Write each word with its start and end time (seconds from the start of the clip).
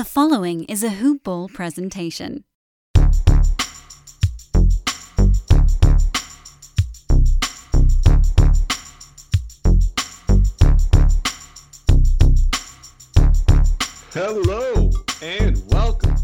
The 0.00 0.06
following 0.06 0.64
is 0.64 0.82
a 0.82 0.88
Hoop 0.88 1.24
Ball 1.24 1.46
presentation. 1.46 2.44
Hello 14.14 14.90
and 15.20 15.62
welcome 15.68 16.16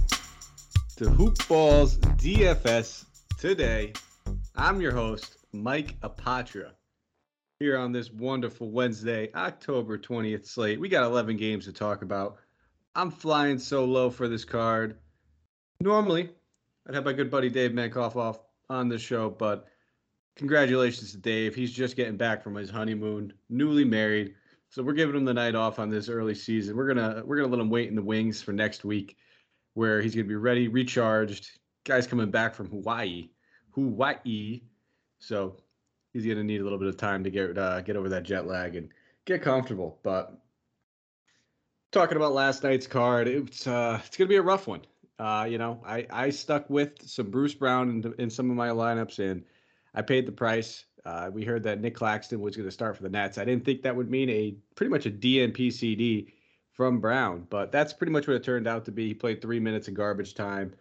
to 0.97 1.11
Hoop 1.11 1.37
Balls 1.47 1.99
DFS 1.99 3.05
today. 3.37 3.93
I'm 4.55 4.81
your 4.81 4.93
host, 4.93 5.37
Mike 5.53 6.01
Apatra. 6.01 6.71
Here 7.61 7.77
on 7.77 7.93
this 7.93 8.11
wonderful 8.11 8.71
Wednesday, 8.71 9.31
October 9.35 9.99
20th 9.99 10.47
slate. 10.47 10.81
We 10.81 10.89
got 10.89 11.05
11 11.05 11.37
games 11.37 11.67
to 11.67 11.75
talk 11.75 12.01
about. 12.01 12.39
I'm 12.97 13.11
flying 13.11 13.59
so 13.59 13.85
low 13.85 14.09
for 14.09 14.27
this 14.27 14.45
card. 14.47 14.97
Normally, 15.81 16.31
I'd 16.89 16.95
have 16.95 17.05
my 17.05 17.13
good 17.13 17.31
buddy 17.31 17.51
Dave 17.51 17.73
Mankoff 17.73 18.17
off 18.17 18.41
on 18.71 18.89
the 18.89 18.99
show, 18.99 19.29
but 19.29 19.67
congratulations 20.35 21.13
to 21.13 21.19
Dave. 21.19 21.55
He's 21.55 21.73
just 21.73 21.95
getting 21.95 22.17
back 22.17 22.43
from 22.43 22.55
his 22.55 22.71
honeymoon, 22.71 23.35
newly 23.51 23.85
married. 23.85 24.35
So 24.71 24.83
we're 24.83 24.95
giving 24.95 25.15
him 25.15 25.27
the 25.27 25.35
night 25.35 25.55
off 25.55 25.79
on 25.79 25.91
this 25.91 26.09
early 26.09 26.35
season. 26.35 26.75
We're 26.75 26.89
gonna 26.89 27.23
we're 27.27 27.37
gonna 27.37 27.49
let 27.49 27.61
him 27.61 27.69
wait 27.69 27.91
in 27.91 27.95
the 27.95 28.03
wings 28.03 28.41
for 28.41 28.53
next 28.53 28.83
week, 28.83 29.19
where 29.75 30.01
he's 30.01 30.15
gonna 30.15 30.27
be 30.27 30.35
ready, 30.35 30.67
recharged. 30.67 31.51
Guy's 31.85 32.07
coming 32.07 32.31
back 32.31 32.55
from 32.55 32.71
Hawaii, 32.71 33.29
Hawaii. 33.73 34.63
So 35.19 35.59
he's 36.15 36.25
gonna 36.25 36.43
need 36.45 36.63
a 36.63 36.65
little 36.65 36.79
bit 36.79 36.89
of 36.89 36.97
time 36.97 37.23
to 37.25 37.31
get 37.31 37.59
uh, 37.59 37.83
get 37.83 37.97
over 37.97 38.09
that 38.09 38.23
jet 38.23 38.47
lag 38.47 38.75
and 38.75 38.89
get 39.27 39.43
comfortable. 39.43 39.99
But 40.03 40.41
talking 41.93 42.17
about 42.17 42.33
last 42.33 42.63
night's 42.63 42.87
card, 42.87 43.29
it's 43.29 43.67
uh, 43.67 44.01
it's 44.05 44.17
gonna 44.17 44.29
be 44.29 44.37
a 44.37 44.43
rough 44.43 44.67
one. 44.67 44.83
Uh, 45.19 45.47
you 45.49 45.59
know, 45.59 45.81
I 45.87 46.07
I 46.11 46.31
stuck 46.31 46.69
with 46.69 47.09
some 47.09 47.31
Bruce 47.31 47.55
Brown 47.55 47.89
in, 47.91 48.15
in 48.19 48.31
some 48.31 48.51
of 48.51 48.57
my 48.57 48.69
lineups, 48.69 49.19
and 49.19 49.45
I 49.95 50.03
paid 50.03 50.27
the 50.27 50.33
price. 50.33 50.85
Uh, 51.05 51.31
we 51.33 51.45
heard 51.45 51.63
that 51.63 51.81
Nick 51.81 51.95
Claxton 51.95 52.41
was 52.41 52.57
going 52.57 52.67
to 52.67 52.73
start 52.73 52.97
for 52.97 53.05
the 53.05 53.09
Nets. 53.09 53.39
I 53.39 53.45
didn't 53.45 53.65
think 53.65 53.83
that 53.83 53.95
would 53.95 54.11
mean 54.11 54.29
a 54.29 54.57
pretty 54.75 54.91
much 54.91 55.07
a 55.07 55.11
DNP 55.11 55.73
CD 55.73 56.35
from 56.73 57.01
Brown, 57.01 57.47
but 57.49 57.71
that's 57.71 57.93
pretty 57.93 58.13
much 58.13 58.27
what 58.27 58.35
it 58.37 58.43
turned 58.43 58.67
out 58.67 58.85
to 58.87 58.93
be. 58.93 59.07
He 59.07 59.15
played 59.15 59.41
three 59.41 59.61
minutes 59.61 59.87
in 59.87 59.95
garbage 59.95 60.35
time, 60.35 60.75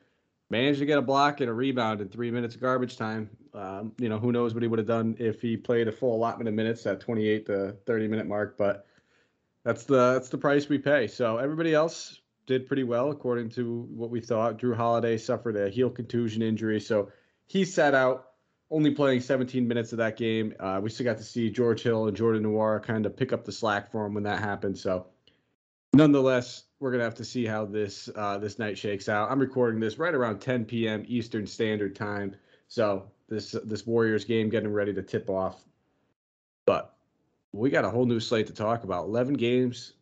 managed 0.50 0.80
to 0.80 0.86
get 0.86 0.98
a 0.98 1.02
block 1.02 1.42
and 1.42 1.50
a 1.50 1.54
rebound 1.54 2.02
in 2.02 2.10
three 2.10 2.32
minutes 2.32 2.56
of 2.56 2.62
garbage 2.62 2.98
time. 2.98 3.30
Um, 3.54 3.94
you 4.00 4.10
know, 4.10 4.18
who 4.18 4.32
knows 4.32 4.56
what 4.56 4.64
he 4.64 4.68
would 4.68 4.80
have 4.80 4.88
done 4.88 5.16
if 5.20 5.42
he 5.42 5.56
played 5.56 5.88
a 5.88 5.92
full 5.92 6.16
allotment 6.16 6.50
of 6.50 6.56
minutes 6.56 6.86
at 6.88 7.00
28 7.00 7.46
to 7.46 7.76
30 7.86 8.08
minute 8.08 8.28
mark, 8.28 8.58
but 8.58 8.88
that's 9.66 9.84
the 9.84 10.14
that's 10.14 10.30
the 10.30 10.38
price 10.38 10.70
we 10.70 10.78
pay. 10.78 11.08
So 11.08 11.38
everybody 11.38 11.74
else 11.74 12.22
did 12.46 12.68
pretty 12.68 12.84
well 12.84 13.10
according 13.10 13.50
to 13.50 13.82
what 13.94 14.12
we 14.12 14.22
thought. 14.22 14.60
Jrue 14.60 14.76
Holiday 14.76 15.18
suffered 15.18 15.58
a 15.58 15.70
heel 15.70 15.90
contusion 15.90 16.42
injury, 16.42 16.80
so 16.80 17.12
he 17.48 17.66
sat 17.66 17.94
out 17.94 18.30
only 18.72 18.92
playing 18.92 19.22
17 19.22 19.68
minutes 19.68 19.92
of 19.92 19.98
that 19.98 20.18
game. 20.18 20.54
Uh, 20.60 20.80
we 20.82 20.90
still 20.90 21.04
got 21.04 21.18
to 21.18 21.24
see 21.24 21.50
George 21.50 21.82
Hill 21.82 22.08
and 22.08 22.16
Jordan 22.16 22.44
Nwora 22.44 22.82
kind 22.82 23.06
of 23.06 23.18
pick 23.18 23.34
up 23.34 23.44
the 23.44 23.52
slack 23.52 23.92
for 23.92 24.06
him 24.06 24.14
when 24.14 24.24
that 24.24 24.40
happened. 24.40 24.78
So, 24.78 25.08
nonetheless, 25.94 26.64
we're 26.80 26.92
gonna 26.92 27.04
have 27.04 27.16
to 27.16 27.26
see 27.26 27.46
how 27.46 27.66
this 27.66 28.08
uh, 28.16 28.38
this 28.38 28.60
night 28.60 28.78
shakes 28.78 29.10
out. 29.10 29.32
I'm 29.32 29.40
recording 29.40 29.80
this 29.80 29.98
right 29.98 30.14
around 30.14 30.40
10 30.40 30.66
p.m. 30.66 31.04
Eastern 31.08 31.48
Standard 31.48 31.96
Time. 31.96 32.36
So 32.68 33.12
this 33.28 33.56
this 33.64 33.88
Warriors 33.88 34.26
game 34.26 34.50
getting 34.50 34.72
ready 34.72 34.94
to 34.94 35.02
tip 35.02 35.28
off. 35.28 35.64
But 36.68 36.95
we 37.56 37.70
got 37.70 37.86
a 37.86 37.90
whole 37.90 38.06
new 38.06 38.20
slate 38.20 38.48
to 38.48 38.54
talk 38.54 38.84
about. 38.84 39.06
11 39.06 39.36
games, 39.36 39.94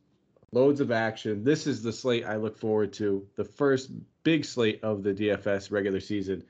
loads 0.52 0.82
of 0.82 0.92
action. 0.92 1.44
This 1.44 1.68
is 1.68 1.84
the 1.84 1.94
slate 1.94 2.26
I 2.26 2.36
look 2.36 2.58
forward 2.58 2.92
to. 2.94 3.26
The 3.36 3.44
first 3.44 3.92
big 4.24 4.44
slate 4.44 4.80
of 4.84 5.04
the 5.04 5.14
DFS 5.14 5.72
regular 5.72 6.00
season 6.00 6.44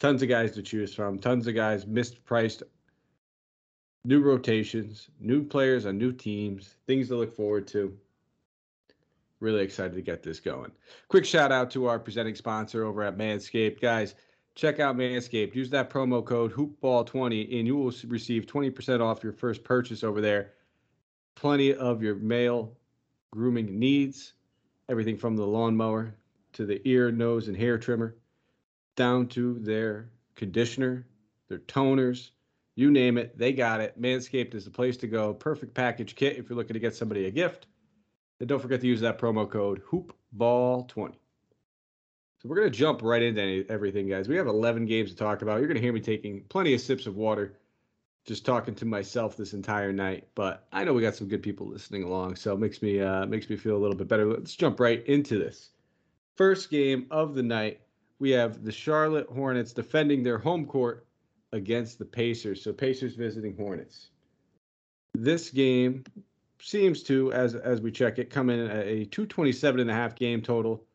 tons 0.00 0.22
of 0.22 0.28
guys 0.28 0.52
to 0.52 0.62
choose 0.62 0.94
from, 0.94 1.18
tons 1.18 1.46
of 1.46 1.54
guys 1.54 1.84
mispriced, 1.84 2.62
new 4.04 4.20
rotations, 4.20 5.08
new 5.20 5.44
players 5.44 5.86
on 5.86 5.98
new 5.98 6.10
teams, 6.10 6.76
things 6.86 7.08
to 7.08 7.16
look 7.16 7.36
forward 7.36 7.66
to. 7.68 7.96
Really 9.40 9.62
excited 9.62 9.94
to 9.94 10.02
get 10.02 10.22
this 10.22 10.40
going. 10.40 10.72
Quick 11.08 11.24
shout 11.24 11.52
out 11.52 11.70
to 11.72 11.86
our 11.86 11.98
presenting 11.98 12.34
sponsor 12.34 12.84
over 12.84 13.02
at 13.02 13.16
Manscaped. 13.16 13.80
Guys, 13.80 14.14
check 14.60 14.78
out 14.78 14.94
Manscaped. 14.94 15.54
Use 15.54 15.70
that 15.70 15.88
promo 15.88 16.22
code 16.22 16.52
HoopBall20 16.52 17.58
and 17.58 17.66
you 17.66 17.76
will 17.76 17.94
receive 18.08 18.44
20% 18.44 19.00
off 19.00 19.24
your 19.24 19.32
first 19.32 19.64
purchase 19.64 20.04
over 20.04 20.20
there. 20.20 20.52
Plenty 21.34 21.74
of 21.74 22.02
your 22.02 22.16
male 22.16 22.76
grooming 23.30 23.78
needs, 23.78 24.34
everything 24.90 25.16
from 25.16 25.34
the 25.34 25.46
lawnmower 25.46 26.14
to 26.52 26.66
the 26.66 26.86
ear, 26.86 27.10
nose, 27.10 27.48
and 27.48 27.56
hair 27.56 27.78
trimmer 27.78 28.16
down 28.96 29.28
to 29.28 29.58
their 29.60 30.10
conditioner, 30.34 31.06
their 31.48 31.60
toners, 31.60 32.30
you 32.74 32.90
name 32.90 33.16
it, 33.16 33.38
they 33.38 33.52
got 33.52 33.80
it. 33.80 34.00
Manscaped 34.00 34.54
is 34.54 34.66
the 34.66 34.70
place 34.70 34.98
to 34.98 35.06
go. 35.06 35.32
Perfect 35.32 35.72
package 35.72 36.14
kit 36.14 36.36
if 36.36 36.50
you're 36.50 36.56
looking 36.56 36.74
to 36.74 36.80
get 36.80 36.94
somebody 36.94 37.24
a 37.24 37.30
gift. 37.30 37.66
And 38.40 38.48
don't 38.48 38.60
forget 38.60 38.82
to 38.82 38.86
use 38.86 39.00
that 39.00 39.18
promo 39.18 39.48
code 39.50 39.82
HoopBall20. 39.90 41.14
So 42.42 42.48
we're 42.48 42.56
going 42.56 42.72
to 42.72 42.78
jump 42.78 43.02
right 43.02 43.22
into 43.22 43.66
everything, 43.68 44.08
guys. 44.08 44.26
We 44.26 44.36
have 44.36 44.46
11 44.46 44.86
games 44.86 45.10
to 45.10 45.16
talk 45.16 45.42
about. 45.42 45.58
You're 45.58 45.66
going 45.66 45.76
to 45.76 45.82
hear 45.82 45.92
me 45.92 46.00
taking 46.00 46.42
plenty 46.44 46.72
of 46.72 46.80
sips 46.80 47.06
of 47.06 47.16
water, 47.16 47.58
just 48.24 48.46
talking 48.46 48.74
to 48.76 48.86
myself 48.86 49.36
this 49.36 49.52
entire 49.52 49.92
night. 49.92 50.26
But 50.34 50.66
I 50.72 50.84
know 50.84 50.94
we 50.94 51.02
got 51.02 51.14
some 51.14 51.28
good 51.28 51.42
people 51.42 51.66
listening 51.66 52.02
along, 52.02 52.36
so 52.36 52.54
it 52.54 52.58
makes 52.58 52.80
me 52.80 52.98
uh, 52.98 53.26
makes 53.26 53.50
me 53.50 53.56
feel 53.56 53.76
a 53.76 53.82
little 53.82 53.96
bit 53.96 54.08
better. 54.08 54.24
Let's 54.24 54.56
jump 54.56 54.80
right 54.80 55.04
into 55.06 55.38
this. 55.38 55.68
First 56.36 56.70
game 56.70 57.06
of 57.10 57.34
the 57.34 57.42
night 57.42 57.82
we 58.18 58.30
have 58.30 58.64
the 58.64 58.72
Charlotte 58.72 59.28
Hornets 59.28 59.72
defending 59.72 60.22
their 60.22 60.38
home 60.38 60.64
court 60.64 61.06
against 61.52 61.98
the 61.98 62.06
Pacers. 62.06 62.62
So 62.62 62.72
Pacers 62.72 63.16
visiting 63.16 63.54
Hornets. 63.54 64.08
This 65.14 65.50
game 65.50 66.04
seems 66.62 67.02
to, 67.02 67.34
as 67.34 67.54
as 67.54 67.82
we 67.82 67.90
check 67.92 68.18
it, 68.18 68.30
come 68.30 68.48
in 68.48 68.60
a 68.60 69.04
227 69.04 69.80
and 69.80 69.90
a 69.90 69.94
half 69.94 70.14
game 70.14 70.40
total, 70.40 70.86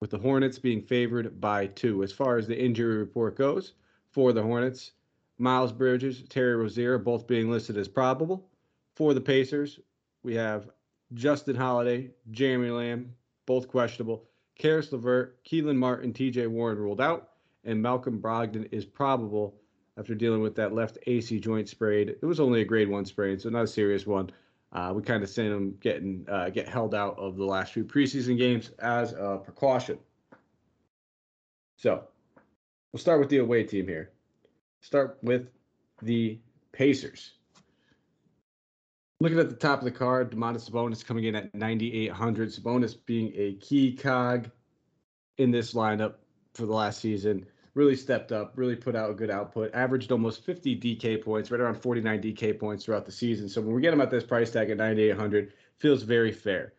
with 0.00 0.10
the 0.10 0.18
Hornets 0.18 0.58
being 0.58 0.82
favored 0.82 1.40
by 1.40 1.66
two. 1.66 2.02
As 2.02 2.12
far 2.12 2.36
as 2.36 2.46
the 2.46 2.58
injury 2.58 2.96
report 2.96 3.36
goes 3.36 3.72
for 4.10 4.32
the 4.32 4.42
Hornets, 4.42 4.92
Miles 5.38 5.72
Bridges, 5.72 6.22
Terry 6.28 6.56
Rozier, 6.56 6.98
both 6.98 7.26
being 7.26 7.50
listed 7.50 7.76
as 7.76 7.88
probable. 7.88 8.48
For 8.94 9.14
the 9.14 9.20
Pacers, 9.20 9.80
we 10.22 10.34
have 10.34 10.70
Justin 11.14 11.56
Holiday, 11.56 12.10
Jeremy 12.30 12.70
Lamb, 12.70 13.14
both 13.46 13.68
questionable. 13.68 14.24
Caris 14.58 14.92
LeVert, 14.92 15.42
Kelan 15.44 15.76
Martin, 15.76 16.12
TJ 16.12 16.48
Warren 16.48 16.78
ruled 16.78 17.00
out, 17.00 17.30
and 17.64 17.80
Malcolm 17.80 18.20
Brogdon 18.20 18.68
is 18.72 18.84
probable 18.84 19.54
after 19.96 20.14
dealing 20.14 20.42
with 20.42 20.56
that 20.56 20.74
left 20.74 20.98
AC 21.06 21.38
joint 21.40 21.68
sprain. 21.68 22.08
It 22.08 22.24
was 22.24 22.40
only 22.40 22.60
a 22.60 22.64
grade 22.64 22.88
one 22.88 23.04
sprain, 23.04 23.38
so 23.38 23.48
not 23.50 23.64
a 23.64 23.68
serious 23.68 24.06
one. 24.06 24.30
Uh, 24.72 24.92
we 24.94 25.02
kind 25.02 25.22
of 25.22 25.30
seen 25.30 25.50
them 25.50 25.76
getting 25.80 26.26
uh, 26.28 26.50
get 26.50 26.68
held 26.68 26.94
out 26.94 27.18
of 27.18 27.36
the 27.36 27.44
last 27.44 27.72
few 27.72 27.84
preseason 27.84 28.36
games 28.36 28.70
as 28.78 29.12
a 29.12 29.40
precaution. 29.42 29.98
So 31.76 32.04
we'll 32.92 33.00
start 33.00 33.20
with 33.20 33.30
the 33.30 33.38
away 33.38 33.64
team 33.64 33.86
here. 33.86 34.10
Start 34.80 35.18
with 35.22 35.48
the 36.02 36.38
Pacers. 36.72 37.32
Looking 39.20 39.38
at 39.38 39.48
the 39.48 39.56
top 39.56 39.80
of 39.80 39.84
the 39.84 39.90
card, 39.90 40.30
Domantas 40.30 40.70
Sabonis 40.70 41.04
coming 41.04 41.24
in 41.24 41.34
at 41.34 41.52
9,800. 41.54 42.50
Sabonis 42.50 42.96
being 43.04 43.32
a 43.34 43.54
key 43.54 43.96
cog 43.96 44.50
in 45.38 45.50
this 45.50 45.74
lineup 45.74 46.14
for 46.54 46.66
the 46.66 46.72
last 46.72 47.00
season. 47.00 47.46
Really 47.78 47.94
stepped 47.94 48.32
up, 48.32 48.54
really 48.56 48.74
put 48.74 48.96
out 48.96 49.08
a 49.08 49.14
good 49.14 49.30
output, 49.30 49.72
averaged 49.72 50.10
almost 50.10 50.44
50 50.44 50.80
DK 50.80 51.22
points, 51.22 51.52
right 51.52 51.60
around 51.60 51.76
49 51.76 52.20
DK 52.20 52.58
points 52.58 52.84
throughout 52.84 53.06
the 53.06 53.12
season. 53.12 53.48
So 53.48 53.60
when 53.60 53.72
we 53.72 53.80
get 53.80 53.94
him 53.94 54.00
at 54.00 54.10
this 54.10 54.24
price 54.24 54.50
tag 54.50 54.68
at 54.70 54.78
9,800, 54.78 55.52
feels 55.76 56.02
very 56.02 56.32
fair. 56.32 56.72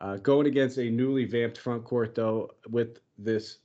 Uh, 0.00 0.14
going 0.18 0.46
against 0.46 0.78
a 0.78 0.88
newly 0.88 1.24
vamped 1.24 1.58
front 1.58 1.82
court, 1.82 2.14
though, 2.14 2.52
with 2.70 3.00
this 3.18 3.58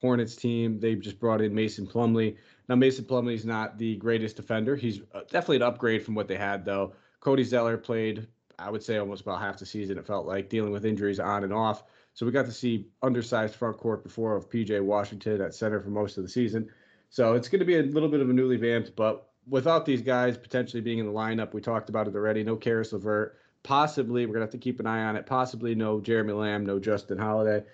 Hornets 0.00 0.36
team, 0.36 0.78
they've 0.78 1.00
just 1.00 1.18
brought 1.18 1.40
in 1.40 1.52
Mason 1.52 1.88
Plumlee. 1.88 2.36
Now, 2.68 2.76
Mason 2.76 3.04
Plumlee 3.04 3.34
is 3.34 3.44
not 3.44 3.76
the 3.76 3.96
greatest 3.96 4.36
defender. 4.36 4.76
He's 4.76 5.00
uh, 5.12 5.22
definitely 5.22 5.56
an 5.56 5.62
upgrade 5.62 6.04
from 6.04 6.14
what 6.14 6.28
they 6.28 6.36
had, 6.36 6.64
though. 6.64 6.92
Cody 7.18 7.42
Zeller 7.42 7.76
played, 7.76 8.28
I 8.60 8.70
would 8.70 8.84
say, 8.84 8.98
almost 8.98 9.22
about 9.22 9.40
half 9.40 9.58
the 9.58 9.66
season. 9.66 9.98
It 9.98 10.06
felt 10.06 10.24
like 10.24 10.48
dealing 10.48 10.70
with 10.70 10.86
injuries 10.86 11.18
on 11.18 11.42
and 11.42 11.52
off. 11.52 11.82
So 12.18 12.26
we 12.26 12.32
got 12.32 12.46
to 12.46 12.52
see 12.52 12.88
undersized 13.00 13.54
front 13.54 13.76
court 13.76 14.02
before 14.02 14.34
of 14.34 14.50
PJ 14.50 14.82
Washington 14.82 15.40
at 15.40 15.54
center 15.54 15.80
for 15.80 15.90
most 15.90 16.16
of 16.18 16.24
the 16.24 16.28
season. 16.28 16.68
So 17.10 17.34
it's 17.34 17.48
going 17.48 17.60
to 17.60 17.64
be 17.64 17.78
a 17.78 17.82
little 17.84 18.08
bit 18.08 18.18
of 18.18 18.28
a 18.28 18.32
newly 18.32 18.56
vamped, 18.56 18.96
but 18.96 19.28
without 19.48 19.86
these 19.86 20.02
guys 20.02 20.36
potentially 20.36 20.80
being 20.80 20.98
in 20.98 21.06
the 21.06 21.12
lineup, 21.12 21.54
we 21.54 21.60
talked 21.60 21.88
about 21.88 22.08
it 22.08 22.16
already. 22.16 22.42
No 22.42 22.56
Caris 22.56 22.92
LeVert. 22.92 23.36
Possibly, 23.62 24.26
we're 24.26 24.32
going 24.32 24.40
to 24.40 24.46
have 24.46 24.50
to 24.50 24.58
keep 24.58 24.80
an 24.80 24.86
eye 24.88 25.04
on 25.04 25.14
it. 25.14 25.26
Possibly 25.26 25.76
no 25.76 26.00
Jeremy 26.00 26.32
Lamb, 26.32 26.66
no 26.66 26.80
Justin 26.80 27.18
Holiday. 27.18 27.64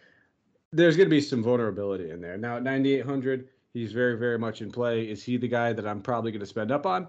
There's 0.73 0.99
going 0.99 1.08
to 1.08 1.17
be 1.17 1.23
some 1.23 1.43
vulnerability 1.43 2.11
in 2.11 2.20
there. 2.20 2.37
Now 2.37 2.58
at 2.58 2.64
9,800, 2.64 3.49
he's 3.73 3.93
very, 3.93 4.19
very 4.19 4.38
much 4.38 4.61
in 4.61 4.70
play. 4.70 5.08
Is 5.08 5.23
he 5.23 5.38
the 5.38 5.49
guy 5.49 5.73
that 5.73 5.87
I'm 5.87 6.02
probably 6.02 6.32
going 6.32 6.41
to 6.41 6.46
spend 6.46 6.70
up 6.70 6.85
on? 6.85 7.08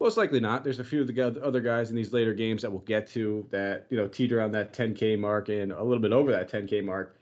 Most 0.00 0.16
likely 0.16 0.40
not. 0.40 0.62
There's 0.62 0.78
a 0.78 0.84
few 0.84 1.00
of 1.00 1.06
the 1.06 1.40
other 1.42 1.60
guys 1.60 1.88
in 1.88 1.96
these 1.96 2.12
later 2.12 2.34
games 2.34 2.62
that 2.62 2.70
we'll 2.70 2.80
get 2.80 3.08
to 3.12 3.46
that 3.50 3.86
you 3.88 3.96
know 3.96 4.06
teeter 4.06 4.40
on 4.40 4.52
that 4.52 4.72
10k 4.72 5.18
mark 5.18 5.48
and 5.48 5.72
a 5.72 5.82
little 5.82 6.02
bit 6.02 6.12
over 6.12 6.32
that 6.32 6.50
10k 6.50 6.84
mark. 6.84 7.18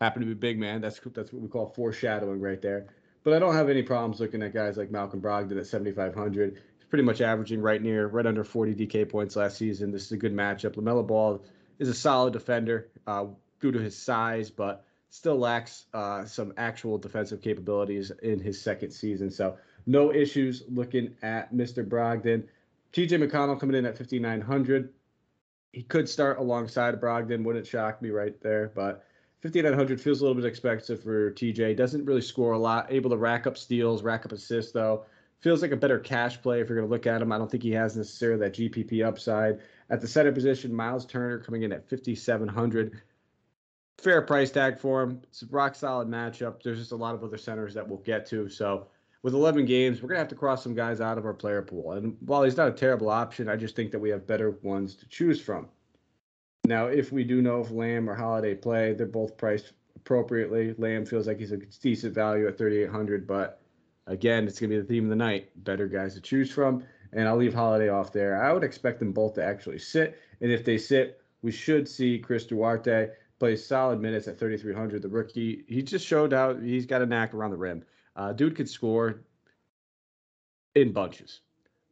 happen 0.00 0.20
to 0.20 0.26
be 0.26 0.34
big 0.34 0.58
man. 0.58 0.80
That's 0.80 1.00
that's 1.12 1.32
what 1.32 1.42
we 1.42 1.48
call 1.48 1.66
foreshadowing 1.66 2.40
right 2.40 2.62
there. 2.62 2.86
But 3.24 3.34
I 3.34 3.38
don't 3.38 3.54
have 3.54 3.68
any 3.68 3.82
problems 3.82 4.20
looking 4.20 4.42
at 4.42 4.54
guys 4.54 4.76
like 4.76 4.90
Malcolm 4.90 5.20
Brogdon 5.20 5.58
at 5.58 5.66
7,500. 5.66 6.54
He's 6.54 6.86
pretty 6.88 7.04
much 7.04 7.20
averaging 7.20 7.60
right 7.60 7.82
near, 7.82 8.06
right 8.06 8.24
under 8.24 8.44
40 8.44 8.74
DK 8.74 9.10
points 9.10 9.36
last 9.36 9.58
season. 9.58 9.90
This 9.90 10.06
is 10.06 10.12
a 10.12 10.16
good 10.16 10.32
matchup. 10.32 10.76
LaMelo 10.76 11.06
Ball 11.06 11.42
is 11.78 11.88
a 11.88 11.94
solid 11.94 12.32
defender 12.32 12.88
uh, 13.06 13.26
due 13.60 13.72
to 13.72 13.78
his 13.78 13.96
size, 13.96 14.50
but 14.50 14.86
still 15.10 15.36
lacks 15.36 15.86
uh, 15.92 16.24
some 16.24 16.54
actual 16.56 16.96
defensive 16.96 17.42
capabilities 17.42 18.12
in 18.22 18.38
his 18.38 18.60
second 18.60 18.92
season. 18.92 19.30
So 19.30 19.58
no 19.88 20.12
issues 20.12 20.62
looking 20.68 21.14
at 21.22 21.52
Mr. 21.52 21.84
Brogdon. 21.84 22.44
TJ 22.92 23.26
McConnell 23.26 23.58
coming 23.58 23.74
in 23.74 23.86
at 23.86 23.96
5,900. 23.96 24.92
He 25.72 25.82
could 25.82 26.08
start 26.08 26.38
alongside 26.38 27.00
Brogdon. 27.00 27.42
Wouldn't 27.42 27.66
shock 27.66 28.00
me 28.02 28.10
right 28.10 28.38
there, 28.42 28.70
but 28.74 29.04
5,900 29.42 30.00
feels 30.00 30.20
a 30.20 30.24
little 30.24 30.40
bit 30.40 30.48
expensive 30.48 31.02
for 31.02 31.32
TJ. 31.32 31.76
Doesn't 31.76 32.04
really 32.04 32.20
score 32.20 32.52
a 32.52 32.58
lot. 32.58 32.86
Able 32.90 33.10
to 33.10 33.16
rack 33.16 33.46
up 33.46 33.56
steals, 33.56 34.02
rack 34.02 34.26
up 34.26 34.32
assists, 34.32 34.72
though. 34.72 35.04
Feels 35.40 35.62
like 35.62 35.70
a 35.70 35.76
better 35.76 35.98
cash 35.98 36.40
play 36.42 36.60
if 36.60 36.68
you're 36.68 36.76
going 36.76 36.88
to 36.88 36.92
look 36.92 37.06
at 37.06 37.22
him. 37.22 37.32
I 37.32 37.38
don't 37.38 37.50
think 37.50 37.62
he 37.62 37.70
has 37.72 37.96
necessarily 37.96 38.40
that 38.40 38.54
GPP 38.54 39.06
upside. 39.06 39.60
At 39.88 40.02
the 40.02 40.08
center 40.08 40.32
position, 40.32 40.74
Miles 40.74 41.06
Turner 41.06 41.38
coming 41.38 41.62
in 41.62 41.72
at 41.72 41.88
5,700. 41.88 43.00
Fair 43.98 44.22
price 44.22 44.50
tag 44.50 44.78
for 44.78 45.02
him. 45.02 45.20
It's 45.24 45.42
a 45.42 45.46
rock 45.46 45.74
solid 45.74 46.08
matchup. 46.08 46.62
There's 46.62 46.78
just 46.78 46.92
a 46.92 46.96
lot 46.96 47.14
of 47.14 47.24
other 47.24 47.38
centers 47.38 47.72
that 47.74 47.88
we'll 47.88 47.98
get 47.98 48.26
to. 48.26 48.48
So 48.48 48.88
with 49.22 49.34
11 49.34 49.64
games, 49.64 50.00
we're 50.00 50.08
going 50.08 50.16
to 50.16 50.20
have 50.20 50.28
to 50.28 50.34
cross 50.34 50.62
some 50.62 50.74
guys 50.74 51.00
out 51.00 51.18
of 51.18 51.26
our 51.26 51.34
player 51.34 51.62
pool. 51.62 51.92
And 51.92 52.16
while 52.20 52.42
he's 52.42 52.56
not 52.56 52.68
a 52.68 52.72
terrible 52.72 53.10
option, 53.10 53.48
I 53.48 53.56
just 53.56 53.74
think 53.74 53.90
that 53.90 53.98
we 53.98 54.10
have 54.10 54.26
better 54.26 54.50
ones 54.62 54.94
to 54.96 55.08
choose 55.08 55.40
from. 55.40 55.68
Now, 56.64 56.86
if 56.86 57.12
we 57.12 57.24
do 57.24 57.42
know 57.42 57.60
if 57.60 57.70
Lamb 57.70 58.08
or 58.08 58.14
Holiday 58.14 58.54
play, 58.54 58.92
they're 58.92 59.06
both 59.06 59.36
priced 59.36 59.72
appropriately. 59.96 60.74
Lamb 60.78 61.04
feels 61.04 61.26
like 61.26 61.38
he's 61.38 61.52
a 61.52 61.56
decent 61.56 62.14
value 62.14 62.46
at 62.46 62.58
3,800, 62.58 63.26
but 63.26 63.60
again, 64.06 64.46
it's 64.46 64.60
going 64.60 64.70
to 64.70 64.76
be 64.76 64.80
the 64.80 64.86
theme 64.86 65.04
of 65.04 65.10
the 65.10 65.16
night. 65.16 65.50
Better 65.64 65.88
guys 65.88 66.14
to 66.14 66.20
choose 66.20 66.50
from. 66.50 66.84
And 67.12 67.26
I'll 67.26 67.36
leave 67.36 67.54
Holiday 67.54 67.88
off 67.88 68.12
there. 68.12 68.42
I 68.42 68.52
would 68.52 68.64
expect 68.64 68.98
them 68.98 69.12
both 69.12 69.34
to 69.34 69.44
actually 69.44 69.78
sit. 69.78 70.18
And 70.40 70.52
if 70.52 70.64
they 70.64 70.76
sit, 70.76 71.22
we 71.42 71.50
should 71.50 71.88
see 71.88 72.18
Chris 72.18 72.44
Duarte 72.44 73.08
play 73.38 73.56
solid 73.56 74.00
minutes 74.00 74.28
at 74.28 74.38
3,300. 74.38 75.00
The 75.00 75.08
rookie, 75.08 75.64
he 75.68 75.82
just 75.82 76.06
showed 76.06 76.34
out 76.34 76.62
he's 76.62 76.86
got 76.86 77.02
a 77.02 77.06
knack 77.06 77.32
around 77.32 77.52
the 77.52 77.56
rim. 77.56 77.82
Uh, 78.18 78.32
dude 78.32 78.56
could 78.56 78.68
score 78.68 79.20
in 80.74 80.92
bunches. 80.92 81.40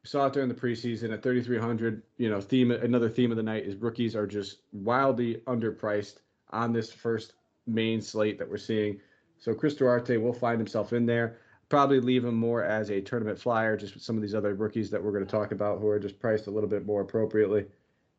We 0.03 0.09
saw 0.09 0.27
it 0.27 0.33
during 0.33 0.49
the 0.49 0.55
preseason 0.55 1.13
at 1.13 1.23
3,300. 1.23 2.03
You 2.19 2.31
know, 2.31 2.41
theme 2.41 2.73
another 2.73 3.09
theme 3.09 3.31
of 3.31 3.37
the 3.37 3.45
night 3.45 3.65
is 3.65 3.77
rookies 3.77 4.17
are 4.17 4.27
just 4.27 4.59
wildly 4.73 5.37
underpriced 5.47 6.17
on 6.51 6.73
this 6.73 6.93
first 6.93 7.35
main 7.67 8.03
slate 8.03 8.39
that 8.39 8.51
we're 8.51 8.57
seeing. 8.57 9.01
So 9.39 9.55
Chris 9.55 9.75
Duarte 9.75 10.17
will 10.17 10.33
find 10.33 10.59
himself 10.59 10.93
in 10.93 11.07
there. 11.07 11.39
Probably 11.69 12.01
leave 12.01 12.25
him 12.25 12.35
more 12.35 12.65
as 12.65 12.91
a 12.91 13.01
tournament 13.01 13.39
flyer, 13.39 13.77
just 13.77 13.95
with 13.95 14.03
some 14.03 14.17
of 14.17 14.23
these 14.23 14.35
other 14.35 14.55
rookies 14.55 14.91
that 14.91 15.03
we're 15.03 15.13
going 15.13 15.25
to 15.25 15.31
talk 15.31 15.53
about 15.53 15.81
who 15.81 15.89
are 15.89 15.99
just 15.99 16.19
priced 16.19 16.49
a 16.49 16.51
little 16.51 16.69
bit 16.69 16.87
more 16.87 17.03
appropriately. 17.03 17.67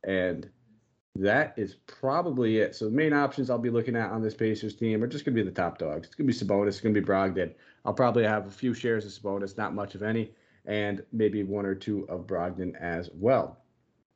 And 0.04 0.50
that 1.22 1.54
is 1.58 1.76
probably 1.86 2.58
it. 2.58 2.76
So 2.76 2.86
the 2.86 2.92
main 2.92 3.14
options 3.14 3.50
I'll 3.50 3.58
be 3.58 3.70
looking 3.70 3.96
at 3.96 4.12
on 4.12 4.22
this 4.22 4.34
Pacers 4.34 4.76
team 4.76 5.04
are 5.04 5.08
just 5.08 5.26
going 5.26 5.36
to 5.36 5.44
be 5.44 5.48
the 5.48 5.56
top 5.56 5.78
dogs. 5.78 6.08
It's 6.08 6.16
going 6.16 6.28
to 6.28 6.34
be 6.34 6.46
Sabonis. 6.46 6.68
It's 6.70 6.82
going 6.82 6.94
to 6.94 7.02
be 7.02 7.06
Brogdon. 7.06 7.54
I'll 7.86 7.94
probably 7.94 8.24
have 8.24 8.48
a 8.48 8.52
few 8.52 8.74
shares 8.74 9.06
of 9.06 9.12
Sabonis, 9.12 9.58
not 9.58 9.74
much 9.74 9.96
of 9.96 10.04
any, 10.04 10.32
and 10.66 11.04
maybe 11.12 11.44
one 11.44 11.66
or 11.66 11.76
two 11.76 12.06
of 12.10 12.28
Brogdon 12.28 12.76
as 12.80 13.10
well. 13.14 13.58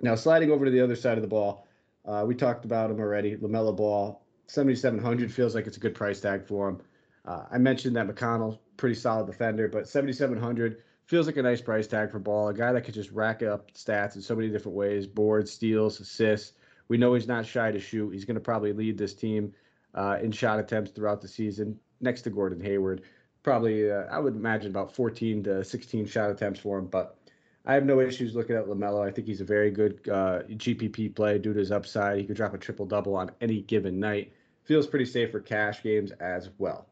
Now 0.01 0.15
sliding 0.15 0.51
over 0.51 0.65
to 0.65 0.71
the 0.71 0.81
other 0.81 0.95
side 0.95 1.17
of 1.17 1.21
the 1.21 1.27
ball, 1.27 1.67
uh, 2.05 2.23
we 2.27 2.35
talked 2.35 2.65
about 2.65 2.89
him 2.89 2.99
already. 2.99 3.37
Lamelo 3.37 3.75
Ball, 3.75 4.25
7,700 4.47 5.31
feels 5.31 5.53
like 5.55 5.67
it's 5.67 5.77
a 5.77 5.79
good 5.79 5.95
price 5.95 6.19
tag 6.19 6.45
for 6.45 6.69
him. 6.69 6.81
Uh, 7.25 7.43
I 7.51 7.57
mentioned 7.59 7.95
that 7.95 8.07
McConnell, 8.07 8.57
pretty 8.77 8.95
solid 8.95 9.27
defender, 9.27 9.67
but 9.67 9.87
7,700 9.87 10.81
feels 11.05 11.27
like 11.27 11.37
a 11.37 11.41
nice 11.43 11.61
price 11.61 11.87
tag 11.87 12.11
for 12.11 12.19
Ball, 12.19 12.49
a 12.49 12.53
guy 12.53 12.73
that 12.73 12.81
could 12.81 12.95
just 12.95 13.11
rack 13.11 13.43
up 13.43 13.71
stats 13.73 14.15
in 14.15 14.21
so 14.21 14.35
many 14.35 14.49
different 14.49 14.75
ways: 14.75 15.05
boards, 15.05 15.51
steals, 15.51 15.99
assists 15.99 16.53
we 16.87 16.97
know 16.97 17.13
he's 17.13 17.27
not 17.27 17.45
shy 17.45 17.71
to 17.71 17.79
shoot. 17.79 18.11
He's 18.11 18.25
going 18.25 18.35
to 18.35 18.41
probably 18.41 18.73
lead 18.73 18.97
this 18.97 19.13
team 19.13 19.53
uh, 19.93 20.17
in 20.21 20.31
shot 20.31 20.59
attempts 20.59 20.91
throughout 20.91 21.21
the 21.21 21.27
season, 21.27 21.79
next 21.99 22.21
to 22.23 22.29
Gordon 22.29 22.59
Hayward. 22.61 23.01
Probably, 23.43 23.91
uh, 23.91 24.03
I 24.11 24.19
would 24.19 24.35
imagine 24.35 24.69
about 24.69 24.95
14 24.95 25.43
to 25.43 25.63
16 25.63 26.05
shot 26.05 26.29
attempts 26.29 26.59
for 26.59 26.77
him. 26.77 26.87
But 26.87 27.17
I 27.65 27.73
have 27.73 27.85
no 27.85 27.99
issues 27.99 28.35
looking 28.35 28.55
at 28.55 28.65
LaMelo. 28.65 29.05
I 29.05 29.11
think 29.11 29.27
he's 29.27 29.41
a 29.41 29.45
very 29.45 29.71
good 29.71 30.01
uh, 30.09 30.43
GPP 30.49 31.15
play 31.15 31.37
due 31.37 31.53
to 31.53 31.59
his 31.59 31.71
upside. 31.71 32.17
He 32.17 32.25
could 32.25 32.37
drop 32.37 32.53
a 32.53 32.57
triple 32.57 32.85
double 32.85 33.15
on 33.15 33.31
any 33.41 33.61
given 33.61 33.99
night. 33.99 34.33
Feels 34.63 34.87
pretty 34.87 35.05
safe 35.05 35.31
for 35.31 35.39
cash 35.39 35.83
games 35.83 36.11
as 36.19 36.49
well. 36.57 36.87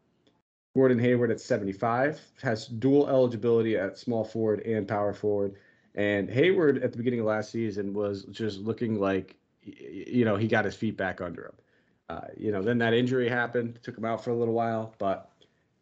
Gordon 0.76 1.00
Hayward 1.00 1.32
at 1.32 1.42
75 1.42 2.22
has 2.42 2.68
dual 2.68 3.08
eligibility 3.08 3.78
at 3.78 3.98
small 3.98 4.24
forward 4.24 4.62
and 4.62 4.88
power 4.88 5.14
forward. 5.14 5.56
And 5.96 6.30
Hayward 6.30 6.84
at 6.84 6.92
the 6.92 6.98
beginning 6.98 7.22
of 7.22 7.26
last 7.26 7.52
season 7.52 7.94
was 7.94 8.26
just 8.26 8.60
looking 8.60 9.00
like 9.00 9.36
you 9.64 10.26
know, 10.26 10.36
he 10.36 10.48
got 10.48 10.66
his 10.66 10.76
feet 10.76 10.98
back 10.98 11.22
under 11.22 11.46
him. 11.46 11.54
Uh, 12.10 12.22
you 12.38 12.52
know, 12.52 12.62
then 12.62 12.80
that 12.80 12.94
injury 12.94 13.30
happened, 13.30 13.80
took 13.84 13.98
him 13.98 14.06
out 14.06 14.24
for 14.24 14.32
a 14.32 14.36
little 14.36 14.54
while, 14.54 14.94
but 14.98 15.30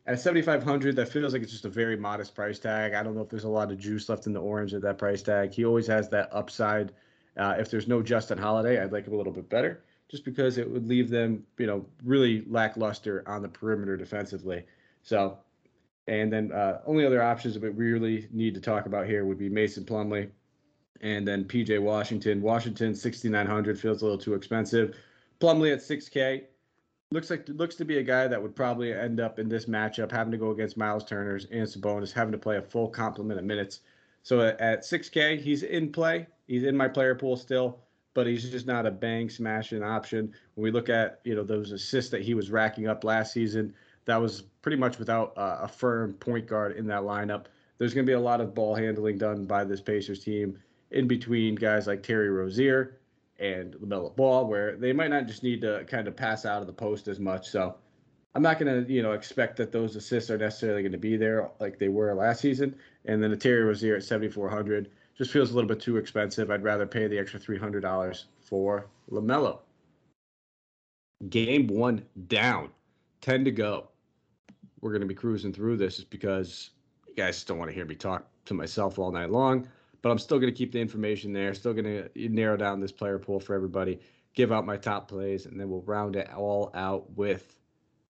at 0.05 0.19
7500 0.19 0.95
that 0.95 1.09
feels 1.09 1.33
like 1.33 1.41
it's 1.41 1.51
just 1.51 1.65
a 1.65 1.69
very 1.69 1.95
modest 1.95 2.35
price 2.35 2.59
tag. 2.59 2.93
I 2.93 3.03
don't 3.03 3.15
know 3.15 3.21
if 3.21 3.29
there's 3.29 3.43
a 3.43 3.49
lot 3.49 3.71
of 3.71 3.77
juice 3.77 4.09
left 4.09 4.25
in 4.25 4.33
the 4.33 4.41
orange 4.41 4.73
at 4.73 4.81
that 4.81 4.97
price 4.97 5.21
tag. 5.21 5.53
He 5.53 5.65
always 5.65 5.87
has 5.87 6.09
that 6.09 6.29
upside. 6.31 6.91
Uh, 7.37 7.55
if 7.59 7.69
there's 7.69 7.87
no 7.87 8.01
justin 8.01 8.35
holiday 8.35 8.81
i'd 8.81 8.91
like 8.91 9.05
him 9.05 9.13
a 9.13 9.15
little 9.15 9.31
bit 9.31 9.47
better 9.47 9.83
just 10.09 10.25
because 10.25 10.57
it 10.57 10.69
would 10.69 10.87
leave 10.87 11.09
them 11.09 11.45
you 11.57 11.67
know 11.67 11.85
really 12.03 12.43
lackluster 12.47 13.23
on 13.27 13.41
the 13.41 13.47
perimeter 13.47 13.97
defensively. 13.97 14.63
So 15.03 15.37
and 16.07 16.31
then 16.31 16.51
uh, 16.51 16.81
only 16.85 17.05
other 17.05 17.21
options 17.21 17.53
that 17.53 17.61
we 17.61 17.69
really 17.69 18.27
need 18.31 18.55
to 18.55 18.61
talk 18.61 18.85
about 18.85 19.07
here 19.07 19.25
would 19.25 19.37
be 19.37 19.49
mason 19.49 19.83
plumlee 19.83 20.29
and 21.01 21.27
then 21.27 21.43
PJ 21.45 21.79
Washington. 21.81 22.41
Washington 22.41 22.95
6900 22.95 23.79
feels 23.79 24.01
a 24.01 24.05
little 24.05 24.17
too 24.17 24.33
expensive. 24.33 24.95
Plumlee 25.39 25.73
at 25.73 25.79
6K 25.79 26.43
looks 27.11 27.29
like 27.29 27.47
looks 27.49 27.75
to 27.75 27.85
be 27.85 27.99
a 27.99 28.03
guy 28.03 28.27
that 28.27 28.41
would 28.41 28.55
probably 28.55 28.93
end 28.93 29.19
up 29.19 29.39
in 29.39 29.47
this 29.47 29.65
matchup 29.65 30.11
having 30.11 30.31
to 30.31 30.37
go 30.37 30.51
against 30.51 30.77
Miles 30.77 31.05
Turner's 31.05 31.45
and 31.51 31.67
Sabonis, 31.67 32.11
having 32.11 32.31
to 32.31 32.37
play 32.37 32.57
a 32.57 32.61
full 32.61 32.89
complement 32.89 33.39
of 33.39 33.45
minutes. 33.45 33.81
So 34.23 34.41
at 34.41 34.81
6K, 34.81 35.39
he's 35.39 35.63
in 35.63 35.91
play. 35.91 36.27
He's 36.47 36.63
in 36.63 36.75
my 36.75 36.87
player 36.87 37.15
pool 37.15 37.37
still, 37.37 37.79
but 38.13 38.27
he's 38.27 38.49
just 38.49 38.67
not 38.67 38.85
a 38.85 38.91
bang 38.91 39.29
smashing 39.29 39.83
option. 39.83 40.33
When 40.55 40.63
we 40.63 40.71
look 40.71 40.89
at 40.89 41.21
you 41.23 41.35
know 41.35 41.43
those 41.43 41.71
assists 41.71 42.11
that 42.11 42.21
he 42.21 42.33
was 42.33 42.51
racking 42.51 42.87
up 42.87 43.03
last 43.03 43.33
season, 43.33 43.73
that 44.05 44.17
was 44.17 44.41
pretty 44.61 44.77
much 44.77 44.99
without 44.99 45.37
uh, 45.37 45.59
a 45.61 45.67
firm 45.67 46.13
point 46.13 46.47
guard 46.47 46.75
in 46.75 46.87
that 46.87 47.01
lineup. 47.01 47.45
There's 47.77 47.93
going 47.93 48.05
to 48.05 48.09
be 48.09 48.15
a 48.15 48.19
lot 48.19 48.41
of 48.41 48.55
ball 48.55 48.73
handling 48.75 49.17
done 49.17 49.45
by 49.45 49.63
this 49.63 49.81
Pacers 49.81 50.23
team 50.23 50.57
in 50.91 51.07
between 51.07 51.55
guys 51.55 51.87
like 51.87 52.03
Terry 52.03 52.29
Rozier 52.29 52.97
and 53.39 53.73
LaMelo 53.75 54.15
Ball, 54.15 54.45
where 54.45 54.75
they 54.77 54.93
might 54.93 55.09
not 55.09 55.27
just 55.27 55.43
need 55.43 55.61
to 55.61 55.83
kind 55.85 56.07
of 56.07 56.15
pass 56.15 56.45
out 56.45 56.61
of 56.61 56.67
the 56.67 56.73
post 56.73 57.07
as 57.07 57.19
much. 57.19 57.49
So 57.49 57.75
I'm 58.35 58.41
not 58.41 58.59
going 58.59 58.85
to, 58.85 58.91
you 58.91 59.03
know, 59.03 59.11
expect 59.11 59.57
that 59.57 59.71
those 59.71 59.95
assists 59.95 60.29
are 60.29 60.37
necessarily 60.37 60.81
going 60.81 60.91
to 60.91 60.97
be 60.97 61.17
there 61.17 61.49
like 61.59 61.77
they 61.77 61.89
were 61.89 62.13
last 62.13 62.41
season. 62.41 62.75
And 63.05 63.21
then 63.21 63.31
the 63.31 63.37
Terry 63.37 63.63
Rozier 63.63 63.95
at 63.95 64.03
7,400 64.03 64.89
just 65.17 65.31
feels 65.31 65.51
a 65.51 65.55
little 65.55 65.67
bit 65.67 65.79
too 65.79 65.97
expensive. 65.97 66.51
I'd 66.51 66.63
rather 66.63 66.85
pay 66.85 67.07
the 67.07 67.17
extra 67.17 67.39
$300 67.39 68.23
for 68.41 68.87
LaMelo. 69.11 69.59
Game 71.29 71.67
one 71.67 72.03
down, 72.27 72.69
10 73.21 73.45
to 73.45 73.51
go. 73.51 73.89
We're 74.81 74.91
going 74.91 75.01
to 75.01 75.07
be 75.07 75.15
cruising 75.15 75.51
through 75.51 75.77
this 75.77 75.97
just 75.97 76.11
because 76.11 76.69
you 77.07 77.15
guys 77.15 77.43
don't 77.43 77.57
want 77.57 77.69
to 77.69 77.75
hear 77.75 77.85
me 77.85 77.95
talk 77.95 78.27
to 78.45 78.53
myself 78.53 78.99
all 78.99 79.11
night 79.11 79.31
long 79.31 79.67
but 80.07 80.13
I'm 80.13 80.19
still 80.19 80.39
going 80.39 80.53
to 80.53 80.57
keep 80.57 80.71
the 80.71 80.79
information 80.79 81.33
there. 81.33 81.53
Still 81.53 81.73
going 81.73 81.83
to 81.83 82.29
narrow 82.29 82.55
down 82.55 82.79
this 82.79 82.93
player 82.93 83.19
pool 83.19 83.41
for 83.41 83.53
everybody. 83.53 83.99
Give 84.33 84.53
out 84.53 84.65
my 84.65 84.77
top 84.77 85.09
plays, 85.09 85.45
and 85.45 85.59
then 85.59 85.69
we'll 85.69 85.81
round 85.81 86.15
it 86.15 86.33
all 86.33 86.71
out 86.73 87.11
with 87.17 87.59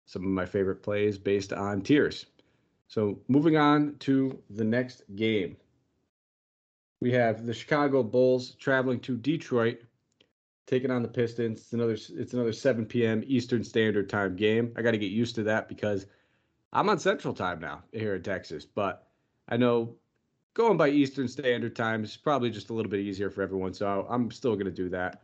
some 0.06 0.22
of 0.22 0.30
my 0.30 0.46
favorite 0.46 0.82
plays 0.82 1.18
based 1.18 1.52
on 1.52 1.82
tiers. 1.82 2.24
So 2.88 3.20
moving 3.28 3.58
on 3.58 3.96
to 4.00 4.42
the 4.48 4.64
next 4.64 5.02
game, 5.16 5.58
we 7.02 7.12
have 7.12 7.44
the 7.44 7.52
Chicago 7.52 8.02
Bulls 8.02 8.54
traveling 8.54 9.00
to 9.00 9.14
Detroit, 9.14 9.82
taking 10.66 10.90
on 10.90 11.02
the 11.02 11.08
Pistons. 11.08 11.60
It's 11.60 11.72
another 11.74 11.92
it's 11.92 12.32
another 12.32 12.54
7 12.54 12.86
p.m. 12.86 13.22
Eastern 13.26 13.62
Standard 13.62 14.08
Time 14.08 14.34
game. 14.34 14.72
I 14.78 14.80
got 14.80 14.92
to 14.92 14.98
get 14.98 15.10
used 15.10 15.34
to 15.34 15.42
that 15.42 15.68
because 15.68 16.06
I'm 16.72 16.88
on 16.88 16.98
Central 16.98 17.34
Time 17.34 17.60
now 17.60 17.82
here 17.92 18.14
in 18.14 18.22
Texas, 18.22 18.64
but 18.64 19.06
I 19.46 19.58
know 19.58 19.96
going 20.54 20.76
by 20.76 20.88
Eastern 20.88 21.28
Standard 21.28 21.74
Time 21.76 22.04
is 22.04 22.16
probably 22.16 22.50
just 22.50 22.70
a 22.70 22.74
little 22.74 22.90
bit 22.90 23.00
easier 23.00 23.30
for 23.30 23.42
everyone. 23.42 23.74
So 23.74 24.06
I'm 24.08 24.30
still 24.30 24.54
going 24.54 24.66
to 24.66 24.70
do 24.72 24.88
that. 24.90 25.22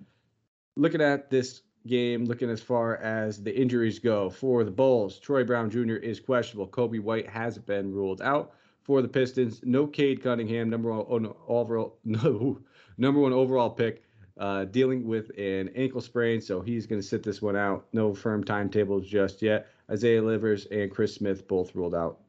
Looking 0.77 1.01
at 1.03 1.31
this 1.31 1.63
game, 1.87 2.25
looking 2.25 2.51
as 2.51 2.61
far 2.61 2.97
as 2.97 3.43
the 3.43 3.57
injuries 3.57 3.99
go 3.99 4.31
for 4.31 4.65
the 4.65 4.71
Bulls, 4.71 5.19
Troy 5.19 5.45
Brown 5.45 5.71
Jr. 5.71 5.95
is 5.95 6.21
questionable. 6.21 6.69
Coby 6.69 7.01
White 7.01 7.29
has 7.29 7.59
been 7.59 7.93
ruled 7.93 8.23
out 8.23 8.55
for 8.83 9.03
the 9.03 9.09
Pistons. 9.09 9.61
No 9.65 9.87
Cade 9.87 10.23
Cunningham, 10.23 10.71
number 10.71 10.93
one 10.93 11.33
overall, 11.47 11.99
no, 12.05 12.61
number 12.97 13.21
one 13.21 13.33
overall 13.33 13.71
pick. 13.71 14.03
uh, 14.39 14.65
dealing 14.67 15.07
with 15.07 15.31
an 15.37 15.69
ankle 15.75 16.01
sprain, 16.01 16.41
so 16.41 16.61
he's 16.61 16.87
going 16.87 17.01
to 17.01 17.07
sit 17.07 17.23
this 17.23 17.43
one 17.43 17.57
out. 17.57 17.87
No 17.93 18.15
firm 18.15 18.45
timetables 18.45 19.07
just 19.07 19.43
yet. 19.43 19.67
Isaiah 19.91 20.23
Livers 20.23 20.67
and 20.67 20.91
Chris 20.91 21.15
Smith 21.15 21.49
both 21.49 21.75
ruled 21.75 21.95
out. 21.95 22.21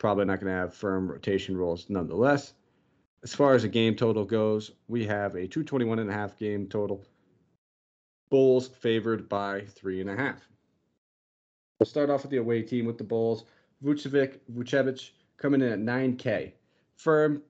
Probably 0.00 0.24
not 0.24 0.40
going 0.40 0.50
to 0.50 0.58
have 0.58 0.72
firm 0.72 1.10
rotation 1.10 1.58
roles 1.58 1.90
nonetheless. 1.90 2.54
As 3.22 3.34
far 3.34 3.54
as 3.54 3.62
the 3.62 3.68
game 3.68 3.94
total 3.94 4.24
goes, 4.24 4.72
we 4.88 5.04
have 5.04 5.34
a 5.34 5.46
221 5.46 5.98
and 5.98 6.08
a 6.08 6.12
half 6.12 6.38
game 6.38 6.66
total. 6.66 7.04
Bulls 8.30 8.66
favored 8.66 9.28
by 9.28 9.60
three 9.66 10.00
and 10.00 10.08
a 10.08 10.16
half. 10.16 10.40
We'll 11.78 11.86
start 11.86 12.08
off 12.08 12.22
with 12.22 12.30
the 12.30 12.38
away 12.38 12.62
team 12.62 12.86
with 12.86 12.96
the 12.96 13.04
Bulls. 13.04 13.44
Vucevic, 13.84 14.38
Vucevic 14.50 15.10
coming 15.36 15.60
in 15.60 15.70
at 15.70 15.78
9K. 15.80 16.52
Firm, 16.96 17.42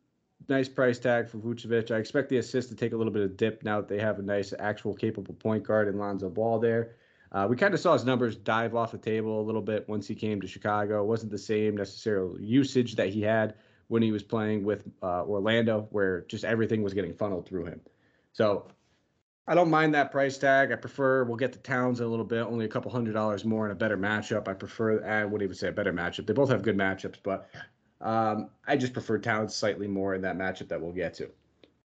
nice 0.48 0.68
price 0.68 0.98
tag 0.98 1.28
for 1.28 1.38
Vucevic. 1.38 1.94
I 1.94 1.98
expect 1.98 2.30
the 2.30 2.38
assist 2.38 2.68
to 2.70 2.74
take 2.74 2.92
a 2.92 2.96
little 2.96 3.12
bit 3.12 3.22
of 3.22 3.36
dip 3.36 3.62
now 3.62 3.80
that 3.80 3.88
they 3.88 4.00
have 4.00 4.18
a 4.18 4.22
nice, 4.22 4.52
actual, 4.58 4.94
capable 4.94 5.34
point 5.34 5.62
guard 5.62 5.86
in 5.86 5.98
Lonzo 5.98 6.28
Ball 6.28 6.58
there. 6.58 6.96
Uh, 7.32 7.46
we 7.48 7.56
kind 7.56 7.74
of 7.74 7.80
saw 7.80 7.92
his 7.92 8.04
numbers 8.04 8.34
dive 8.36 8.74
off 8.74 8.92
the 8.92 8.98
table 8.98 9.40
a 9.40 9.44
little 9.44 9.62
bit 9.62 9.88
once 9.88 10.06
he 10.08 10.14
came 10.14 10.40
to 10.40 10.48
Chicago. 10.48 11.02
It 11.02 11.06
wasn't 11.06 11.30
the 11.30 11.38
same 11.38 11.76
necessarily 11.76 12.44
usage 12.44 12.96
that 12.96 13.10
he 13.10 13.22
had 13.22 13.54
when 13.88 14.02
he 14.02 14.12
was 14.12 14.22
playing 14.22 14.64
with 14.64 14.84
uh, 15.02 15.24
Orlando, 15.24 15.86
where 15.90 16.22
just 16.22 16.44
everything 16.44 16.82
was 16.82 16.94
getting 16.94 17.12
funneled 17.12 17.46
through 17.46 17.66
him. 17.66 17.80
So 18.32 18.66
I 19.46 19.54
don't 19.54 19.70
mind 19.70 19.94
that 19.94 20.10
price 20.10 20.38
tag. 20.38 20.72
I 20.72 20.76
prefer 20.76 21.24
we'll 21.24 21.36
get 21.36 21.52
to 21.52 21.58
Towns 21.58 22.00
a 22.00 22.06
little 22.06 22.24
bit, 22.24 22.42
only 22.42 22.64
a 22.64 22.68
couple 22.68 22.90
hundred 22.90 23.14
dollars 23.14 23.44
more 23.44 23.64
in 23.66 23.72
a 23.72 23.76
better 23.76 23.96
matchup. 23.96 24.48
I 24.48 24.54
prefer 24.54 25.04
I 25.04 25.24
wouldn't 25.24 25.42
even 25.42 25.56
say 25.56 25.68
a 25.68 25.72
better 25.72 25.92
matchup. 25.92 26.26
They 26.26 26.32
both 26.32 26.50
have 26.50 26.62
good 26.62 26.76
matchups, 26.76 27.16
but 27.22 27.48
um, 28.00 28.50
I 28.66 28.76
just 28.76 28.92
prefer 28.92 29.18
Towns 29.18 29.54
slightly 29.54 29.86
more 29.86 30.14
in 30.14 30.22
that 30.22 30.36
matchup 30.36 30.68
that 30.68 30.80
we'll 30.80 30.92
get 30.92 31.14
to. 31.14 31.30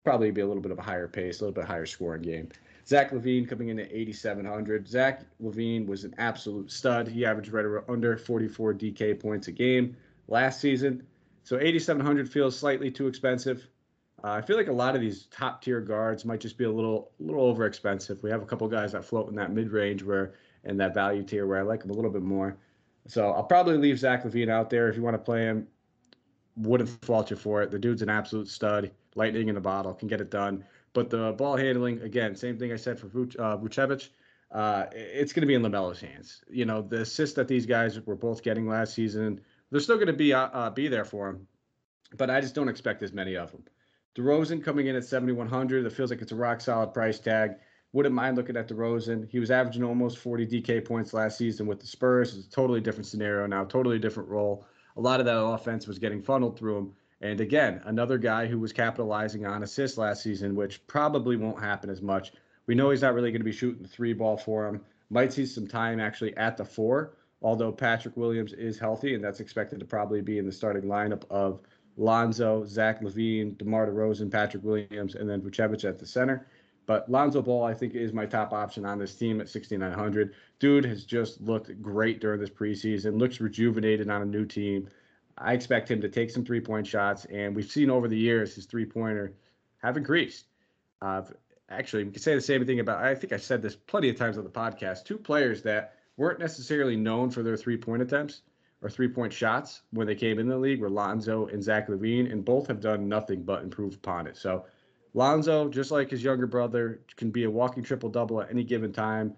Probably 0.07 0.31
be 0.31 0.39
a 0.39 0.47
little 0.47 0.63
bit 0.63 0.71
of 0.71 0.79
a 0.79 0.81
higher 0.81 1.09
pace, 1.09 1.41
a 1.41 1.43
little 1.43 1.53
bit 1.53 1.65
higher 1.65 1.85
scoring 1.85 2.21
game. 2.21 2.47
Zach 2.87 3.11
LaVine 3.11 3.45
coming 3.45 3.67
in 3.67 3.77
at 3.77 3.91
8,700. 3.91 4.87
Zach 4.87 5.23
LaVine 5.43 5.85
was 5.85 6.05
an 6.05 6.15
absolute 6.17 6.71
stud. 6.71 7.09
He 7.09 7.25
averaged 7.25 7.51
right 7.51 7.83
under 7.89 8.15
44 8.15 8.73
DK 8.75 9.19
points 9.19 9.49
a 9.49 9.51
game 9.51 9.97
last 10.29 10.61
season. 10.61 11.05
So 11.43 11.59
8,700 11.59 12.31
feels 12.31 12.57
slightly 12.57 12.89
too 12.89 13.07
expensive. 13.07 13.67
Uh, 14.23 14.29
I 14.29 14.41
feel 14.41 14.55
like 14.55 14.69
a 14.69 14.71
lot 14.71 14.95
of 14.95 15.01
these 15.01 15.25
top 15.25 15.61
tier 15.61 15.81
guards 15.81 16.23
might 16.23 16.39
just 16.39 16.57
be 16.57 16.63
a 16.63 16.71
little, 16.71 17.11
little 17.19 17.43
over 17.43 17.65
expensive. 17.65 18.23
We 18.23 18.29
have 18.29 18.41
a 18.41 18.45
couple 18.45 18.65
guys 18.69 18.93
that 18.93 19.03
float 19.03 19.27
in 19.27 19.35
that 19.35 19.51
mid 19.51 19.73
range 19.73 20.03
where, 20.03 20.35
in 20.63 20.77
that 20.77 20.93
value 20.93 21.23
tier 21.23 21.45
where 21.47 21.59
I 21.59 21.63
like 21.63 21.81
them 21.81 21.91
a 21.91 21.95
little 21.95 22.11
bit 22.11 22.23
more. 22.23 22.55
So 23.07 23.29
I'll 23.29 23.43
probably 23.43 23.75
leave 23.75 23.99
Zach 23.99 24.23
LaVine 24.23 24.47
out 24.47 24.69
there 24.69 24.87
if 24.87 24.95
you 24.95 25.01
want 25.01 25.15
to 25.15 25.21
play 25.21 25.41
him. 25.41 25.67
Wouldn't 26.55 26.87
fault 27.03 27.29
you 27.29 27.35
for 27.35 27.61
it. 27.61 27.71
The 27.71 27.77
dude's 27.77 28.01
an 28.01 28.09
absolute 28.09 28.47
stud, 28.47 28.89
lightning 29.17 29.49
in 29.49 29.55
the 29.55 29.61
bottle, 29.61 29.93
can 29.93 30.07
get 30.07 30.21
it 30.21 30.31
done. 30.31 30.63
But 30.93 31.09
the 31.09 31.33
ball 31.33 31.57
handling, 31.57 32.01
again, 32.01 32.35
same 32.35 32.57
thing 32.57 32.71
I 32.71 32.77
said 32.77 32.99
for 32.99 33.07
uh, 33.07 33.57
Vucevic. 33.57 34.09
Uh, 34.51 34.85
it's 34.93 35.33
going 35.33 35.41
to 35.41 35.47
be 35.47 35.55
in 35.55 35.61
LaMelo's 35.61 35.99
hands. 35.99 36.41
You 36.49 36.65
know, 36.65 36.81
the 36.81 37.01
assists 37.01 37.35
that 37.35 37.47
these 37.47 37.65
guys 37.65 37.99
were 38.05 38.15
both 38.15 38.41
getting 38.41 38.67
last 38.67 38.93
season, 38.93 39.41
they're 39.69 39.81
still 39.81 39.97
going 39.97 40.07
to 40.07 40.13
be 40.13 40.33
uh, 40.33 40.47
uh, 40.47 40.69
be 40.69 40.87
there 40.87 41.03
for 41.03 41.29
him, 41.29 41.47
but 42.15 42.29
I 42.29 42.39
just 42.39 42.55
don't 42.55 42.69
expect 42.69 43.03
as 43.03 43.11
many 43.11 43.35
of 43.35 43.51
them. 43.51 43.63
DeRozan 44.17 44.63
coming 44.63 44.87
in 44.87 44.95
at 44.95 45.05
7,100. 45.05 45.85
It 45.85 45.91
feels 45.91 46.09
like 46.09 46.21
it's 46.21 46.31
a 46.31 46.35
rock 46.35 46.61
solid 46.61 46.93
price 46.93 47.19
tag. 47.19 47.51
Wouldn't 47.93 48.15
mind 48.15 48.35
looking 48.35 48.57
at 48.57 48.67
DeRozan. 48.67 49.29
He 49.29 49.39
was 49.39 49.51
averaging 49.51 49.83
almost 49.83 50.17
40 50.17 50.47
DK 50.47 50.85
points 50.85 51.13
last 51.13 51.37
season 51.37 51.67
with 51.67 51.79
the 51.79 51.87
Spurs. 51.87 52.35
It's 52.35 52.47
a 52.47 52.49
totally 52.49 52.81
different 52.81 53.05
scenario 53.05 53.45
now, 53.45 53.65
totally 53.65 53.99
different 53.99 54.29
role. 54.29 54.65
A 54.97 55.01
lot 55.01 55.19
of 55.19 55.25
that 55.27 55.39
offense 55.39 55.87
was 55.87 55.99
getting 55.99 56.21
funneled 56.21 56.57
through 56.57 56.77
him. 56.77 56.93
And 57.21 57.41
again, 57.41 57.81
another 57.85 58.17
guy 58.17 58.45
who 58.45 58.59
was 58.59 58.71
capitalizing 58.71 59.45
on 59.45 59.63
assists 59.63 59.97
last 59.97 60.21
season, 60.21 60.55
which 60.55 60.85
probably 60.87 61.35
won't 61.35 61.59
happen 61.59 61.89
as 61.89 62.01
much. 62.01 62.31
We 62.67 62.75
know 62.75 62.91
he's 62.91 63.01
not 63.01 63.13
really 63.13 63.31
going 63.31 63.41
to 63.41 63.45
be 63.45 63.51
shooting 63.51 63.81
the 63.81 63.87
three 63.87 64.13
ball 64.13 64.37
for 64.37 64.67
him. 64.67 64.81
Might 65.09 65.33
see 65.33 65.45
some 65.45 65.67
time 65.67 65.99
actually 65.99 66.35
at 66.37 66.57
the 66.57 66.65
four, 66.65 67.13
although 67.41 67.71
Patrick 67.71 68.17
Williams 68.17 68.53
is 68.53 68.77
healthy, 68.77 69.15
and 69.15 69.23
that's 69.23 69.39
expected 69.39 69.79
to 69.79 69.85
probably 69.85 70.21
be 70.21 70.37
in 70.37 70.45
the 70.45 70.51
starting 70.51 70.83
lineup 70.83 71.23
of 71.29 71.61
Lonzo, 71.95 72.65
Zach 72.65 73.01
LaVine, 73.01 73.57
DeMar 73.57 73.87
DeRozan, 73.87 74.31
Patrick 74.31 74.63
Williams, 74.63 75.15
and 75.15 75.27
then 75.27 75.41
Vucevic 75.41 75.85
at 75.85 75.97
the 75.97 76.05
center. 76.05 76.45
But 76.85 77.09
Lonzo 77.09 77.41
Ball, 77.41 77.65
I 77.65 77.73
think, 77.73 77.95
is 77.95 78.13
my 78.13 78.25
top 78.25 78.53
option 78.53 78.85
on 78.85 78.99
this 78.99 79.15
team 79.15 79.41
at 79.41 79.49
6,900. 79.49 80.35
Dude 80.59 80.85
has 80.85 81.03
just 81.03 81.41
looked 81.41 81.81
great 81.81 82.21
during 82.21 82.39
this 82.39 82.49
preseason, 82.49 83.19
looks 83.19 83.41
rejuvenated 83.41 84.09
on 84.09 84.21
a 84.21 84.25
new 84.25 84.45
team. 84.45 84.87
I 85.37 85.53
expect 85.53 85.89
him 85.89 86.01
to 86.01 86.09
take 86.09 86.29
some 86.29 86.43
three 86.43 86.61
point 86.61 86.87
shots, 86.87 87.25
and 87.25 87.55
we've 87.55 87.71
seen 87.71 87.89
over 87.89 88.07
the 88.07 88.17
years 88.17 88.55
his 88.55 88.65
three 88.65 88.85
pointer 88.85 89.33
have 89.79 89.97
increased. 89.97 90.45
Uh, 91.01 91.21
actually, 91.69 92.03
we 92.03 92.11
can 92.11 92.21
say 92.21 92.33
the 92.33 92.41
same 92.41 92.65
thing 92.65 92.79
about, 92.79 93.03
I 93.03 93.13
think 93.13 93.33
I 93.33 93.37
said 93.37 93.61
this 93.61 93.75
plenty 93.75 94.09
of 94.09 94.15
times 94.15 94.37
on 94.37 94.43
the 94.43 94.49
podcast, 94.49 95.05
two 95.05 95.17
players 95.17 95.61
that 95.63 95.93
weren't 96.17 96.39
necessarily 96.39 96.95
known 96.95 97.29
for 97.29 97.43
their 97.43 97.57
three 97.57 97.77
point 97.77 98.01
attempts 98.01 98.41
or 98.81 98.89
three 98.89 99.07
point 99.07 99.33
shots 99.33 99.81
when 99.91 100.07
they 100.07 100.15
came 100.15 100.39
in 100.39 100.47
the 100.47 100.57
league 100.57 100.81
were 100.81 100.89
Lonzo 100.89 101.47
and 101.47 101.63
Zach 101.63 101.87
LaVine, 101.87 102.31
and 102.31 102.43
both 102.43 102.67
have 102.67 102.81
done 102.81 103.07
nothing 103.07 103.43
but 103.43 103.63
improve 103.63 103.95
upon 103.95 104.27
it. 104.27 104.37
So 104.37 104.65
Lonzo, 105.13 105.69
just 105.69 105.91
like 105.91 106.09
his 106.09 106.23
younger 106.23 106.47
brother, 106.47 107.01
can 107.15 107.31
be 107.31 107.43
a 107.43 107.49
walking 107.49 107.83
triple 107.83 108.09
double 108.09 108.41
at 108.41 108.51
any 108.51 108.63
given 108.63 108.91
time. 108.91 109.35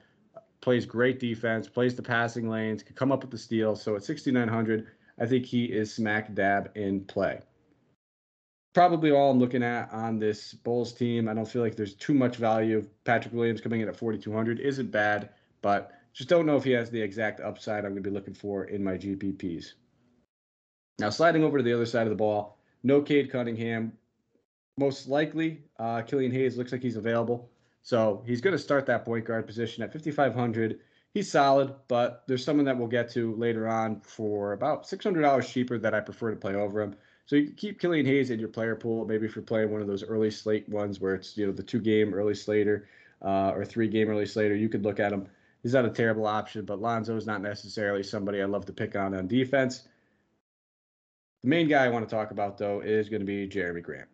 Plays 0.61 0.85
great 0.85 1.19
defense, 1.19 1.69
plays 1.69 1.95
the 1.95 2.01
passing 2.01 2.49
lanes, 2.49 2.83
can 2.83 2.95
come 2.95 3.11
up 3.11 3.21
with 3.21 3.31
the 3.31 3.37
steal. 3.37 3.75
So 3.77 3.95
at 3.95 4.03
6,900, 4.03 4.87
I 5.19 5.25
think 5.25 5.45
he 5.45 5.65
is 5.65 5.93
smack 5.93 6.33
dab 6.33 6.71
in 6.75 7.01
play. 7.05 7.41
Probably 8.73 9.11
all 9.11 9.31
I'm 9.31 9.39
looking 9.39 9.63
at 9.63 9.91
on 9.91 10.19
this 10.19 10.53
Bulls 10.53 10.93
team. 10.93 11.27
I 11.27 11.33
don't 11.33 11.47
feel 11.47 11.61
like 11.61 11.75
there's 11.75 11.95
too 11.95 12.13
much 12.13 12.37
value. 12.37 12.87
Patrick 13.03 13.33
Williams 13.33 13.61
coming 13.61 13.81
in 13.81 13.89
at 13.89 13.95
4,200 13.95 14.59
isn't 14.59 14.91
bad, 14.91 15.29
but 15.61 15.91
just 16.13 16.29
don't 16.29 16.45
know 16.45 16.55
if 16.55 16.63
he 16.63 16.71
has 16.71 16.89
the 16.89 17.01
exact 17.01 17.41
upside 17.41 17.83
I'm 17.83 17.91
going 17.91 18.03
to 18.03 18.09
be 18.09 18.13
looking 18.13 18.33
for 18.33 18.65
in 18.65 18.83
my 18.83 18.93
GPPs. 18.93 19.73
Now, 20.99 21.09
sliding 21.09 21.43
over 21.43 21.57
to 21.57 21.63
the 21.63 21.73
other 21.73 21.85
side 21.85 22.03
of 22.03 22.09
the 22.09 22.15
ball, 22.15 22.59
no 22.83 23.01
Cade 23.01 23.31
Cunningham. 23.31 23.93
Most 24.77 25.07
likely, 25.07 25.63
uh, 25.77 26.01
Killian 26.03 26.31
Hayes 26.31 26.57
looks 26.57 26.71
like 26.71 26.81
he's 26.81 26.95
available. 26.95 27.49
So 27.81 28.23
he's 28.25 28.41
going 28.41 28.53
to 28.53 28.59
start 28.59 28.85
that 28.85 29.05
point 29.05 29.25
guard 29.25 29.47
position 29.47 29.83
at 29.83 29.91
5,500. 29.91 30.79
He's 31.13 31.31
solid, 31.31 31.73
but 31.87 32.23
there's 32.27 32.45
someone 32.45 32.65
that 32.65 32.77
we'll 32.77 32.87
get 32.87 33.09
to 33.11 33.35
later 33.35 33.67
on 33.67 33.99
for 34.01 34.53
about 34.53 34.83
$600 34.83 35.51
cheaper 35.51 35.79
that 35.79 35.93
I 35.93 35.99
prefer 35.99 36.31
to 36.31 36.37
play 36.37 36.55
over 36.55 36.81
him. 36.81 36.95
So 37.25 37.35
you 37.35 37.51
keep 37.51 37.79
Killian 37.79 38.05
Hayes 38.05 38.29
in 38.29 38.39
your 38.39 38.49
player 38.49 38.75
pool. 38.75 39.05
Maybe 39.05 39.25
if 39.25 39.35
you're 39.35 39.43
playing 39.43 39.71
one 39.71 39.81
of 39.81 39.87
those 39.87 40.03
early 40.03 40.31
slate 40.31 40.69
ones 40.69 40.99
where 40.99 41.15
it's 41.15 41.37
you 41.37 41.45
know 41.47 41.51
the 41.51 41.63
two 41.63 41.79
game 41.79 42.13
early 42.13 42.35
slater 42.35 42.87
uh, 43.21 43.51
or 43.55 43.65
three 43.65 43.87
game 43.87 44.09
early 44.09 44.25
slater, 44.25 44.55
you 44.55 44.69
could 44.69 44.83
look 44.83 44.99
at 44.99 45.11
him 45.11 45.27
he's 45.61 45.73
not 45.73 45.85
a 45.85 45.89
terrible 45.89 46.25
option, 46.25 46.65
but 46.65 46.79
Lonzo 46.79 47.15
is 47.15 47.25
not 47.25 47.41
necessarily 47.41 48.03
somebody 48.03 48.41
I 48.41 48.45
love 48.45 48.65
to 48.65 48.73
pick 48.73 48.95
on 48.95 49.13
on 49.13 49.27
defense. 49.27 49.87
The 51.41 51.49
main 51.49 51.67
guy 51.67 51.85
I 51.85 51.89
want 51.89 52.07
to 52.07 52.13
talk 52.13 52.31
about 52.31 52.57
though 52.57 52.81
is 52.81 53.09
going 53.09 53.21
to 53.21 53.25
be 53.25 53.47
Jerami 53.47 53.81
Grant. 53.81 54.07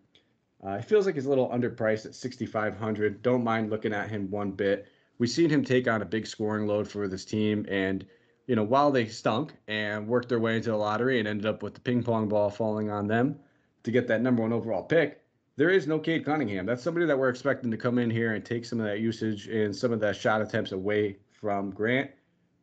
Uh, 0.63 0.77
he 0.77 0.83
feels 0.83 1.05
like 1.05 1.15
he's 1.15 1.25
a 1.25 1.29
little 1.29 1.49
underpriced 1.49 2.05
at 2.05 2.15
6,500. 2.15 3.21
Don't 3.21 3.43
mind 3.43 3.69
looking 3.69 3.93
at 3.93 4.09
him 4.09 4.29
one 4.31 4.51
bit. 4.51 4.87
We've 5.17 5.29
seen 5.29 5.50
him 5.50 5.63
take 5.63 5.88
on 5.88 6.01
a 6.01 6.05
big 6.05 6.27
scoring 6.27 6.67
load 6.67 6.88
for 6.88 7.07
this 7.07 7.25
team, 7.25 7.65
and 7.69 8.05
you 8.48 8.55
know 8.55 8.63
while 8.63 8.91
they 8.91 9.07
stunk 9.07 9.53
and 9.67 10.07
worked 10.07 10.29
their 10.29 10.39
way 10.39 10.57
into 10.57 10.72
the 10.72 10.77
lottery 10.77 11.19
and 11.19 11.27
ended 11.27 11.45
up 11.45 11.63
with 11.63 11.74
the 11.74 11.79
ping 11.79 12.03
pong 12.03 12.27
ball 12.27 12.50
falling 12.50 12.89
on 12.89 13.07
them 13.07 13.39
to 13.84 13.91
get 13.91 14.07
that 14.07 14.22
number 14.22 14.41
one 14.41 14.53
overall 14.53 14.84
pick, 14.84 15.22
there 15.55 15.69
is 15.69 15.88
no 15.88 16.00
Cade 16.00 16.25
Cunningham. 16.25 16.65
That's 16.65 16.84
somebody 16.84 17.05
that 17.05 17.17
we're 17.17 17.29
expecting 17.29 17.72
to 17.72 17.77
come 17.77 17.98
in 17.98 18.10
here 18.10 18.34
and 18.34 18.43
take 18.43 18.65
some 18.65 18.79
of 18.79 18.86
that 18.86 19.00
usage 19.00 19.48
and 19.48 19.75
some 19.75 19.93
of 19.93 20.00
that 20.01 20.15
shot 20.15 20.41
attempts 20.41 20.74
away 20.74 21.17
from 21.31 21.72
Grant, 21.72 22.12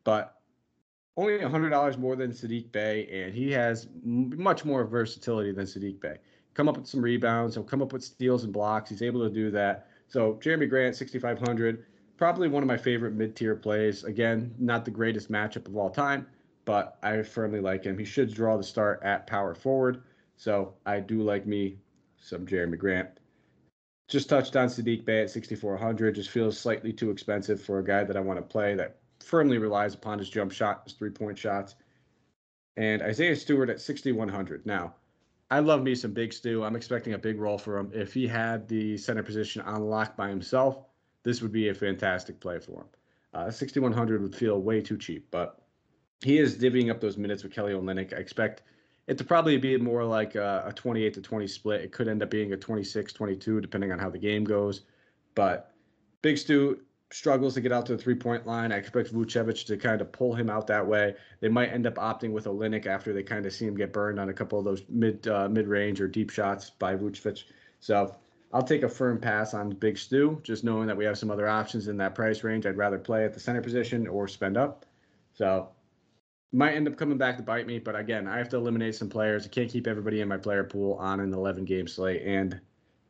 but 0.04 0.42
only 1.16 1.38
$100 1.38 1.98
more 1.98 2.16
than 2.16 2.32
Saddiq 2.32 2.72
Bey, 2.72 3.06
and 3.06 3.34
he 3.34 3.50
has 3.52 3.88
much 4.02 4.64
more 4.64 4.84
versatility 4.84 5.52
than 5.52 5.66
Saddiq 5.66 6.00
Bey. 6.00 6.16
Come 6.54 6.68
up 6.68 6.76
with 6.76 6.86
some 6.86 7.02
rebounds, 7.02 7.54
he'll 7.54 7.64
come 7.64 7.82
up 7.82 7.92
with 7.92 8.04
steals 8.04 8.44
and 8.44 8.52
blocks. 8.52 8.90
He's 8.90 9.02
able 9.02 9.26
to 9.26 9.32
do 9.32 9.50
that. 9.50 9.88
So 10.08 10.34
Jerami 10.34 10.68
Grant, 10.68 10.96
6,500, 10.96 11.86
probably 12.16 12.48
one 12.48 12.62
of 12.62 12.66
my 12.66 12.76
favorite 12.76 13.14
mid-tier 13.14 13.56
plays. 13.56 14.04
Again, 14.04 14.54
not 14.58 14.84
the 14.84 14.90
greatest 14.90 15.30
matchup 15.30 15.66
of 15.66 15.76
all 15.76 15.90
time, 15.90 16.26
but 16.64 16.98
I 17.02 17.22
firmly 17.22 17.60
like 17.60 17.84
him. 17.84 17.98
He 17.98 18.04
should 18.04 18.32
draw 18.32 18.56
the 18.56 18.62
start 18.62 19.02
at 19.02 19.26
power 19.26 19.54
forward. 19.54 20.02
So 20.36 20.74
I 20.86 21.00
do 21.00 21.22
like 21.22 21.46
me 21.46 21.78
some 22.16 22.46
Jerami 22.46 22.78
Grant. 22.78 23.08
Just 24.08 24.28
touched 24.28 24.56
on 24.56 24.68
Saddiq 24.68 25.04
Bey 25.04 25.22
at 25.22 25.30
6,400. 25.30 26.14
Just 26.14 26.30
feels 26.30 26.58
slightly 26.58 26.92
too 26.92 27.10
expensive 27.10 27.60
for 27.60 27.78
a 27.78 27.84
guy 27.84 28.04
that 28.04 28.16
I 28.16 28.20
want 28.20 28.38
to 28.38 28.42
play 28.42 28.74
that 28.74 28.98
firmly 29.20 29.58
relies 29.58 29.94
upon 29.94 30.18
his 30.18 30.28
jump 30.28 30.52
shot, 30.52 30.82
his 30.84 30.94
three 30.94 31.10
point 31.10 31.38
shots. 31.38 31.76
And 32.76 33.02
Isaiah 33.02 33.36
Stewart 33.36 33.70
at 33.70 33.80
6,100. 33.80 34.66
Now, 34.66 34.94
I 35.50 35.58
love 35.58 35.82
me 35.82 35.94
some 35.94 36.12
Big 36.12 36.32
Stu. 36.32 36.64
I'm 36.64 36.76
expecting 36.76 37.12
a 37.12 37.18
big 37.18 37.38
role 37.38 37.58
for 37.58 37.78
him. 37.78 37.90
If 37.94 38.14
he 38.14 38.26
had 38.26 38.68
the 38.68 38.96
center 38.96 39.22
position 39.22 39.62
on 39.62 39.82
lock 39.82 40.16
by 40.16 40.28
himself, 40.28 40.78
this 41.22 41.42
would 41.42 41.52
be 41.52 41.68
a 41.68 41.74
fantastic 41.74 42.40
play 42.40 42.58
for 42.58 42.82
him. 42.82 42.88
Uh, 43.34 43.50
6,100 43.50 44.22
would 44.22 44.34
feel 44.34 44.60
way 44.60 44.80
too 44.80 44.98
cheap, 44.98 45.28
but 45.30 45.62
he 46.22 46.38
is 46.38 46.56
divvying 46.56 46.90
up 46.90 47.00
those 47.00 47.16
minutes 47.16 47.42
with 47.42 47.52
Kelly 47.52 47.72
Olynyk. 47.72 48.12
I 48.12 48.18
expect 48.18 48.62
it 49.06 49.18
to 49.18 49.24
probably 49.24 49.56
be 49.56 49.76
more 49.76 50.04
like 50.04 50.34
a, 50.34 50.64
a 50.66 50.72
28 50.72 51.14
to 51.14 51.20
20 51.20 51.46
split. 51.46 51.80
It 51.80 51.92
could 51.92 52.08
end 52.08 52.22
up 52.22 52.30
being 52.30 52.52
a 52.52 52.56
26 52.56 53.12
22, 53.12 53.60
depending 53.60 53.90
on 53.90 53.98
how 53.98 54.10
the 54.10 54.18
game 54.18 54.44
goes. 54.44 54.82
But 55.34 55.72
Big 56.20 56.38
Stu 56.38 56.80
struggles 57.10 57.54
to 57.54 57.60
get 57.60 57.72
out 57.72 57.86
to 57.86 57.96
the 57.96 58.02
three 58.02 58.14
point 58.14 58.46
line. 58.46 58.72
I 58.72 58.76
expect 58.76 59.12
Vucevic 59.12 59.66
to 59.66 59.76
kind 59.76 60.00
of 60.00 60.12
pull 60.12 60.34
him 60.34 60.48
out 60.48 60.66
that 60.68 60.86
way. 60.86 61.14
They 61.40 61.48
might 61.48 61.72
end 61.72 61.86
up 61.86 61.94
opting 61.94 62.32
with 62.32 62.44
Olynyk 62.44 62.86
after 62.86 63.12
they 63.12 63.22
kind 63.22 63.44
of 63.44 63.52
see 63.52 63.66
him 63.66 63.74
get 63.74 63.92
burned 63.92 64.20
on 64.20 64.28
a 64.28 64.32
couple 64.32 64.58
of 64.58 64.64
those 64.64 64.82
mid 64.88 65.26
uh, 65.26 65.48
mid 65.48 65.66
range 65.66 66.00
or 66.00 66.08
deep 66.08 66.30
shots 66.30 66.70
by 66.70 66.94
Vucevic. 66.94 67.44
So 67.80 68.14
I'll 68.52 68.62
take 68.62 68.82
a 68.82 68.88
firm 68.88 69.18
pass 69.18 69.54
on 69.54 69.70
Big 69.70 69.96
Stu, 69.96 70.40
just 70.42 70.62
knowing 70.62 70.86
that 70.86 70.96
we 70.96 71.06
have 71.06 71.18
some 71.18 71.30
other 71.30 71.48
options 71.48 71.88
in 71.88 71.96
that 71.98 72.14
price 72.14 72.44
range. 72.44 72.66
I'd 72.66 72.76
rather 72.76 72.98
play 72.98 73.24
at 73.24 73.32
the 73.32 73.40
center 73.40 73.62
position 73.62 74.06
or 74.06 74.28
spend 74.28 74.58
up. 74.58 74.84
So 75.32 75.70
might 76.52 76.74
end 76.74 76.86
up 76.86 76.98
coming 76.98 77.16
back 77.16 77.38
to 77.38 77.42
bite 77.42 77.66
me, 77.66 77.78
but 77.78 77.96
again, 77.96 78.28
I 78.28 78.36
have 78.36 78.50
to 78.50 78.56
eliminate 78.56 78.94
some 78.94 79.08
players. 79.08 79.46
I 79.46 79.48
can't 79.48 79.70
keep 79.70 79.86
everybody 79.86 80.20
in 80.20 80.28
my 80.28 80.36
player 80.36 80.64
pool 80.64 80.94
on 80.94 81.20
an 81.20 81.32
11 81.32 81.64
game 81.64 81.88
slate, 81.88 82.22
and 82.26 82.60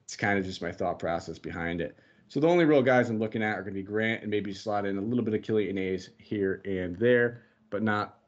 it's 0.04 0.14
kind 0.14 0.38
of 0.38 0.44
just 0.44 0.62
my 0.62 0.70
thought 0.70 1.00
process 1.00 1.38
behind 1.38 1.80
it. 1.80 1.98
So 2.28 2.38
the 2.38 2.48
only 2.48 2.64
real 2.64 2.80
guys 2.80 3.10
I'm 3.10 3.18
looking 3.18 3.42
at 3.42 3.58
are 3.58 3.62
going 3.62 3.74
to 3.74 3.80
be 3.80 3.82
Grant 3.82 4.22
and 4.22 4.30
maybe 4.30 4.54
slot 4.54 4.86
in 4.86 4.96
a 4.96 5.00
little 5.00 5.24
bit 5.24 5.34
of 5.34 5.42
Killian 5.42 5.76
Hayes 5.76 6.10
here 6.18 6.62
and 6.64 6.96
there, 6.96 7.42
but 7.68 7.82
not 7.82 8.18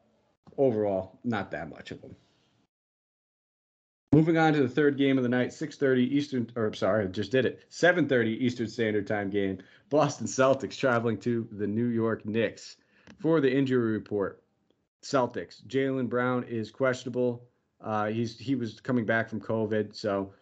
overall, 0.59 1.21
not 1.23 1.51
that 1.53 1.71
much 1.71 1.93
of 1.93 2.03
them. 2.03 2.17
Moving 4.15 4.39
on 4.39 4.53
to 4.53 4.63
the 4.63 4.69
third 4.69 4.97
game 4.97 5.19
of 5.19 5.25
the 5.25 5.29
night, 5.29 5.49
6:30 5.49 6.05
Eastern, 6.05 6.49
or 6.55 6.73
sorry, 6.73 7.03
I 7.05 7.09
just 7.09 7.33
did 7.33 7.47
it. 7.47 7.65
7:30 7.69 8.29
Eastern 8.41 8.69
Standard 8.69 9.09
Time 9.09 9.29
game. 9.29 9.59
Boston 9.91 10.29
Celtics 10.29 10.79
traveling 10.79 11.19
to 11.19 11.49
the 11.51 11.67
New 11.67 11.87
York 11.87 12.25
Knicks 12.25 12.77
for 13.19 13.41
the 13.41 13.53
injury 13.53 13.91
report. 13.91 14.41
Celtics. 15.03 15.67
Jaylen 15.67 16.09
Brown 16.09 16.45
is 16.45 16.71
questionable. 16.71 17.49
Uh, 17.81 18.07
he's 18.07 18.39
he 18.39 18.55
was 18.55 18.79
coming 18.79 19.05
back 19.05 19.29
from 19.29 19.41
COVID, 19.41 19.97
so 19.97 20.33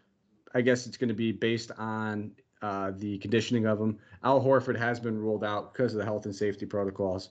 I 0.53 0.61
guess 0.61 0.87
it's 0.87 0.99
going 0.99 1.09
to 1.09 1.15
be 1.15 1.33
based 1.33 1.71
on 1.79 2.33
uh, 2.61 2.93
the 2.95 3.17
conditioning 3.21 3.65
of 3.65 3.81
him. 3.81 3.99
Al 4.23 4.45
Horford 4.45 4.77
has 4.77 5.01
been 5.01 5.19
ruled 5.19 5.45
out 5.45 5.73
because 5.73 5.95
of 5.95 5.99
the 5.99 6.05
health 6.05 6.27
and 6.27 6.37
safety 6.37 6.67
protocols. 6.67 7.31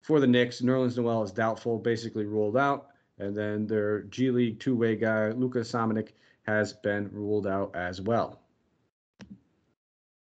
For 0.00 0.18
the 0.18 0.26
Knicks, 0.26 0.62
Nerlens 0.62 0.96
Noel 0.96 1.24
is 1.24 1.30
doubtful, 1.30 1.78
basically 1.78 2.24
ruled 2.24 2.56
out, 2.56 2.93
and 3.18 3.36
then 3.36 3.66
their 3.66 4.02
G 4.02 4.30
League 4.30 4.60
two-way 4.60 4.96
guy 4.96 5.30
Luka 5.30 5.60
Samanic 5.60 6.10
has 6.42 6.72
been 6.72 7.10
ruled 7.12 7.46
out 7.46 7.74
as 7.74 8.00
well. 8.00 8.40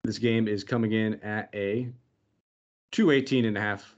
This 0.03 0.17
game 0.17 0.47
is 0.47 0.63
coming 0.63 0.93
in 0.93 1.21
at 1.21 1.49
a 1.53 1.89
218 2.91 3.45
and 3.45 3.57
a 3.57 3.61
half 3.61 3.95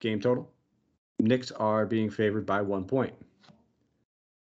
game 0.00 0.20
total. 0.20 0.50
Knicks 1.18 1.50
are 1.52 1.86
being 1.86 2.10
favored 2.10 2.44
by 2.44 2.60
one 2.60 2.84
point. 2.84 3.14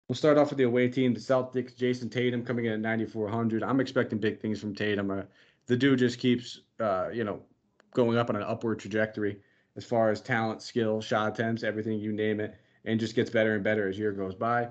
We'll 0.09 0.17
start 0.17 0.39
off 0.39 0.51
with 0.51 0.59
the 0.59 0.65
away 0.65 0.89
team, 0.89 1.15
the 1.15 1.21
Celtics. 1.21 1.75
Jayson 1.75 2.11
Tatum 2.11 2.45
coming 2.45 2.67
in 2.67 2.73
at 2.73 2.81
9,400. 2.81 3.63
I'm 3.63 3.81
expecting 3.81 4.19
big 4.19 4.41
things 4.41 4.61
from 4.61 4.75
Tatum. 4.75 5.11
Uh, 5.11 5.23
the 5.67 5.77
dude 5.77 5.99
just 5.99 6.19
keeps, 6.19 6.61
uh, 6.81 7.09
you 7.13 7.25
know, 7.25 7.41
going 7.95 8.19
up 8.19 8.31
on 8.31 8.37
an 8.37 8.43
upward 8.43 8.79
trajectory 8.79 9.41
as 9.77 9.85
far 9.85 10.11
as 10.11 10.21
talent, 10.21 10.63
skill, 10.63 11.01
shot 11.01 11.33
attempts, 11.33 11.63
everything 11.63 11.99
you 11.99 12.13
name 12.13 12.41
it, 12.41 12.57
and 12.85 12.99
just 12.99 13.15
gets 13.15 13.31
better 13.31 13.55
and 13.55 13.65
better 13.65 13.89
as 13.89 13.99
year 13.99 14.13
goes 14.13 14.35
by. 14.35 14.69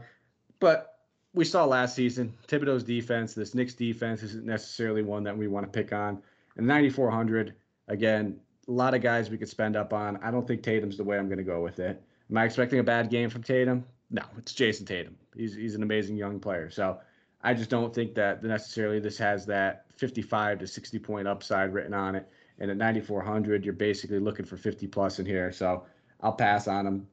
But 0.60 1.00
we 1.34 1.46
saw 1.46 1.66
last 1.66 1.96
season 1.96 2.34
Thibodeau's 2.48 2.84
defense, 2.84 3.34
this 3.34 3.56
Knicks 3.56 3.74
defense 3.74 4.24
isn't 4.24 4.46
necessarily 4.46 5.02
one 5.02 5.24
that 5.24 5.38
we 5.38 5.48
want 5.48 5.66
to 5.66 5.72
pick 5.72 5.94
on. 5.94 6.22
And 6.58 6.68
9,400, 6.68 7.56
again, 7.88 8.40
a 8.68 8.72
lot 8.72 8.94
of 8.94 9.02
guys 9.02 9.30
we 9.30 9.38
could 9.38 9.50
spend 9.50 9.76
up 9.76 9.94
on. 9.94 10.18
I 10.18 10.32
don't 10.32 10.48
think 10.48 10.64
Tatum's 10.64 10.98
the 10.98 11.04
way 11.04 11.18
I'm 11.18 11.28
going 11.28 11.38
to 11.38 11.44
go 11.44 11.62
with 11.62 11.80
it. 11.80 12.02
Am 12.30 12.38
I 12.38 12.46
expecting 12.46 12.80
a 12.80 12.84
bad 12.84 13.10
game 13.10 13.30
from 13.30 13.44
Tatum? 13.44 13.86
No, 14.10 14.24
it's 14.38 14.54
Jayson 14.54 14.86
Tatum. 14.86 15.16
He's 15.36 15.56
he's 15.56 15.76
an 15.76 15.84
amazing 15.84 16.18
young 16.18 16.40
player. 16.40 16.70
So 16.70 17.00
I 17.42 17.54
just 17.54 17.70
don't 17.70 17.94
think 17.94 18.14
that 18.16 18.44
necessarily 18.44 19.00
this 19.00 19.18
has 19.18 19.46
that 19.48 19.86
55 19.96 20.60
to 20.60 20.68
60 20.68 21.00
point 21.00 21.28
upside 21.28 21.74
written 21.74 21.94
on 21.94 22.16
it. 22.16 22.30
And 22.60 22.70
at 22.70 22.78
9400, 22.78 23.66
you're 23.66 23.74
basically 23.74 24.20
looking 24.20 24.46
for 24.46 24.58
50 24.58 24.88
plus 24.88 25.20
in 25.20 25.26
here. 25.26 25.52
So 25.52 25.86
I'll 26.22 26.34
pass 26.34 26.68
on 26.68 26.86
him. 26.86 27.08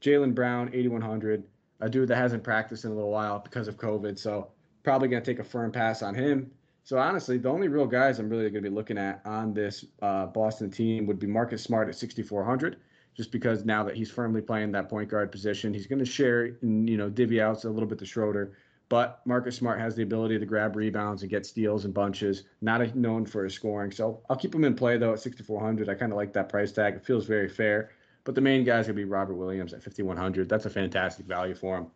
Jaylen 0.00 0.34
Brown, 0.34 0.70
8100, 0.72 1.44
a 1.80 1.88
dude 1.88 2.08
that 2.08 2.16
hasn't 2.16 2.44
practiced 2.44 2.84
in 2.84 2.90
a 2.90 2.94
little 2.94 3.10
while 3.10 3.38
because 3.38 3.68
of 3.68 3.76
COVID. 3.76 4.18
So 4.18 4.50
probably 4.82 5.08
going 5.08 5.22
to 5.22 5.30
take 5.30 5.40
a 5.40 5.44
firm 5.44 5.72
pass 5.72 6.02
on 6.02 6.14
him. 6.14 6.50
So 6.84 6.98
honestly, 6.98 7.38
the 7.38 7.48
only 7.48 7.68
real 7.68 7.86
guys 7.86 8.18
I'm 8.18 8.28
really 8.28 8.42
going 8.50 8.62
to 8.62 8.70
be 8.70 8.74
looking 8.74 8.98
at 8.98 9.22
on 9.24 9.54
this 9.54 9.86
uh, 10.02 10.26
Boston 10.26 10.70
team 10.70 11.06
would 11.06 11.18
be 11.18 11.26
Marcus 11.26 11.62
Smart 11.62 11.88
at 11.88 11.96
6,400, 11.96 12.76
just 13.16 13.32
because 13.32 13.64
now 13.64 13.82
that 13.84 13.96
he's 13.96 14.10
firmly 14.10 14.42
playing 14.42 14.70
that 14.72 14.90
point 14.90 15.08
guard 15.08 15.32
position, 15.32 15.72
he's 15.72 15.86
going 15.86 15.98
to 15.98 16.04
share 16.04 16.56
and 16.60 16.88
you 16.88 16.98
know 16.98 17.08
divvy 17.08 17.40
out 17.40 17.64
a 17.64 17.70
little 17.70 17.88
bit 17.88 17.98
to 18.00 18.06
Schroeder. 18.06 18.52
But 18.90 19.22
Marcus 19.24 19.56
Smart 19.56 19.80
has 19.80 19.96
the 19.96 20.02
ability 20.02 20.38
to 20.38 20.44
grab 20.44 20.76
rebounds 20.76 21.22
and 21.22 21.30
get 21.30 21.46
steals 21.46 21.86
and 21.86 21.94
bunches. 21.94 22.44
Not 22.60 22.94
known 22.94 23.24
for 23.24 23.44
his 23.44 23.54
scoring, 23.54 23.90
so 23.90 24.20
I'll 24.28 24.36
keep 24.36 24.54
him 24.54 24.64
in 24.64 24.74
play 24.74 24.98
though 24.98 25.14
at 25.14 25.20
6,400. 25.20 25.88
I 25.88 25.94
kind 25.94 26.12
of 26.12 26.16
like 26.16 26.34
that 26.34 26.50
price 26.50 26.70
tag. 26.70 26.96
It 26.96 27.04
feels 27.04 27.24
very 27.24 27.48
fair. 27.48 27.92
But 28.24 28.34
the 28.34 28.40
main 28.40 28.64
guy 28.64 28.78
is 28.78 28.86
going 28.86 28.96
to 28.96 29.02
be 29.02 29.04
Robert 29.04 29.34
Williams 29.34 29.72
at 29.74 29.82
5,100. 29.82 30.48
That's 30.48 30.66
a 30.66 30.70
fantastic 30.70 31.26
value 31.26 31.54
for 31.54 31.78
him. 31.78 31.86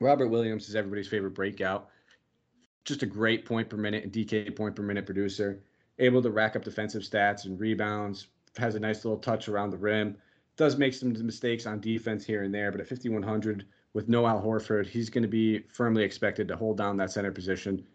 Robert 0.00 0.28
Williams 0.28 0.68
is 0.68 0.76
everybody's 0.76 1.08
favorite 1.08 1.34
breakout 1.34 1.90
just 2.88 3.02
a 3.02 3.06
great 3.06 3.44
point 3.44 3.68
per 3.68 3.76
minute 3.76 4.02
and 4.02 4.12
DK 4.12 4.56
point 4.56 4.74
per 4.74 4.82
minute 4.82 5.04
producer, 5.04 5.60
able 5.98 6.22
to 6.22 6.30
rack 6.30 6.56
up 6.56 6.64
defensive 6.64 7.02
stats 7.02 7.44
and 7.44 7.60
rebounds, 7.60 8.28
has 8.56 8.74
a 8.74 8.80
nice 8.80 9.04
little 9.04 9.18
touch 9.18 9.46
around 9.46 9.70
the 9.70 9.76
rim, 9.76 10.16
does 10.56 10.78
make 10.78 10.94
some 10.94 11.12
mistakes 11.24 11.66
on 11.66 11.80
defense 11.80 12.24
here 12.24 12.44
and 12.44 12.54
there, 12.54 12.72
but 12.72 12.80
at 12.80 12.88
5,100 12.88 13.66
with 13.92 14.08
no 14.08 14.26
Al 14.26 14.42
Horford, 14.42 14.86
he's 14.86 15.10
going 15.10 15.22
to 15.22 15.28
be 15.28 15.60
firmly 15.68 16.02
expected 16.02 16.48
to 16.48 16.56
hold 16.56 16.78
down 16.78 16.96
that 16.96 17.12
center 17.12 17.30
position. 17.30 17.86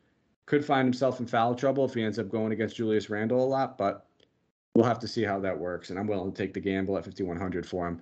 Could 0.46 0.64
find 0.64 0.86
himself 0.86 1.20
in 1.20 1.26
foul 1.26 1.56
trouble 1.56 1.86
if 1.86 1.96
he 1.96 2.04
ends 2.04 2.20
up 2.20 2.30
going 2.30 2.52
against 2.52 2.76
Julius 2.76 3.10
Randle 3.10 3.44
a 3.44 3.46
lot, 3.46 3.78
but 3.78 4.06
we'll 4.76 4.86
have 4.86 5.00
to 5.00 5.08
see 5.08 5.24
how 5.24 5.40
that 5.40 5.58
works. 5.58 5.90
And 5.90 6.00
I'm 6.00 6.08
willing 6.08 6.32
to 6.32 6.38
take 6.38 6.54
the 6.54 6.60
gamble 6.60 6.98
at 6.98 7.06
5,100 7.06 7.66
for 7.66 7.88
him. 7.88 8.02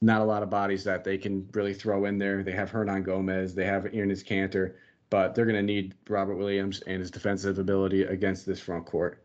Not 0.00 0.20
a 0.20 0.24
lot 0.24 0.42
of 0.42 0.50
bodies 0.50 0.84
that 0.84 1.04
they 1.04 1.16
can 1.16 1.48
really 1.52 1.74
throw 1.74 2.06
in 2.06 2.18
there. 2.18 2.42
They 2.42 2.52
have 2.52 2.70
Hernangomez, 2.70 3.54
they 3.54 3.64
have 3.64 3.84
Enes 3.84 4.24
Kanter 4.24 4.74
but 5.12 5.34
they're 5.34 5.44
going 5.44 5.56
to 5.56 5.62
need 5.62 5.94
Robert 6.08 6.36
Williams 6.36 6.80
and 6.86 6.98
his 6.98 7.10
defensive 7.10 7.58
ability 7.58 8.04
against 8.04 8.46
this 8.46 8.58
front 8.58 8.86
court. 8.86 9.22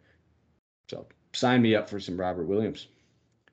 So 0.90 1.08
sign 1.32 1.62
me 1.62 1.76
up 1.76 1.90
for 1.90 1.98
some 1.98 2.20
Robert 2.20 2.44
Williams. 2.44 2.90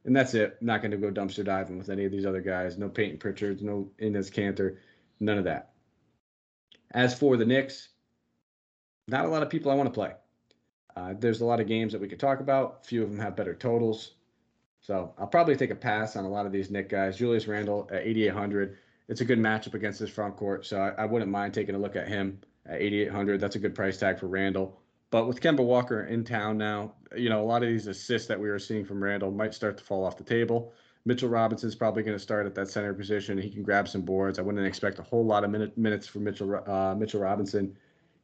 And 0.05 0.17
that's 0.17 0.35
it. 0.35 0.57
I'm 0.61 0.67
not 0.67 0.83
going 0.83 0.91
to 0.91 0.97
go 0.97 1.13
dumpster 1.13 1.45
diving 1.45 1.79
with 1.79 1.91
any 1.91 2.05
of 2.05 2.11
these 2.11 2.27
other 2.27 2.41
guys. 2.41 2.77
No 2.77 2.89
Payton 2.89 3.19
Pritchards, 3.19 3.63
no 3.63 3.89
Enes 4.03 4.33
Kanter, 4.33 4.79
none 5.21 5.39
of 5.39 5.45
that. 5.45 5.75
As 6.91 7.17
for 7.17 7.37
the 7.37 7.45
Knicks, 7.45 7.91
not 9.07 9.27
a 9.27 9.29
lot 9.29 9.45
of 9.45 9.49
people 9.49 9.71
I 9.71 9.77
want 9.77 9.87
to 9.87 9.95
play. 9.95 10.11
Uh, 10.97 11.15
there's 11.19 11.41
a 11.41 11.45
lot 11.45 11.61
of 11.61 11.67
games 11.67 11.93
that 11.93 12.01
we 12.01 12.09
could 12.09 12.21
talk 12.21 12.41
about. 12.41 12.81
A 12.83 12.87
few 12.87 13.03
of 13.03 13.11
them 13.11 13.19
have 13.19 13.37
better 13.37 13.55
totals. 13.55 14.13
So 14.81 15.13
I'll 15.19 15.27
probably 15.27 15.57
take 15.57 15.71
a 15.71 15.75
pass 15.75 16.15
on 16.17 16.25
a 16.25 16.29
lot 16.29 16.47
of 16.47 16.53
these 16.53 16.71
Knick 16.71 16.89
guys. 16.89 17.17
Julius 17.17 17.47
Randle 17.49 17.89
at 17.91 18.03
8,800 18.03 18.77
it's 19.09 19.21
a 19.21 19.25
good 19.25 19.39
matchup 19.39 19.75
against 19.75 20.01
this 20.01 20.11
front 20.11 20.37
court. 20.37 20.67
So 20.67 20.81
I, 20.81 21.03
I 21.03 21.05
wouldn't 21.05 21.31
mind 21.31 21.55
taking 21.55 21.75
a 21.75 21.79
look 21.79 21.97
at 21.97 22.09
him 22.09 22.41
at 22.67 22.81
8,800. 22.81 23.41
That's 23.41 23.57
a 23.57 23.59
good 23.59 23.75
price 23.75 23.99
tag 23.99 24.19
for 24.19 24.27
Randle. 24.27 24.81
But 25.11 25.29
with 25.29 25.41
Kemba 25.41 25.65
Walker 25.65 26.05
in 26.05 26.25
town 26.25 26.59
now, 26.59 26.95
you 27.17 27.29
know, 27.29 27.43
a 27.43 27.45
lot 27.45 27.63
of 27.63 27.69
these 27.69 27.87
assists 27.87 28.27
that 28.29 28.41
we 28.41 28.49
were 28.49 28.59
seeing 28.59 28.85
from 28.85 29.03
Randle 29.03 29.31
might 29.31 29.55
start 29.55 29.77
to 29.79 29.85
fall 29.85 30.05
off 30.05 30.17
the 30.17 30.25
table. 30.25 30.73
Mitchell 31.05 31.29
Robinson's 31.29 31.75
probably 31.75 32.03
going 32.03 32.17
to 32.17 32.23
start 32.23 32.47
at 32.47 32.55
that 32.55 32.69
center 32.69 32.95
position. 32.95 33.37
He 33.37 33.51
can 33.51 33.63
grab 33.63 33.87
some 33.87 34.01
boards. 34.01 34.39
I 34.39 34.43
wouldn't 34.43 34.67
expect 34.67 34.99
a 34.99 35.03
whole 35.03 35.25
lot 35.25 35.45
of 35.45 35.51
minute, 35.51 35.77
minutes 35.77 36.07
from 36.07 36.25
Mitchell 36.25 36.63
uh, 36.67 36.95
Mitchell 36.95 37.21
Robinson. 37.21 37.77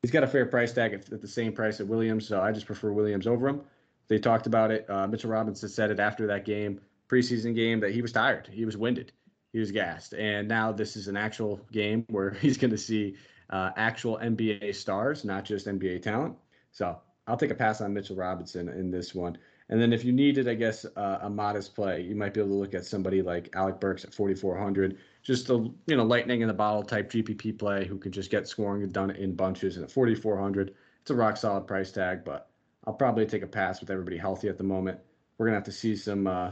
He's 0.03 0.11
got 0.11 0.25
a 0.25 0.27
fair 0.27 0.47
price 0.47 0.73
tag 0.73 0.95
at, 0.95 1.13
at, 1.13 1.21
the 1.21 1.29
same 1.29 1.53
price 1.53 1.81
at 1.81 1.87
Williams, 1.87 2.27
so 2.27 2.41
I 2.41 2.53
just 2.53 2.67
prefer 2.67 2.93
Williams 2.93 3.27
over 3.27 3.49
him. 3.49 3.61
They 4.09 4.19
talked 4.19 4.47
about 4.47 4.71
it. 4.71 4.89
Uh, 4.89 5.07
Mitchell 5.07 5.31
Robinson 5.31 5.69
said 5.69 5.91
it 5.91 6.01
after 6.01 6.27
that 6.29 6.45
game, 6.45 6.81
preseason 7.09 7.55
game, 7.55 7.81
that 7.81 7.93
he 7.93 8.03
was 8.03 8.13
tired. 8.13 8.49
He 8.51 8.65
was 8.65 8.77
winded 8.77 9.13
he 9.53 9.59
was 9.59 9.71
gassed. 9.71 10.15
And 10.15 10.49
now 10.49 10.73
this 10.73 10.97
is 10.97 11.09
an 11.09 11.17
actual 11.17 11.61
game 11.73 12.05
where 12.09 12.31
he's 12.41 12.59
going 12.59 12.71
to 12.71 12.79
see 12.79 13.17
uh, 13.51 13.71
actual 13.77 14.19
NBA 14.19 14.75
stars, 14.75 15.25
not 15.25 15.45
just 15.45 15.67
NBA 15.67 16.03
talent. 16.03 16.37
So 16.73 16.99
I'll 17.27 17.37
take 17.37 17.51
a 17.51 17.55
pass 17.55 17.81
on 17.81 17.93
Mitchell 17.93 18.17
Robinson 18.17 18.69
in 18.69 18.91
this 18.91 19.15
one. 19.15 19.39
And 19.69 19.81
then 19.81 19.93
if 19.93 20.05
you 20.05 20.13
needed, 20.13 20.49
I 20.49 20.55
guess, 20.55 20.85
uh, 20.97 21.19
a 21.23 21.31
modest 21.31 21.75
play, 21.75 22.03
you 22.03 22.17
might 22.17 22.35
be 22.35 22.41
able 22.41 22.51
to 22.51 22.57
look 22.57 22.75
at 22.75 22.85
somebody 22.85 23.23
like 23.23 23.55
Alec 23.55 23.79
Burks 23.79 24.05
at 24.05 24.13
4,400, 24.13 24.99
just 25.22 25.50
a 25.50 25.70
you 25.87 25.96
know 25.96 26.04
lightning 26.04 26.40
in 26.40 26.48
the 26.48 26.54
bottle 26.54 26.83
type 26.83 27.11
GPP 27.11 27.59
play 27.59 27.87
who 27.87 27.98
can 27.98 28.12
just 28.12 28.30
get 28.30 28.48
scoring 28.48 28.87
done 28.88 29.11
in 29.11 29.35
bunches. 29.35 29.76
And 29.76 29.85
at 29.85 29.90
4,400, 29.90 30.74
it's 31.02 31.11
a 31.11 31.14
rock 31.14 31.37
solid 31.37 31.66
price 31.66 31.92
tag, 31.92 32.24
but 32.24 32.48
I'll 32.87 32.94
probably 32.94 33.26
take 33.26 33.42
a 33.42 33.46
pass 33.46 33.80
with 33.80 33.90
everybody 33.90 34.16
healthy 34.16 34.48
at 34.48 34.59
the 34.59 34.64
moment. 34.64 34.98
We're 35.38 35.46
gonna 35.46 35.56
have 35.56 35.64
to 35.64 35.72
see 35.72 35.96
some 35.96 36.26
uh, 36.26 36.50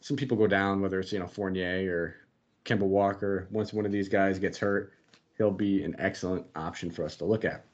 some 0.00 0.16
people 0.16 0.36
go 0.36 0.46
down, 0.46 0.80
whether 0.80 1.00
it's 1.00 1.12
you 1.12 1.18
know 1.18 1.26
Fournier 1.26 1.90
or 1.90 2.16
Kemba 2.64 2.86
Walker, 2.86 3.48
once 3.50 3.72
one 3.72 3.86
of 3.86 3.92
these 3.92 4.08
guys 4.08 4.38
gets 4.38 4.58
hurt, 4.58 4.92
he'll 5.38 5.50
be 5.50 5.82
an 5.82 5.96
excellent 5.98 6.46
option 6.54 6.90
for 6.90 7.04
us 7.04 7.16
to 7.16 7.24
look 7.24 7.44
at. 7.44 7.64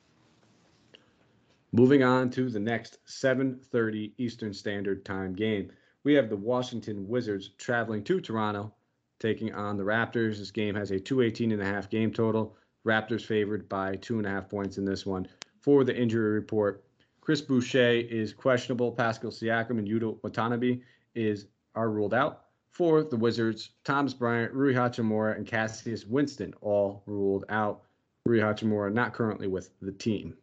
Moving 1.73 2.05
on 2.05 2.31
to 2.31 2.49
the 2.49 2.61
next 2.61 2.99
7:30 3.07 4.13
Eastern 4.19 4.55
Standard 4.55 5.05
Time 5.05 5.33
game. 5.33 5.73
We 6.05 6.15
have 6.15 6.29
the 6.29 6.37
Washington 6.37 7.09
Wizards 7.09 7.49
traveling 7.59 8.05
to 8.05 8.21
Toronto, 8.21 8.73
taking 9.19 9.53
on 9.55 9.77
the 9.77 9.85
Raptors. 9.85 10.39
This 10.39 10.51
game 10.51 10.75
has 10.75 10.91
a 10.91 11.01
218 11.01 11.53
and 11.53 11.63
a 11.63 11.65
half 11.65 11.89
game 11.91 12.13
total. 12.13 12.57
Raptors 12.87 13.25
favored 13.25 13.69
by 13.69 13.97
two 13.97 14.19
and 14.19 14.27
a 14.27 14.31
half 14.31 14.49
points 14.49 14.79
in 14.79 14.85
this 14.85 15.07
one. 15.07 15.27
For 15.61 15.85
the 15.85 15.97
injury 15.97 16.33
report, 16.33 16.85
Chris 17.21 17.41
Boucher 17.41 17.93
is 17.93 18.35
questionable. 18.35 18.93
Pascal 18.93 19.31
Siakam 19.31 19.79
and 19.79 19.89
Yuta 19.89 20.23
Watanabe 20.23 20.81
is 21.15 21.47
are 21.75 21.91
ruled 21.91 22.15
out. 22.15 22.43
For 22.71 23.03
the 23.03 23.17
Wizards, 23.17 23.71
Thomas 23.85 24.13
Bryant, 24.13 24.53
Rui 24.53 24.75
Hachimura, 24.75 25.37
and 25.37 25.47
Cassius 25.47 26.05
Winston 26.05 26.53
all 26.61 27.03
ruled 27.07 27.45
out. 27.49 27.83
Rui 28.27 28.41
Hachimura 28.41 28.93
not 28.93 29.15
currently 29.15 29.47
with 29.47 29.71
the 29.81 29.93
team. 29.93 30.37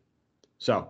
So 0.58 0.90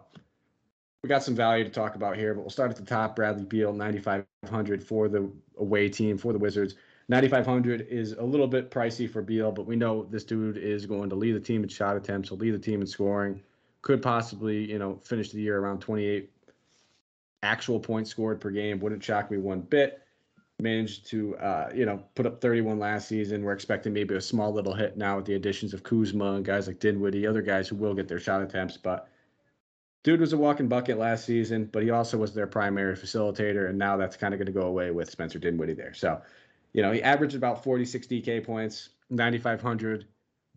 we 1.04 1.10
got 1.10 1.24
some 1.24 1.36
value 1.36 1.64
to 1.64 1.70
talk 1.70 1.96
about 1.96 2.16
here, 2.16 2.34
but 2.34 2.42
we'll 2.42 2.52
start 2.52 2.70
at 2.70 2.78
the 2.78 2.86
top. 2.86 3.16
Bradley 3.16 3.44
Beal, 3.44 3.74
9,500 3.74 4.84
for 4.84 5.10
the 5.10 5.30
away 5.58 5.90
team 5.90 6.18
for 6.18 6.32
the 6.32 6.40
Wizards. 6.40 6.76
9,500 7.12 7.88
is 7.90 8.14
a 8.14 8.24
little 8.24 8.48
bit 8.48 8.72
pricey 8.72 9.10
for 9.10 9.22
Beal, 9.22 9.52
but 9.52 9.66
we 9.66 9.76
know 9.76 10.08
this 10.10 10.24
dude 10.24 10.56
is 10.58 10.86
going 10.86 11.10
to 11.10 11.16
lead 11.16 11.34
the 11.34 11.42
team 11.42 11.62
in 11.62 11.68
shot 11.68 11.98
attempts. 11.98 12.30
He'll 12.30 12.38
lead 12.38 12.54
the 12.54 12.60
team 12.60 12.80
in 12.80 12.88
scoring. 12.88 13.42
Could 13.82 14.02
possibly, 14.02 14.72
you 14.72 14.80
know, 14.80 14.98
finish 15.04 15.32
the 15.32 15.42
year 15.42 15.60
around 15.60 15.80
28 15.82 16.32
actual 17.44 17.82
points 17.82 18.10
scored 18.10 18.40
per 18.40 18.50
game. 18.50 18.80
Wouldn't 18.80 19.04
shock 19.04 19.30
me 19.30 19.38
one 19.38 19.60
bit 19.60 20.02
managed 20.58 21.08
to 21.08 21.36
uh, 21.38 21.70
you 21.74 21.86
know 21.86 22.02
put 22.16 22.26
up 22.26 22.40
31 22.40 22.80
last 22.80 23.10
season. 23.10 23.44
We're 23.44 23.52
expecting 23.52 23.92
maybe 23.92 24.16
a 24.16 24.22
small 24.22 24.54
little 24.54 24.74
hit 24.74 24.96
now 24.96 25.18
with 25.18 25.26
the 25.26 25.34
additions 25.34 25.74
of 25.74 25.84
Kuzma 25.84 26.36
and 26.36 26.46
guys 26.46 26.68
like 26.68 26.80
Dinwiddie, 26.80 27.28
other 27.28 27.42
guys 27.42 27.68
who 27.68 27.76
will 27.76 27.94
get 27.94 28.08
their 28.08 28.20
shot 28.20 28.42
attempts. 28.42 28.78
But 28.78 29.10
dude 30.04 30.20
was 30.20 30.34
a 30.34 30.38
walking 30.38 30.68
bucket 30.68 30.98
last 30.98 31.26
season, 31.26 31.66
but 31.66 31.84
he 31.84 31.90
also 31.90 32.18
was 32.18 32.34
their 32.34 32.48
primary 32.48 32.96
facilitator, 32.96 33.70
and 33.70 33.78
now 33.78 33.98
that's 33.98 34.16
kind 34.16 34.34
of 34.34 34.38
going 34.38 34.46
to 34.46 34.52
go 34.52 34.68
away 34.68 34.92
with 34.92 35.10
Spencer 35.10 35.40
Dinwiddie 35.40 35.74
there. 35.74 35.94
So, 35.94 36.22
you 36.74 36.82
know, 36.82 36.92
he 36.92 37.02
averaged 37.04 37.36
about 37.36 37.64
46 37.64 38.08
DK 38.08 38.44
points, 38.44 38.90
9,500. 39.10 40.06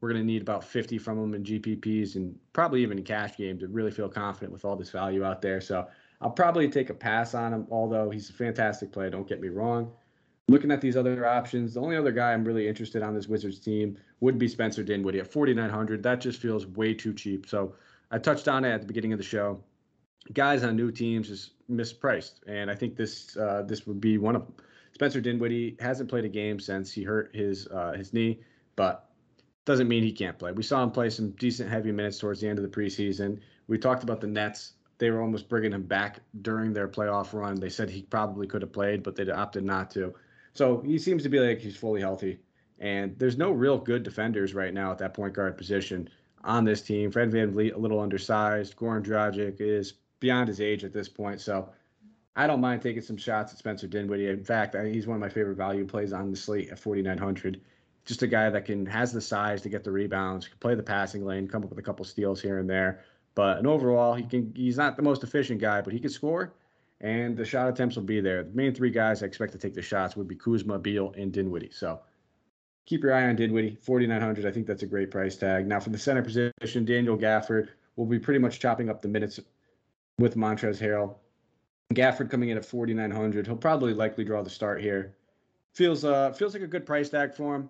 We're 0.00 0.10
going 0.10 0.20
to 0.20 0.26
need 0.26 0.42
about 0.42 0.64
50 0.64 0.98
from 0.98 1.18
him 1.18 1.34
in 1.34 1.44
GPPs 1.44 2.16
and 2.16 2.38
probably 2.52 2.82
even 2.82 2.98
in 2.98 3.04
cash 3.04 3.36
game 3.36 3.58
to 3.58 3.68
really 3.68 3.90
feel 3.90 4.08
confident 4.08 4.52
with 4.52 4.64
all 4.64 4.76
this 4.76 4.90
value 4.90 5.24
out 5.24 5.40
there. 5.40 5.60
So 5.60 5.86
I'll 6.20 6.30
probably 6.30 6.68
take 6.68 6.90
a 6.90 6.94
pass 6.94 7.34
on 7.34 7.52
him, 7.52 7.66
although 7.70 8.10
he's 8.10 8.30
a 8.30 8.32
fantastic 8.32 8.92
player. 8.92 9.10
Don't 9.10 9.28
get 9.28 9.40
me 9.40 9.48
wrong. 9.48 9.92
Looking 10.46 10.70
at 10.70 10.82
these 10.82 10.96
other 10.96 11.26
options, 11.26 11.74
the 11.74 11.80
only 11.80 11.96
other 11.96 12.12
guy 12.12 12.32
I'm 12.32 12.44
really 12.44 12.68
interested 12.68 13.02
on 13.02 13.14
this 13.14 13.28
Wizards 13.28 13.58
team 13.58 13.96
would 14.20 14.38
be 14.38 14.46
Spencer 14.46 14.82
Dinwiddie 14.82 15.20
at 15.20 15.32
4,900. 15.32 16.02
That 16.02 16.20
just 16.20 16.40
feels 16.40 16.66
way 16.66 16.92
too 16.92 17.14
cheap. 17.14 17.48
So 17.48 17.74
I 18.10 18.18
touched 18.18 18.46
on 18.46 18.64
it 18.64 18.72
at 18.72 18.82
the 18.82 18.86
beginning 18.86 19.12
of 19.12 19.18
the 19.18 19.24
show. 19.24 19.62
Guys 20.32 20.62
on 20.62 20.76
new 20.76 20.90
teams 20.90 21.30
is 21.30 21.50
mispriced, 21.70 22.40
and 22.46 22.70
I 22.70 22.74
think 22.74 22.96
this 22.96 23.36
uh, 23.36 23.62
this 23.66 23.86
would 23.86 24.00
be 24.00 24.16
one 24.16 24.36
of 24.36 24.42
them. 24.42 24.54
Spencer 24.94 25.20
Dinwiddie 25.20 25.76
hasn't 25.80 26.08
played 26.08 26.24
a 26.24 26.28
game 26.28 26.58
since 26.60 26.92
he 26.92 27.02
hurt 27.02 27.34
his 27.34 27.66
uh, 27.68 27.92
his 27.92 28.12
knee, 28.12 28.40
but 28.76 29.10
doesn't 29.64 29.88
mean 29.88 30.02
he 30.02 30.12
can't 30.12 30.38
play. 30.38 30.52
We 30.52 30.62
saw 30.62 30.82
him 30.82 30.90
play 30.90 31.10
some 31.10 31.30
decent 31.32 31.70
heavy 31.70 31.92
minutes 31.92 32.18
towards 32.18 32.40
the 32.40 32.48
end 32.48 32.58
of 32.58 32.62
the 32.62 32.68
preseason. 32.68 33.40
We 33.66 33.78
talked 33.78 34.02
about 34.02 34.20
the 34.20 34.26
Nets 34.26 34.74
they 34.98 35.10
were 35.10 35.20
almost 35.20 35.48
bringing 35.48 35.72
him 35.72 35.82
back 35.82 36.20
during 36.42 36.72
their 36.72 36.88
playoff 36.88 37.32
run. 37.32 37.56
They 37.56 37.68
said 37.68 37.90
he 37.90 38.02
probably 38.02 38.46
could 38.46 38.62
have 38.62 38.72
played, 38.72 39.02
but 39.02 39.16
they 39.16 39.28
opted 39.30 39.64
not 39.64 39.90
to. 39.92 40.14
So 40.52 40.80
he 40.82 40.98
seems 40.98 41.22
to 41.24 41.28
be 41.28 41.40
like 41.40 41.60
he's 41.60 41.76
fully 41.76 42.00
healthy. 42.00 42.38
And 42.78 43.18
there's 43.18 43.36
no 43.36 43.50
real 43.50 43.78
good 43.78 44.02
defenders 44.02 44.54
right 44.54 44.72
now 44.72 44.92
at 44.92 44.98
that 44.98 45.14
point 45.14 45.34
guard 45.34 45.56
position 45.56 46.08
on 46.44 46.64
this 46.64 46.82
team. 46.82 47.10
Fred 47.10 47.32
Van 47.32 47.52
VanVleet, 47.52 47.74
a 47.74 47.78
little 47.78 48.00
undersized. 48.00 48.76
Goran 48.76 49.02
Dragic 49.02 49.60
is 49.60 49.94
beyond 50.20 50.48
his 50.48 50.60
age 50.60 50.84
at 50.84 50.92
this 50.92 51.08
point. 51.08 51.40
So 51.40 51.70
I 52.36 52.46
don't 52.46 52.60
mind 52.60 52.82
taking 52.82 53.02
some 53.02 53.16
shots 53.16 53.52
at 53.52 53.58
Spencer 53.58 53.86
Dinwiddie. 53.86 54.28
In 54.28 54.42
fact, 54.44 54.74
he's 54.74 55.06
one 55.06 55.16
of 55.16 55.20
my 55.20 55.28
favorite 55.28 55.56
value 55.56 55.86
plays 55.86 56.12
on 56.12 56.30
the 56.30 56.36
slate 56.36 56.70
at 56.70 56.78
4,900. 56.78 57.60
Just 58.04 58.22
a 58.22 58.26
guy 58.26 58.50
that 58.50 58.64
can 58.64 58.84
has 58.86 59.12
the 59.12 59.20
size 59.20 59.62
to 59.62 59.68
get 59.68 59.84
the 59.84 59.90
rebounds, 59.90 60.48
can 60.48 60.58
play 60.58 60.74
the 60.74 60.82
passing 60.82 61.24
lane, 61.24 61.48
come 61.48 61.62
up 61.62 61.70
with 61.70 61.78
a 61.78 61.82
couple 61.82 62.04
steals 62.04 62.42
here 62.42 62.58
and 62.58 62.68
there. 62.68 63.04
But 63.34 63.58
and 63.58 63.66
overall, 63.66 64.14
he 64.14 64.24
can 64.24 64.52
he's 64.54 64.76
not 64.76 64.96
the 64.96 65.02
most 65.02 65.22
efficient 65.22 65.60
guy, 65.60 65.80
but 65.80 65.92
he 65.92 65.98
can 65.98 66.10
score, 66.10 66.52
and 67.00 67.36
the 67.36 67.44
shot 67.44 67.68
attempts 67.68 67.96
will 67.96 68.02
be 68.02 68.20
there. 68.20 68.42
The 68.42 68.52
main 68.52 68.74
three 68.74 68.90
guys 68.90 69.22
I 69.22 69.26
expect 69.26 69.52
to 69.52 69.58
take 69.58 69.74
the 69.74 69.82
shots 69.82 70.16
would 70.16 70.28
be 70.28 70.36
Kuzma, 70.36 70.78
Beal, 70.78 71.14
and 71.16 71.32
Dinwiddie. 71.32 71.70
So 71.72 72.00
keep 72.86 73.02
your 73.02 73.14
eye 73.14 73.26
on 73.26 73.36
Dinwiddie, 73.36 73.76
4,900. 73.80 74.44
I 74.44 74.50
think 74.50 74.66
that's 74.66 74.82
a 74.82 74.86
great 74.86 75.10
price 75.10 75.36
tag. 75.36 75.66
Now 75.66 75.80
for 75.80 75.90
the 75.90 75.98
center 75.98 76.22
position, 76.22 76.84
Daniel 76.84 77.16
Gafford 77.16 77.68
will 77.96 78.06
be 78.06 78.18
pretty 78.18 78.40
much 78.40 78.60
chopping 78.60 78.90
up 78.90 79.02
the 79.02 79.08
minutes 79.08 79.40
with 80.18 80.36
Montrezl 80.36 80.80
Harrell. 80.80 81.16
Gafford 81.94 82.30
coming 82.30 82.50
in 82.50 82.56
at 82.56 82.64
4,900. 82.64 83.46
He'll 83.46 83.56
probably 83.56 83.94
likely 83.94 84.24
draw 84.24 84.42
the 84.42 84.50
start 84.50 84.80
here. 84.80 85.14
Feels 85.72 86.04
uh 86.04 86.32
feels 86.32 86.54
like 86.54 86.62
a 86.62 86.68
good 86.68 86.86
price 86.86 87.08
tag 87.08 87.34
for 87.34 87.56
him, 87.56 87.68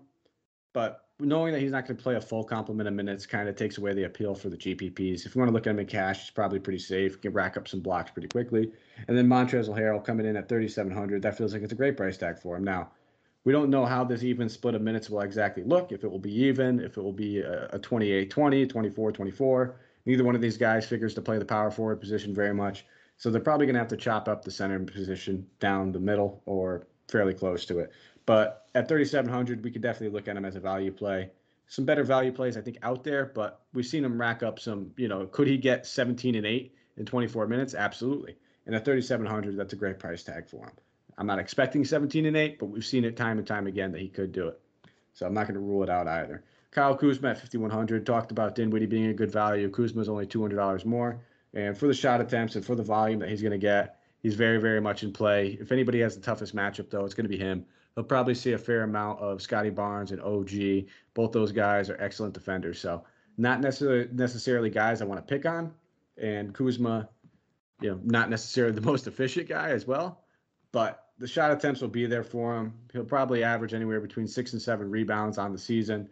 but 0.72 1.04
knowing 1.20 1.52
that 1.52 1.60
he's 1.60 1.70
not 1.70 1.86
going 1.86 1.96
to 1.96 2.02
play 2.02 2.16
a 2.16 2.20
full 2.20 2.44
complement 2.44 2.88
of 2.88 2.94
minutes 2.94 3.24
kind 3.24 3.48
of 3.48 3.54
takes 3.54 3.78
away 3.78 3.94
the 3.94 4.04
appeal 4.04 4.34
for 4.34 4.48
the 4.48 4.56
GPPs. 4.56 5.24
If 5.24 5.34
you 5.34 5.38
want 5.38 5.48
to 5.48 5.52
look 5.52 5.66
at 5.66 5.70
him 5.70 5.78
in 5.78 5.86
cash, 5.86 6.20
he's 6.20 6.30
probably 6.30 6.58
pretty 6.58 6.80
safe. 6.80 7.20
Can 7.20 7.32
rack 7.32 7.56
up 7.56 7.68
some 7.68 7.80
blocks 7.80 8.10
pretty 8.10 8.28
quickly. 8.28 8.72
And 9.06 9.16
then 9.16 9.28
Montrezl 9.28 9.78
Harrell 9.78 10.04
coming 10.04 10.26
in 10.26 10.36
at 10.36 10.48
3,700. 10.48 11.22
That 11.22 11.38
feels 11.38 11.52
like 11.52 11.62
it's 11.62 11.72
a 11.72 11.76
great 11.76 11.96
price 11.96 12.16
tag 12.16 12.38
for 12.38 12.56
him. 12.56 12.64
Now, 12.64 12.90
we 13.44 13.52
don't 13.52 13.70
know 13.70 13.84
how 13.84 14.04
this 14.04 14.22
even 14.22 14.48
split 14.48 14.74
of 14.74 14.82
minutes 14.82 15.08
will 15.10 15.20
exactly 15.20 15.62
look. 15.62 15.92
If 15.92 16.02
it 16.02 16.10
will 16.10 16.18
be 16.18 16.34
even, 16.44 16.80
if 16.80 16.96
it 16.96 17.02
will 17.02 17.12
be 17.12 17.40
a 17.40 17.78
28 17.78 18.30
20, 18.30 18.66
24 18.66 19.12
24. 19.12 19.76
Neither 20.06 20.24
one 20.24 20.34
of 20.34 20.40
these 20.40 20.56
guys 20.56 20.86
figures 20.86 21.14
to 21.14 21.22
play 21.22 21.38
the 21.38 21.44
power 21.44 21.70
forward 21.70 22.00
position 22.00 22.34
very 22.34 22.54
much. 22.54 22.84
So 23.16 23.30
they're 23.30 23.40
probably 23.40 23.66
going 23.66 23.74
to 23.74 23.80
have 23.80 23.88
to 23.88 23.96
chop 23.96 24.28
up 24.28 24.44
the 24.44 24.50
center 24.50 24.78
position 24.80 25.46
down 25.60 25.92
the 25.92 26.00
middle 26.00 26.42
or 26.46 26.86
fairly 27.08 27.34
close 27.34 27.64
to 27.66 27.78
it. 27.78 27.92
But 28.26 28.66
at 28.74 28.88
3,700, 28.88 29.62
we 29.62 29.70
could 29.70 29.82
definitely 29.82 30.14
look 30.14 30.28
at 30.28 30.36
him 30.36 30.44
as 30.44 30.56
a 30.56 30.60
value 30.60 30.92
play. 30.92 31.30
Some 31.66 31.84
better 31.84 32.04
value 32.04 32.32
plays, 32.32 32.56
I 32.56 32.60
think, 32.60 32.78
out 32.82 33.04
there, 33.04 33.26
but 33.34 33.62
we've 33.72 33.86
seen 33.86 34.04
him 34.04 34.20
rack 34.20 34.42
up 34.42 34.58
some. 34.58 34.92
You 34.96 35.08
know, 35.08 35.26
could 35.26 35.46
he 35.46 35.56
get 35.56 35.86
17 35.86 36.34
and 36.34 36.46
8 36.46 36.74
in 36.96 37.06
24 37.06 37.46
minutes? 37.46 37.74
Absolutely. 37.74 38.36
And 38.66 38.74
at 38.74 38.84
3,700, 38.84 39.56
that's 39.56 39.72
a 39.72 39.76
great 39.76 39.98
price 39.98 40.22
tag 40.22 40.48
for 40.48 40.64
him. 40.64 40.72
I'm 41.16 41.26
not 41.26 41.38
expecting 41.38 41.84
17 41.84 42.26
and 42.26 42.36
8, 42.36 42.58
but 42.58 42.66
we've 42.66 42.84
seen 42.84 43.04
it 43.04 43.16
time 43.16 43.38
and 43.38 43.46
time 43.46 43.66
again 43.66 43.92
that 43.92 44.00
he 44.00 44.08
could 44.08 44.32
do 44.32 44.48
it. 44.48 44.60
So 45.12 45.26
I'm 45.26 45.34
not 45.34 45.46
going 45.46 45.54
to 45.54 45.60
rule 45.60 45.82
it 45.82 45.90
out 45.90 46.08
either. 46.08 46.42
Kyle 46.70 46.96
Kuzma 46.96 47.30
at 47.30 47.38
5,100 47.38 48.04
talked 48.04 48.32
about 48.32 48.56
Dinwiddie 48.56 48.86
being 48.86 49.06
a 49.06 49.14
good 49.14 49.30
value. 49.30 49.70
Kuzma's 49.70 50.08
only 50.08 50.26
$200 50.26 50.84
more. 50.84 51.20
And 51.54 51.76
for 51.76 51.86
the 51.86 51.94
shot 51.94 52.20
attempts 52.20 52.56
and 52.56 52.64
for 52.64 52.74
the 52.74 52.82
volume 52.82 53.20
that 53.20 53.28
he's 53.28 53.40
going 53.40 53.52
to 53.52 53.58
get, 53.58 54.00
he's 54.22 54.34
very, 54.34 54.58
very 54.58 54.80
much 54.80 55.02
in 55.02 55.12
play. 55.12 55.56
If 55.60 55.72
anybody 55.72 56.00
has 56.00 56.16
the 56.16 56.20
toughest 56.20 56.54
matchup, 56.54 56.90
though, 56.90 57.04
it's 57.04 57.14
going 57.14 57.24
to 57.24 57.30
be 57.30 57.38
him. 57.38 57.64
He'll 57.94 58.04
probably 58.04 58.34
see 58.34 58.52
a 58.52 58.58
fair 58.58 58.82
amount 58.82 59.20
of 59.20 59.40
Scottie 59.40 59.70
Barnes 59.70 60.10
and 60.10 60.20
OG. 60.20 60.88
Both 61.14 61.32
those 61.32 61.52
guys 61.52 61.88
are 61.90 61.96
excellent 62.00 62.34
defenders. 62.34 62.80
So 62.80 63.04
not 63.36 63.60
necessarily 63.60 64.08
necessarily 64.12 64.70
guys 64.70 65.00
I 65.00 65.04
want 65.04 65.26
to 65.26 65.34
pick 65.34 65.46
on. 65.46 65.72
And 66.20 66.52
Kuzma, 66.52 67.08
you 67.80 67.90
know, 67.90 68.00
not 68.02 68.30
necessarily 68.30 68.74
the 68.74 68.80
most 68.92 69.06
efficient 69.06 69.48
guy 69.48 69.70
as 69.70 69.86
well, 69.86 70.24
but 70.72 71.04
the 71.18 71.28
shot 71.28 71.52
attempts 71.52 71.80
will 71.80 71.88
be 71.88 72.06
there 72.06 72.24
for 72.24 72.56
him. 72.56 72.74
He'll 72.92 73.04
probably 73.04 73.44
average 73.44 73.74
anywhere 73.74 74.00
between 74.00 74.26
six 74.26 74.52
and 74.52 74.60
seven 74.60 74.90
rebounds 74.90 75.38
on 75.38 75.52
the 75.52 75.58
season. 75.58 76.08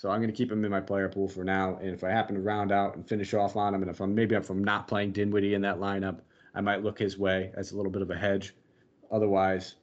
So 0.00 0.08
I'm 0.08 0.20
going 0.20 0.32
to 0.32 0.36
keep 0.36 0.50
him 0.50 0.64
in 0.64 0.70
my 0.70 0.80
player 0.80 1.10
pool 1.10 1.28
for 1.28 1.44
now. 1.44 1.76
And 1.76 1.90
if 1.90 2.02
I 2.04 2.08
happen 2.08 2.34
to 2.34 2.40
round 2.40 2.72
out 2.72 2.96
and 2.96 3.06
finish 3.06 3.34
off 3.34 3.54
on 3.54 3.74
him, 3.74 3.82
and 3.82 3.90
if 3.90 4.00
I'm 4.00 4.14
maybe 4.14 4.34
if 4.34 4.40
I'm 4.40 4.46
from 4.46 4.64
not 4.64 4.88
playing 4.88 5.12
Dinwiddie 5.12 5.52
in 5.52 5.60
that 5.60 5.78
lineup, 5.78 6.20
I 6.54 6.62
might 6.62 6.82
look 6.82 6.98
his 6.98 7.18
way 7.18 7.52
as 7.52 7.72
a 7.72 7.76
little 7.76 7.92
bit 7.92 8.00
of 8.00 8.08
a 8.08 8.16
hedge. 8.16 8.54
Otherwise, 9.10 9.74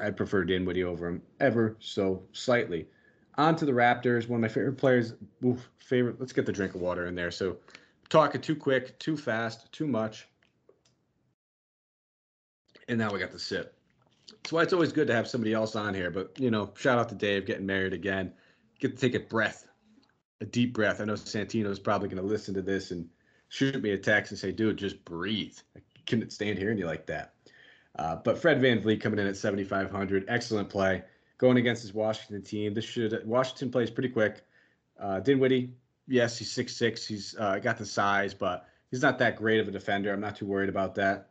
I 0.00 0.08
prefer 0.08 0.44
Dinwiddie 0.44 0.84
over 0.84 1.06
him 1.06 1.20
ever 1.38 1.76
so 1.80 2.22
slightly. 2.32 2.86
On 3.36 3.54
to 3.56 3.66
the 3.66 3.72
Raptors, 3.72 4.26
one 4.26 4.38
of 4.38 4.40
my 4.40 4.48
favorite 4.48 4.78
players. 4.78 5.12
Oof, 5.44 5.68
favorite. 5.76 6.18
Let's 6.18 6.32
get 6.32 6.46
the 6.46 6.52
drink 6.52 6.74
of 6.74 6.80
water 6.80 7.04
in 7.04 7.14
there. 7.14 7.30
So, 7.30 7.58
talking 8.08 8.40
too 8.40 8.56
quick, 8.56 8.98
too 9.00 9.18
fast, 9.18 9.70
too 9.70 9.86
much. 9.86 10.28
And 12.88 12.98
now 12.98 13.12
we 13.12 13.18
got 13.18 13.32
the 13.32 13.38
sip. 13.38 13.76
That's 14.30 14.50
why 14.50 14.62
it's 14.62 14.72
always 14.72 14.92
good 14.92 15.08
to 15.08 15.14
have 15.14 15.28
somebody 15.28 15.52
else 15.52 15.76
on 15.76 15.92
here. 15.92 16.10
But, 16.10 16.40
you 16.40 16.50
know, 16.50 16.72
shout 16.74 16.98
out 16.98 17.10
to 17.10 17.14
Dave 17.14 17.44
getting 17.44 17.66
married 17.66 17.92
again. 17.92 18.32
Get 18.82 18.98
to 18.98 19.00
take 19.00 19.14
a 19.14 19.24
breath, 19.24 19.68
a 20.40 20.44
deep 20.44 20.74
breath. 20.74 21.00
I 21.00 21.04
know 21.04 21.12
Santino 21.12 21.68
is 21.68 21.78
probably 21.78 22.08
going 22.08 22.20
to 22.20 22.28
listen 22.28 22.52
to 22.54 22.62
this 22.62 22.90
and 22.90 23.08
shoot 23.48 23.80
me 23.80 23.92
a 23.92 23.96
text 23.96 24.32
and 24.32 24.38
say, 24.40 24.50
dude, 24.50 24.76
just 24.76 25.04
breathe. 25.04 25.56
I 25.76 25.80
couldn't 26.04 26.32
stand 26.32 26.58
hearing 26.58 26.78
you 26.78 26.86
like 26.86 27.06
that. 27.06 27.34
Uh, 27.96 28.16
but 28.16 28.36
Fred 28.36 28.60
VanVleet 28.60 29.00
coming 29.00 29.20
in 29.20 29.28
at 29.28 29.36
7,500, 29.36 30.24
excellent 30.26 30.68
play. 30.68 31.04
Going 31.38 31.58
against 31.58 31.82
his 31.82 31.94
Washington 31.94 32.42
team. 32.42 32.74
This 32.74 32.84
should 32.84 33.24
Washington 33.24 33.70
plays 33.70 33.88
pretty 33.88 34.08
quick. 34.08 34.44
Uh, 34.98 35.20
Dinwiddie, 35.20 35.74
yes, 36.08 36.36
he's 36.36 36.50
six 36.50 36.74
six. 36.74 37.06
He's 37.06 37.36
uh, 37.38 37.60
got 37.60 37.78
the 37.78 37.86
size, 37.86 38.34
but 38.34 38.66
he's 38.90 39.02
not 39.02 39.16
that 39.20 39.36
great 39.36 39.60
of 39.60 39.68
a 39.68 39.70
defender. 39.70 40.12
I'm 40.12 40.20
not 40.20 40.34
too 40.34 40.46
worried 40.46 40.68
about 40.68 40.96
that. 40.96 41.30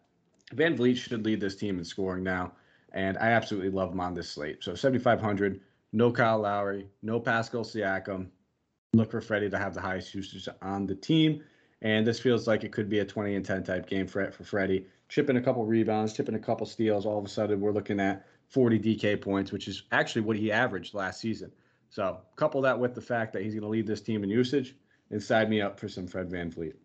VanVleet 0.55 0.95
should 0.95 1.25
lead 1.25 1.41
this 1.41 1.57
team 1.57 1.79
in 1.79 1.83
scoring 1.83 2.23
now, 2.23 2.53
and 2.93 3.17
I 3.17 3.31
absolutely 3.31 3.71
love 3.71 3.91
him 3.91 3.99
on 3.99 4.13
this 4.13 4.29
slate. 4.29 4.63
So 4.63 4.73
7,500, 4.73 5.59
no 5.93 6.11
Kyle 6.11 6.39
Lowry, 6.39 6.87
no 7.01 7.19
Pascal 7.19 7.63
Siakam. 7.63 8.27
Look 8.93 9.11
for 9.11 9.21
Freddie 9.21 9.49
to 9.49 9.57
have 9.57 9.73
the 9.73 9.81
highest 9.81 10.13
usage 10.13 10.49
on 10.61 10.85
the 10.85 10.95
team, 10.95 11.43
and 11.81 12.05
this 12.05 12.19
feels 12.19 12.47
like 12.47 12.63
it 12.63 12.71
could 12.71 12.89
be 12.89 12.99
a 12.99 13.05
20 13.05 13.35
and 13.35 13.45
10 13.45 13.63
type 13.63 13.87
game 13.87 14.07
for 14.07 14.31
for 14.31 14.43
Freddie 14.43 14.85
chipping 15.11 15.35
a 15.35 15.41
couple 15.41 15.65
rebounds, 15.65 16.13
chipping 16.13 16.35
a 16.35 16.39
couple 16.39 16.65
steals, 16.65 17.05
all 17.05 17.19
of 17.19 17.25
a 17.25 17.27
sudden 17.27 17.59
we're 17.59 17.73
looking 17.73 17.99
at 17.99 18.25
40 18.47 18.79
DK 18.79 19.19
points, 19.19 19.51
which 19.51 19.67
is 19.67 19.83
actually 19.91 20.21
what 20.21 20.37
he 20.37 20.53
averaged 20.53 20.93
last 20.93 21.19
season. 21.19 21.51
So 21.89 22.21
couple 22.37 22.61
that 22.61 22.79
with 22.79 22.95
the 22.95 23.01
fact 23.01 23.33
that 23.33 23.43
he's 23.43 23.53
going 23.53 23.63
to 23.63 23.67
lead 23.67 23.85
this 23.85 23.99
team 23.99 24.23
in 24.23 24.29
usage 24.29 24.73
and 25.09 25.21
side 25.21 25.49
me 25.49 25.59
up 25.59 25.77
for 25.77 25.89
some 25.89 26.07
Fred 26.07 26.31
Van 26.31 26.49
VanVleet. 26.49 26.75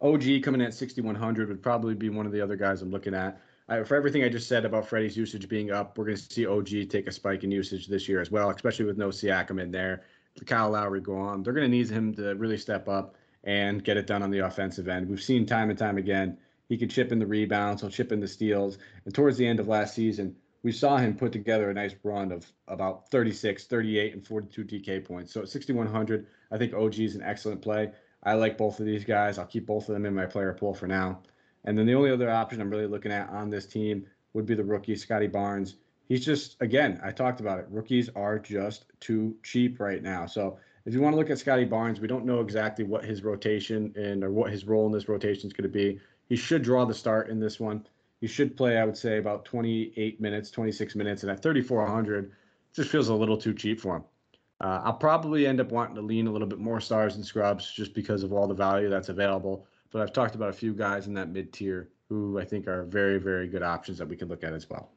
OG 0.00 0.42
coming 0.42 0.62
at 0.62 0.72
6,100 0.72 1.48
would 1.48 1.62
probably 1.62 1.94
be 1.94 2.08
one 2.08 2.24
of 2.24 2.32
the 2.32 2.40
other 2.40 2.56
guys 2.56 2.80
I'm 2.80 2.90
looking 2.90 3.14
at. 3.14 3.42
For 3.66 3.96
everything 3.96 4.22
I 4.22 4.28
just 4.28 4.48
said 4.48 4.64
about 4.64 4.86
Freddie's 4.86 5.16
usage 5.16 5.48
being 5.48 5.70
up, 5.70 5.96
we're 5.96 6.04
going 6.04 6.16
to 6.16 6.22
see 6.22 6.46
OG 6.46 6.90
take 6.90 7.06
a 7.06 7.12
spike 7.12 7.42
in 7.42 7.50
usage 7.50 7.86
this 7.86 8.08
year 8.08 8.20
as 8.20 8.30
well, 8.30 8.50
especially 8.50 8.84
with 8.84 8.98
no 8.98 9.08
Siakam 9.08 9.60
in 9.60 9.70
there. 9.70 10.02
The 10.36 10.44
Kyle 10.44 10.70
Lowry 10.70 11.00
go 11.00 11.16
on. 11.16 11.42
They're 11.42 11.52
going 11.52 11.70
to 11.70 11.76
need 11.76 11.88
him 11.88 12.14
to 12.14 12.34
really 12.34 12.58
step 12.58 12.88
up 12.88 13.16
and 13.44 13.82
get 13.82 13.96
it 13.96 14.06
done 14.06 14.22
on 14.22 14.30
the 14.30 14.40
offensive 14.40 14.88
end. 14.88 15.08
We've 15.08 15.22
seen 15.22 15.46
time 15.46 15.70
and 15.70 15.78
time 15.78 15.98
again 15.98 16.38
he 16.72 16.78
can 16.78 16.88
chip 16.88 17.12
in 17.12 17.18
the 17.18 17.26
rebounds, 17.26 17.82
he'll 17.82 17.90
chip 17.90 18.12
in 18.12 18.20
the 18.20 18.26
steals. 18.26 18.78
And 19.04 19.14
towards 19.14 19.36
the 19.36 19.46
end 19.46 19.60
of 19.60 19.68
last 19.68 19.94
season, 19.94 20.34
we 20.62 20.72
saw 20.72 20.96
him 20.96 21.14
put 21.14 21.30
together 21.30 21.68
a 21.68 21.74
nice 21.74 21.94
run 22.02 22.32
of 22.32 22.50
about 22.66 23.10
36, 23.10 23.66
38, 23.66 24.14
and 24.14 24.26
42 24.26 24.64
DK 24.64 25.04
points. 25.04 25.34
So 25.34 25.42
at 25.42 25.50
6,100, 25.50 26.26
I 26.50 26.56
think 26.56 26.72
OG 26.72 26.98
is 27.00 27.14
an 27.14 27.22
excellent 27.22 27.60
play. 27.60 27.90
I 28.22 28.34
like 28.34 28.56
both 28.56 28.80
of 28.80 28.86
these 28.86 29.04
guys. 29.04 29.36
I'll 29.36 29.44
keep 29.44 29.66
both 29.66 29.88
of 29.88 29.92
them 29.92 30.06
in 30.06 30.14
my 30.14 30.24
player 30.24 30.54
pool 30.54 30.72
for 30.72 30.86
now. 30.86 31.20
And 31.64 31.78
then 31.78 31.86
the 31.86 31.94
only 31.94 32.10
other 32.10 32.30
option 32.30 32.60
I'm 32.60 32.70
really 32.70 32.86
looking 32.86 33.12
at 33.12 33.28
on 33.30 33.50
this 33.50 33.66
team 33.66 34.06
would 34.32 34.46
be 34.46 34.54
the 34.54 34.64
rookie, 34.64 34.96
Scottie 34.96 35.26
Barnes. 35.26 35.76
He's 36.08 36.24
just, 36.24 36.56
again, 36.60 37.00
I 37.02 37.12
talked 37.12 37.40
about 37.40 37.58
it. 37.58 37.66
Rookies 37.70 38.08
are 38.16 38.38
just 38.38 38.86
too 39.00 39.36
cheap 39.42 39.80
right 39.80 40.02
now. 40.02 40.26
So 40.26 40.58
if 40.84 40.92
you 40.92 41.00
want 41.00 41.12
to 41.12 41.16
look 41.16 41.30
at 41.30 41.38
Scottie 41.38 41.64
Barnes, 41.64 42.00
we 42.00 42.08
don't 42.08 42.26
know 42.26 42.40
exactly 42.40 42.84
what 42.84 43.04
his 43.04 43.22
rotation 43.22 43.92
and 43.96 44.24
or 44.24 44.30
what 44.30 44.50
his 44.50 44.64
role 44.64 44.86
in 44.86 44.92
this 44.92 45.08
rotation 45.08 45.46
is 45.46 45.52
going 45.52 45.62
to 45.62 45.68
be. 45.68 46.00
He 46.28 46.36
should 46.36 46.62
draw 46.62 46.84
the 46.84 46.94
start 46.94 47.28
in 47.28 47.38
this 47.38 47.60
one. 47.60 47.86
He 48.20 48.26
should 48.26 48.56
play, 48.56 48.78
I 48.78 48.84
would 48.84 48.96
say, 48.96 49.18
about 49.18 49.44
28 49.44 50.20
minutes, 50.20 50.50
26 50.50 50.94
minutes, 50.94 51.22
and 51.22 51.32
at 51.32 51.42
3,400, 51.42 52.32
just 52.72 52.90
feels 52.90 53.08
a 53.08 53.14
little 53.14 53.36
too 53.36 53.54
cheap 53.54 53.80
for 53.80 53.96
him. 53.96 54.04
Uh, 54.60 54.80
I'll 54.84 54.92
probably 54.92 55.46
end 55.46 55.60
up 55.60 55.72
wanting 55.72 55.96
to 55.96 56.02
lean 56.02 56.28
a 56.28 56.32
little 56.32 56.46
bit 56.46 56.60
more 56.60 56.80
stars 56.80 57.16
and 57.16 57.24
scrubs 57.24 57.70
just 57.72 57.94
because 57.94 58.22
of 58.22 58.32
all 58.32 58.46
the 58.46 58.54
value 58.54 58.88
that's 58.88 59.08
available. 59.08 59.66
But 59.92 60.02
I've 60.02 60.12
talked 60.12 60.34
about 60.34 60.48
a 60.48 60.54
few 60.54 60.72
guys 60.72 61.06
in 61.06 61.14
that 61.14 61.28
mid 61.28 61.52
tier 61.52 61.90
who 62.08 62.38
I 62.38 62.44
think 62.44 62.66
are 62.66 62.84
very, 62.84 63.18
very 63.18 63.46
good 63.46 63.62
options 63.62 63.98
that 63.98 64.08
we 64.08 64.16
can 64.16 64.28
look 64.28 64.42
at 64.42 64.52
as 64.52 64.68
well. 64.68 64.90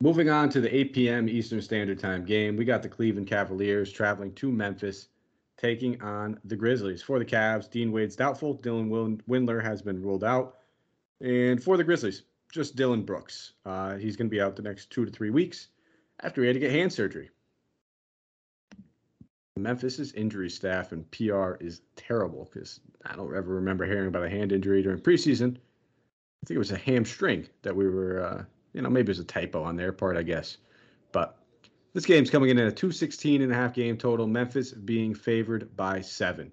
Moving 0.00 0.30
on 0.30 0.48
to 0.50 0.60
the 0.60 0.74
8 0.74 0.92
p.m. 0.92 1.28
Eastern 1.28 1.60
Standard 1.60 1.98
Time 1.98 2.24
game, 2.24 2.56
we 2.56 2.64
got 2.64 2.82
the 2.82 2.88
Cleveland 2.88 3.26
Cavaliers 3.26 3.90
traveling 3.90 4.32
to 4.34 4.52
Memphis, 4.52 5.08
taking 5.56 6.00
on 6.00 6.38
the 6.44 6.54
Grizzlies. 6.54 7.02
For 7.02 7.18
the 7.18 7.24
Cavs, 7.24 7.68
Dean 7.68 7.90
Wade's 7.90 8.14
doubtful. 8.14 8.56
Dylan 8.58 9.20
Windler 9.28 9.60
has 9.60 9.82
been 9.82 10.00
ruled 10.00 10.22
out. 10.22 10.58
And 11.20 11.60
for 11.60 11.76
the 11.76 11.82
Grizzlies, 11.82 12.22
just 12.52 12.76
Dillon 12.76 13.02
Brooks. 13.02 13.54
Uh, 13.66 13.96
he's 13.96 14.16
going 14.16 14.28
to 14.28 14.34
be 14.34 14.40
out 14.40 14.54
the 14.54 14.62
next 14.62 14.90
two 14.90 15.04
to 15.04 15.10
three 15.10 15.30
weeks 15.30 15.68
after 16.20 16.42
he 16.42 16.46
had 16.46 16.54
to 16.54 16.60
get 16.60 16.70
hand 16.70 16.92
surgery. 16.92 17.30
Memphis's 19.62 20.12
injury 20.12 20.50
staff 20.50 20.92
and 20.92 21.10
PR 21.10 21.54
is 21.60 21.80
terrible 21.96 22.48
because 22.52 22.80
I 23.04 23.16
don't 23.16 23.34
ever 23.36 23.54
remember 23.54 23.86
hearing 23.86 24.08
about 24.08 24.24
a 24.24 24.30
hand 24.30 24.52
injury 24.52 24.82
during 24.82 25.00
preseason. 25.00 25.56
I 25.56 26.46
think 26.46 26.56
it 26.56 26.58
was 26.58 26.72
a 26.72 26.78
hamstring 26.78 27.48
that 27.62 27.74
we 27.74 27.88
were, 27.88 28.22
uh, 28.22 28.44
you 28.72 28.82
know, 28.82 28.90
maybe 28.90 29.06
it 29.06 29.08
was 29.08 29.18
a 29.18 29.24
typo 29.24 29.62
on 29.62 29.76
their 29.76 29.92
part, 29.92 30.16
I 30.16 30.22
guess. 30.22 30.56
But 31.12 31.36
this 31.92 32.06
game's 32.06 32.30
coming 32.30 32.50
in 32.50 32.58
at 32.58 32.68
a 32.68 32.72
216 32.72 33.42
and 33.42 33.52
a 33.52 33.54
half 33.54 33.74
game 33.74 33.96
total, 33.96 34.26
Memphis 34.26 34.72
being 34.72 35.14
favored 35.14 35.76
by 35.76 36.00
seven. 36.00 36.52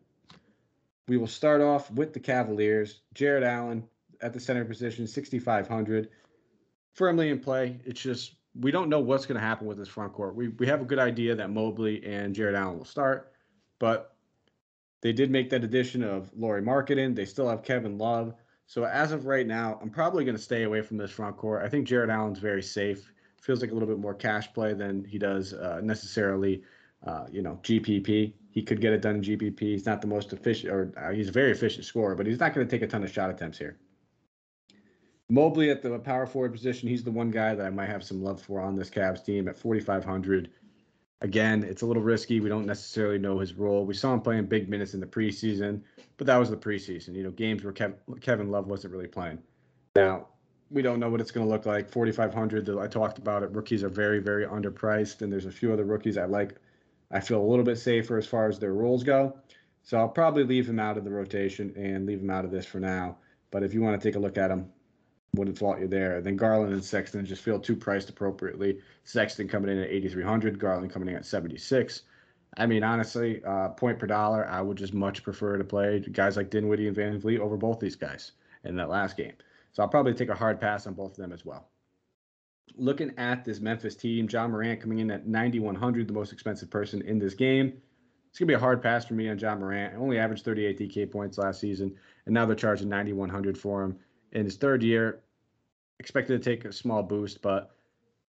We 1.07 1.17
will 1.17 1.27
start 1.27 1.61
off 1.61 1.91
with 1.91 2.13
the 2.13 2.19
Cavaliers. 2.19 3.01
Jarrett 3.13 3.43
Allen, 3.43 3.87
at 4.21 4.33
the 4.33 4.39
center 4.39 4.65
position, 4.65 5.05
6,500. 5.05 6.09
Firmly 6.93 7.29
in 7.29 7.39
play. 7.39 7.79
It's 7.85 8.01
just 8.01 8.33
we 8.59 8.71
don't 8.71 8.89
know 8.89 8.99
what's 8.99 9.25
going 9.25 9.39
to 9.39 9.45
happen 9.45 9.67
with 9.67 9.77
this 9.77 9.87
front 9.87 10.13
court. 10.13 10.35
We 10.35 10.49
we 10.49 10.67
have 10.67 10.81
a 10.81 10.85
good 10.85 10.99
idea 10.99 11.35
that 11.35 11.49
Mobley 11.49 12.03
and 12.05 12.33
Jarrett 12.33 12.55
Allen 12.55 12.77
will 12.77 12.85
start, 12.85 13.33
but 13.79 14.15
they 15.01 15.13
did 15.13 15.29
make 15.29 15.49
that 15.49 15.63
addition 15.63 16.03
of 16.03 16.31
Lauri 16.35 16.61
Markkanen. 16.61 17.15
They 17.15 17.25
still 17.25 17.49
have 17.49 17.63
Kevin 17.63 17.97
Love. 17.97 18.33
So 18.67 18.83
as 18.85 19.11
of 19.11 19.25
right 19.25 19.45
now, 19.45 19.77
I'm 19.81 19.89
probably 19.89 20.25
going 20.25 20.37
to 20.37 20.41
stay 20.41 20.63
away 20.63 20.81
from 20.81 20.97
this 20.97 21.11
front 21.11 21.37
court. 21.37 21.63
I 21.63 21.69
think 21.69 21.87
Jarrett 21.87 22.09
Allen's 22.09 22.39
very 22.39 22.63
safe. 22.63 23.11
Feels 23.39 23.61
like 23.61 23.69
a 23.69 23.73
little 23.73 23.87
bit 23.87 23.99
more 23.99 24.15
cash 24.15 24.51
play 24.51 24.73
than 24.73 25.03
he 25.03 25.19
does 25.19 25.53
uh, 25.53 25.79
necessarily, 25.83 26.63
uh, 27.05 27.25
you 27.29 27.43
know, 27.43 27.59
GPP. 27.61 28.33
He 28.49 28.61
could 28.63 28.81
get 28.81 28.93
it 28.93 29.03
done 29.03 29.17
in 29.17 29.21
GPP. 29.21 29.59
He's 29.59 29.85
not 29.85 30.01
the 30.01 30.07
most 30.07 30.33
efficient, 30.33 30.73
or 30.73 30.91
uh, 30.97 31.11
he's 31.11 31.29
a 31.29 31.31
very 31.31 31.51
efficient 31.51 31.85
scorer, 31.85 32.15
but 32.15 32.25
he's 32.25 32.39
not 32.39 32.55
going 32.55 32.65
to 32.65 32.71
take 32.71 32.81
a 32.81 32.87
ton 32.87 33.03
of 33.03 33.11
shot 33.11 33.29
attempts 33.29 33.59
here. 33.59 33.77
Mobley 35.29 35.71
at 35.71 35.81
the 35.81 35.97
power 35.99 36.27
forward 36.27 36.53
position, 36.53 36.87
he's 36.87 37.03
the 37.03 37.11
one 37.11 37.31
guy 37.31 37.55
that 37.55 37.65
I 37.65 37.69
might 37.69 37.89
have 37.89 38.03
some 38.03 38.23
love 38.23 38.41
for 38.41 38.61
on 38.61 38.75
this 38.75 38.89
Cavs 38.89 39.25
team 39.25 39.47
at 39.47 39.57
4,500. 39.57 40.51
Again, 41.21 41.63
it's 41.63 41.81
a 41.81 41.85
little 41.85 42.03
risky. 42.03 42.39
We 42.39 42.49
don't 42.49 42.67
necessarily 42.67 43.17
know 43.17 43.39
his 43.39 43.55
role. 43.55 43.85
We 43.85 43.95
saw 43.95 44.13
him 44.13 44.21
playing 44.21 44.45
big 44.45 44.69
minutes 44.69 44.93
in 44.93 44.99
the 44.99 45.07
preseason, 45.07 45.81
but 46.17 46.27
that 46.27 46.37
was 46.37 46.51
the 46.51 46.57
preseason. 46.57 47.15
You 47.15 47.23
know, 47.23 47.31
games 47.31 47.63
where 47.63 47.73
Kev- 47.73 48.21
Kevin 48.21 48.51
Love 48.51 48.67
wasn't 48.67 48.93
really 48.93 49.07
playing. 49.07 49.39
Now, 49.95 50.27
we 50.69 50.83
don't 50.83 50.99
know 50.99 51.09
what 51.09 51.21
it's 51.21 51.31
going 51.31 51.47
to 51.47 51.51
look 51.51 51.65
like. 51.65 51.89
4,500. 51.89 52.69
I 52.77 52.87
talked 52.87 53.17
about 53.17 53.41
it. 53.41 53.51
Rookies 53.51 53.83
are 53.83 53.89
very, 53.89 54.19
very 54.19 54.45
underpriced, 54.45 55.21
and 55.21 55.31
there's 55.31 55.45
a 55.45 55.51
few 55.51 55.73
other 55.73 55.85
rookies 55.85 56.17
I 56.17 56.25
like. 56.25 56.55
I 57.11 57.19
feel 57.19 57.41
a 57.41 57.47
little 57.47 57.65
bit 57.65 57.79
safer 57.79 58.17
as 58.17 58.27
far 58.27 58.47
as 58.47 58.59
their 58.59 58.73
roles 58.73 59.03
go. 59.03 59.37
So 59.81 59.97
I'll 59.97 60.09
probably 60.09 60.43
leave 60.43 60.67
him 60.67 60.79
out 60.79 60.97
of 60.97 61.03
the 61.03 61.11
rotation 61.11 61.73
and 61.75 62.05
leave 62.05 62.19
him 62.19 62.29
out 62.29 62.45
of 62.45 62.51
this 62.51 62.65
for 62.65 62.79
now. 62.79 63.17
But 63.51 63.63
if 63.63 63.73
you 63.73 63.81
want 63.81 63.99
to 63.99 64.07
take 64.07 64.15
a 64.15 64.19
look 64.19 64.37
at 64.37 64.51
him, 64.51 64.69
wouldn't 65.35 65.57
fault 65.57 65.79
you 65.79 65.87
there. 65.87 66.21
Then 66.21 66.35
Garland 66.35 66.73
and 66.73 66.83
Sexton 66.83 67.25
just 67.25 67.43
feel 67.43 67.59
too 67.59 67.75
priced 67.75 68.09
appropriately. 68.09 68.79
Sexton 69.03 69.47
coming 69.47 69.71
in 69.71 69.83
at 69.83 69.89
8,300, 69.89 70.59
Garland 70.59 70.91
coming 70.91 71.09
in 71.09 71.15
at 71.15 71.25
76. 71.25 72.01
I 72.57 72.65
mean, 72.65 72.83
honestly, 72.83 73.43
uh, 73.43 73.69
point 73.69 73.99
per 73.99 74.07
dollar, 74.07 74.47
I 74.47 74.61
would 74.61 74.77
just 74.77 74.93
much 74.93 75.23
prefer 75.23 75.57
to 75.57 75.63
play 75.63 75.99
guys 75.99 76.37
like 76.37 76.49
Dinwiddie 76.49 76.87
and 76.87 76.95
VanVleet 76.95 77.39
over 77.39 77.57
both 77.57 77.79
these 77.79 77.95
guys 77.95 78.31
in 78.63 78.75
that 78.77 78.89
last 78.89 79.17
game. 79.17 79.33
So 79.73 79.83
I'll 79.83 79.89
probably 79.89 80.13
take 80.13 80.29
a 80.29 80.35
hard 80.35 80.61
pass 80.61 80.87
on 80.87 80.93
both 80.93 81.11
of 81.11 81.17
them 81.17 81.33
as 81.33 81.45
well. 81.45 81.67
Looking 82.77 83.11
at 83.17 83.43
this 83.43 83.59
Memphis 83.59 83.95
team, 83.95 84.27
Ja 84.29 84.47
Morant 84.47 84.81
coming 84.81 84.99
in 84.99 85.11
at 85.11 85.27
9,100, 85.27 86.07
the 86.07 86.13
most 86.13 86.31
expensive 86.31 86.69
person 86.69 87.01
in 87.01 87.19
this 87.19 87.33
game. 87.33 87.81
It's 88.29 88.39
going 88.39 88.47
to 88.47 88.51
be 88.51 88.55
a 88.55 88.59
hard 88.59 88.81
pass 88.81 89.05
for 89.05 89.13
me 89.13 89.29
on 89.29 89.37
Ja 89.37 89.55
Morant. 89.55 89.95
Only 89.95 90.17
averaged 90.17 90.43
38 90.45 90.79
DK 90.79 91.11
points 91.11 91.37
last 91.37 91.59
season, 91.59 91.95
and 92.25 92.33
now 92.33 92.45
they're 92.45 92.55
charging 92.55 92.89
9,100 92.89 93.57
for 93.57 93.83
him. 93.83 93.97
In 94.31 94.43
his 94.43 94.57
third 94.57 94.83
year, 94.83 95.21
expected 95.99 96.41
to 96.41 96.49
take 96.49 96.65
a 96.65 96.73
small 96.73 97.03
boost, 97.03 97.41
but 97.41 97.71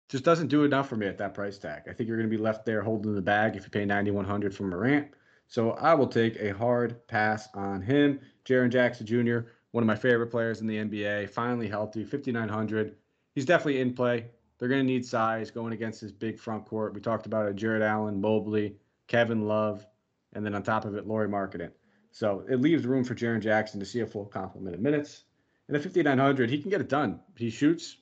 just 0.09 0.25
doesn't 0.25 0.49
do 0.49 0.65
enough 0.65 0.89
for 0.89 0.97
me 0.97 1.07
at 1.07 1.19
that 1.19 1.35
price 1.35 1.59
tag. 1.59 1.83
I 1.89 1.93
think 1.93 2.09
you're 2.09 2.17
going 2.17 2.31
to 2.31 2.37
be 2.37 2.43
left 2.43 2.65
there 2.65 2.83
holding 2.83 3.15
the 3.15 3.23
bag 3.23 3.57
if 3.57 3.65
you 3.65 3.71
pay 3.71 3.85
9100 3.85 4.55
for 4.55 4.65
Morant. 4.65 5.09
So 5.49 5.73
I 5.73 5.95
will 5.95 6.07
take 6.07 6.37
a 6.37 6.51
hard 6.51 7.07
pass 7.09 7.49
on 7.55 7.83
him. 7.83 8.21
Jaren 8.45 8.71
Jackson 8.71 9.07
Jr., 9.07 9.49
one 9.73 9.83
of 9.83 9.87
my 9.87 9.97
favorite 9.97 10.29
players 10.29 10.61
in 10.61 10.67
the 10.67 10.77
NBA, 10.77 11.31
finally 11.31 11.69
healthy, 11.69 12.05
5900. 12.05 12.97
He's 13.35 13.45
definitely 13.45 13.81
in 13.81 13.95
play. 13.95 14.27
They're 14.59 14.69
going 14.69 14.81
to 14.81 14.87
need 14.87 15.05
size 15.05 15.51
going 15.51 15.73
against 15.73 16.01
this 16.01 16.13
big 16.13 16.39
front 16.39 16.65
court. 16.65 16.95
We 16.95 17.01
talked 17.01 17.27
about 17.27 17.49
it, 17.49 17.57
Jarrett 17.57 17.83
Allen, 17.83 18.21
Mobley, 18.21 18.77
Kevin 19.07 19.47
Love, 19.47 19.87
and 20.33 20.45
then 20.45 20.55
on 20.55 20.63
top 20.63 20.85
of 20.85 20.95
it, 20.97 21.07
Lauri 21.07 21.29
Markkanen. 21.29 21.73
So 22.11 22.45
it 22.49 22.61
leaves 22.61 22.87
room 22.87 23.05
for 23.05 23.15
Jaren 23.15 23.43
Jackson 23.43 23.79
to 23.81 23.87
see 23.87 24.01
a 24.01 24.07
full 24.07 24.25
complement 24.25 24.75
of 24.75 24.81
minutes. 24.81 25.25
In 25.69 25.73
the 25.73 25.81
5900, 25.81 26.49
he 26.49 26.59
can 26.59 26.71
get 26.71 26.81
it 26.81 26.89
done. 26.89 27.21
He 27.37 27.51
shoots, 27.51 27.97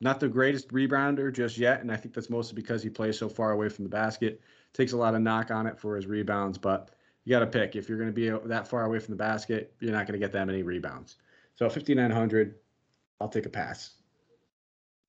not 0.00 0.20
the 0.20 0.28
greatest 0.28 0.68
rebounder 0.68 1.32
just 1.32 1.58
yet, 1.58 1.80
and 1.80 1.90
I 1.90 1.96
think 1.96 2.14
that's 2.14 2.30
mostly 2.30 2.54
because 2.54 2.82
he 2.82 2.90
plays 2.90 3.18
so 3.18 3.28
far 3.28 3.50
away 3.50 3.68
from 3.68 3.84
the 3.84 3.90
basket. 3.90 4.40
Takes 4.72 4.92
a 4.92 4.96
lot 4.96 5.14
of 5.14 5.20
knock 5.20 5.50
on 5.50 5.66
it 5.66 5.78
for 5.78 5.96
his 5.96 6.06
rebounds, 6.06 6.58
but 6.58 6.90
you 7.24 7.30
got 7.30 7.40
to 7.40 7.46
pick. 7.46 7.74
If 7.74 7.88
you're 7.88 7.98
going 7.98 8.12
to 8.12 8.40
be 8.40 8.48
that 8.48 8.68
far 8.68 8.84
away 8.84 8.98
from 8.98 9.12
the 9.12 9.18
basket, 9.18 9.74
you're 9.80 9.92
not 9.92 10.06
going 10.06 10.18
to 10.18 10.24
get 10.24 10.32
that 10.32 10.46
many 10.46 10.62
rebounds. 10.62 11.16
So 11.56 11.68
5900, 11.68 12.54
I'll 13.20 13.28
take 13.28 13.46
a 13.46 13.50
pass. 13.50 13.94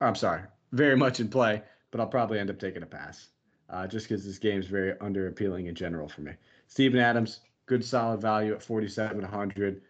I'm 0.02 0.16
sorry, 0.16 0.42
very 0.72 0.98
much 0.98 1.20
in 1.20 1.30
play, 1.30 1.62
but 1.92 2.00
I'll 2.00 2.08
probably 2.08 2.40
end 2.40 2.50
up 2.50 2.60
taking 2.60 2.84
a 2.84 2.88
pass, 2.88 3.30
uh, 3.70 3.88
just 3.88 4.08
because 4.08 4.26
this 4.26 4.40
game 4.40 4.60
is 4.60 4.68
very 4.68 4.94
under 5.02 5.28
appealing 5.28 5.68
in 5.68 5.76
general 5.76 6.08
for 6.08 6.22
me. 6.22 6.34
Steven 6.68 7.00
Adams, 7.00 7.42
good 7.66 7.84
solid 7.84 8.22
value 8.22 8.54
at 8.54 8.62
4700. 8.62 9.82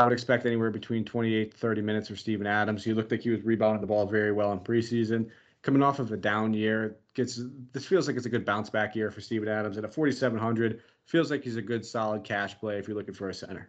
I 0.00 0.04
would 0.04 0.14
expect 0.14 0.46
anywhere 0.46 0.70
between 0.70 1.04
28 1.04 1.50
to 1.50 1.56
30 1.58 1.82
minutes 1.82 2.08
for 2.08 2.16
Steven 2.16 2.46
Adams. 2.46 2.82
He 2.82 2.94
looked 2.94 3.10
like 3.10 3.20
he 3.20 3.28
was 3.28 3.42
rebounding 3.42 3.82
the 3.82 3.86
ball 3.86 4.06
very 4.06 4.32
well 4.32 4.50
in 4.50 4.58
preseason. 4.60 5.28
Coming 5.60 5.82
off 5.82 5.98
of 5.98 6.10
a 6.10 6.16
down 6.16 6.54
year, 6.54 6.96
gets 7.12 7.38
this 7.72 7.84
feels 7.84 8.06
like 8.06 8.16
it's 8.16 8.24
a 8.24 8.30
good 8.30 8.46
bounce 8.46 8.70
back 8.70 8.96
year 8.96 9.10
for 9.10 9.20
Steven 9.20 9.46
Adams. 9.46 9.76
At 9.76 9.84
a 9.84 9.88
4,700, 9.88 10.80
feels 11.04 11.30
like 11.30 11.44
he's 11.44 11.56
a 11.56 11.62
good 11.62 11.84
solid 11.84 12.24
cash 12.24 12.58
play 12.58 12.78
if 12.78 12.88
you're 12.88 12.96
looking 12.96 13.12
for 13.12 13.28
a 13.28 13.34
center. 13.34 13.68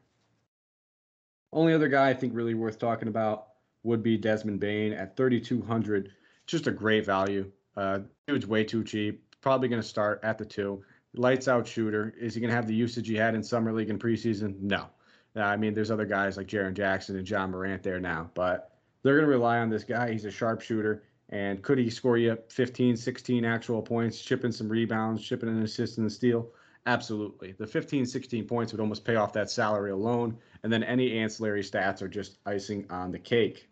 Only 1.52 1.74
other 1.74 1.90
guy 1.90 2.08
I 2.08 2.14
think 2.14 2.34
really 2.34 2.54
worth 2.54 2.80
talking 2.80 3.10
about 3.10 3.48
would 3.84 4.02
be 4.02 4.16
Desmond 4.16 4.62
Bane 4.62 4.94
at 4.94 5.18
3,200. 5.18 6.14
Just 6.48 6.66
a 6.66 6.72
great 6.72 7.06
value. 7.06 7.52
Uh, 7.76 8.00
dude's 8.26 8.48
way 8.48 8.64
too 8.64 8.86
cheap. 8.86 9.22
Probably 9.42 9.68
going 9.68 9.82
to 9.82 9.88
start 9.88 10.22
at 10.24 10.38
the 10.38 10.46
two. 10.46 10.82
Lights 11.14 11.50
out 11.50 11.68
shooter. 11.68 12.16
Is 12.18 12.36
he 12.36 12.40
going 12.40 12.52
to 12.52 12.56
have 12.56 12.68
the 12.68 12.74
usage 12.74 13.10
he 13.10 13.16
had 13.16 13.36
in 13.36 13.44
summer 13.44 13.74
league 13.74 13.90
and 13.90 14.00
preseason? 14.00 14.58
No. 14.62 14.88
Uh, 15.36 15.42
I 15.42 15.56
mean, 15.56 15.74
there's 15.74 15.92
other 15.92 16.06
guys 16.06 16.38
like 16.38 16.48
Jaren 16.48 16.74
Jackson 16.74 17.18
and 17.18 17.30
Ja 17.30 17.48
Morant 17.48 17.84
there 17.84 18.00
now, 18.00 18.30
but 18.34 18.72
they're 19.04 19.16
going 19.16 19.26
to 19.26 19.32
rely 19.32 19.60
on 19.60 19.70
this 19.70 19.84
guy. 19.84 20.12
He's 20.12 20.26
a 20.26 20.32
sharpshooter. 20.32 21.04
And 21.30 21.62
could 21.62 21.78
he 21.78 21.90
score 21.90 22.18
you 22.18 22.38
15, 22.50 22.98
16 22.98 23.46
actual 23.46 23.82
points, 23.82 24.22
chipping 24.22 24.52
some 24.52 24.68
rebounds, 24.68 25.24
chipping 25.24 25.48
an 25.48 25.64
assist 25.64 25.98
and 25.98 26.06
a 26.06 26.10
steal? 26.10 26.50
Absolutely. 26.86 27.54
The 27.54 27.68
15, 27.68 28.06
16 28.06 28.46
points 28.46 28.74
would 28.74 28.82
almost 28.82 29.06
pay 29.06 29.16
off 29.16 29.32
that 29.34 29.50
salary 29.50 29.92
alone. 29.92 30.38
And 30.64 30.74
then 30.74 30.84
any 30.84 31.18
ancillary 31.18 31.62
stats 31.62 32.02
are 32.02 32.10
just 32.10 32.40
icing 32.46 32.86
on 32.90 33.12
the 33.12 33.20
cake. 33.20 33.70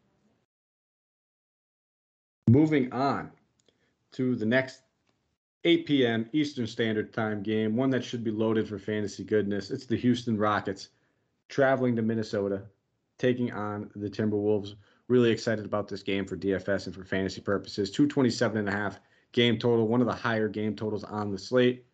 Moving 2.50 2.91
on 2.93 3.32
to 4.13 4.36
the 4.36 4.45
next 4.45 4.82
8 5.65 5.86
p.m. 5.86 6.30
Eastern 6.32 6.65
Standard 6.65 7.13
Time 7.13 7.43
game, 7.43 7.76
one 7.76 7.89
that 7.89 8.04
should 8.04 8.24
be 8.24 8.32
loaded 8.32 8.67
for 8.67 8.80
fantasy 8.80 9.24
goodness. 9.24 9.69
It's 9.69 9.86
the 9.86 9.98
Houston 9.98 10.38
Rockets 10.38 10.89
traveling 11.49 11.95
to 11.95 12.01
Minnesota, 12.01 12.63
taking 13.17 13.51
on 13.51 13.91
the 13.95 14.09
Timberwolves. 14.09 14.75
Really 15.07 15.31
excited 15.31 15.65
about 15.65 15.88
this 15.88 16.03
game 16.03 16.25
for 16.25 16.38
DFS 16.38 16.85
and 16.85 16.95
for 16.95 17.03
fantasy 17.03 17.41
purposes. 17.41 17.89
227 17.89 18.57
and 18.57 18.69
a 18.69 18.71
half 18.71 18.99
game 19.31 19.57
total, 19.57 19.88
one 19.88 20.01
of 20.01 20.07
the 20.07 20.13
higher 20.13 20.47
game 20.47 20.75
totals 20.75 21.03
on 21.03 21.31
the 21.31 21.38
slate. 21.38 21.85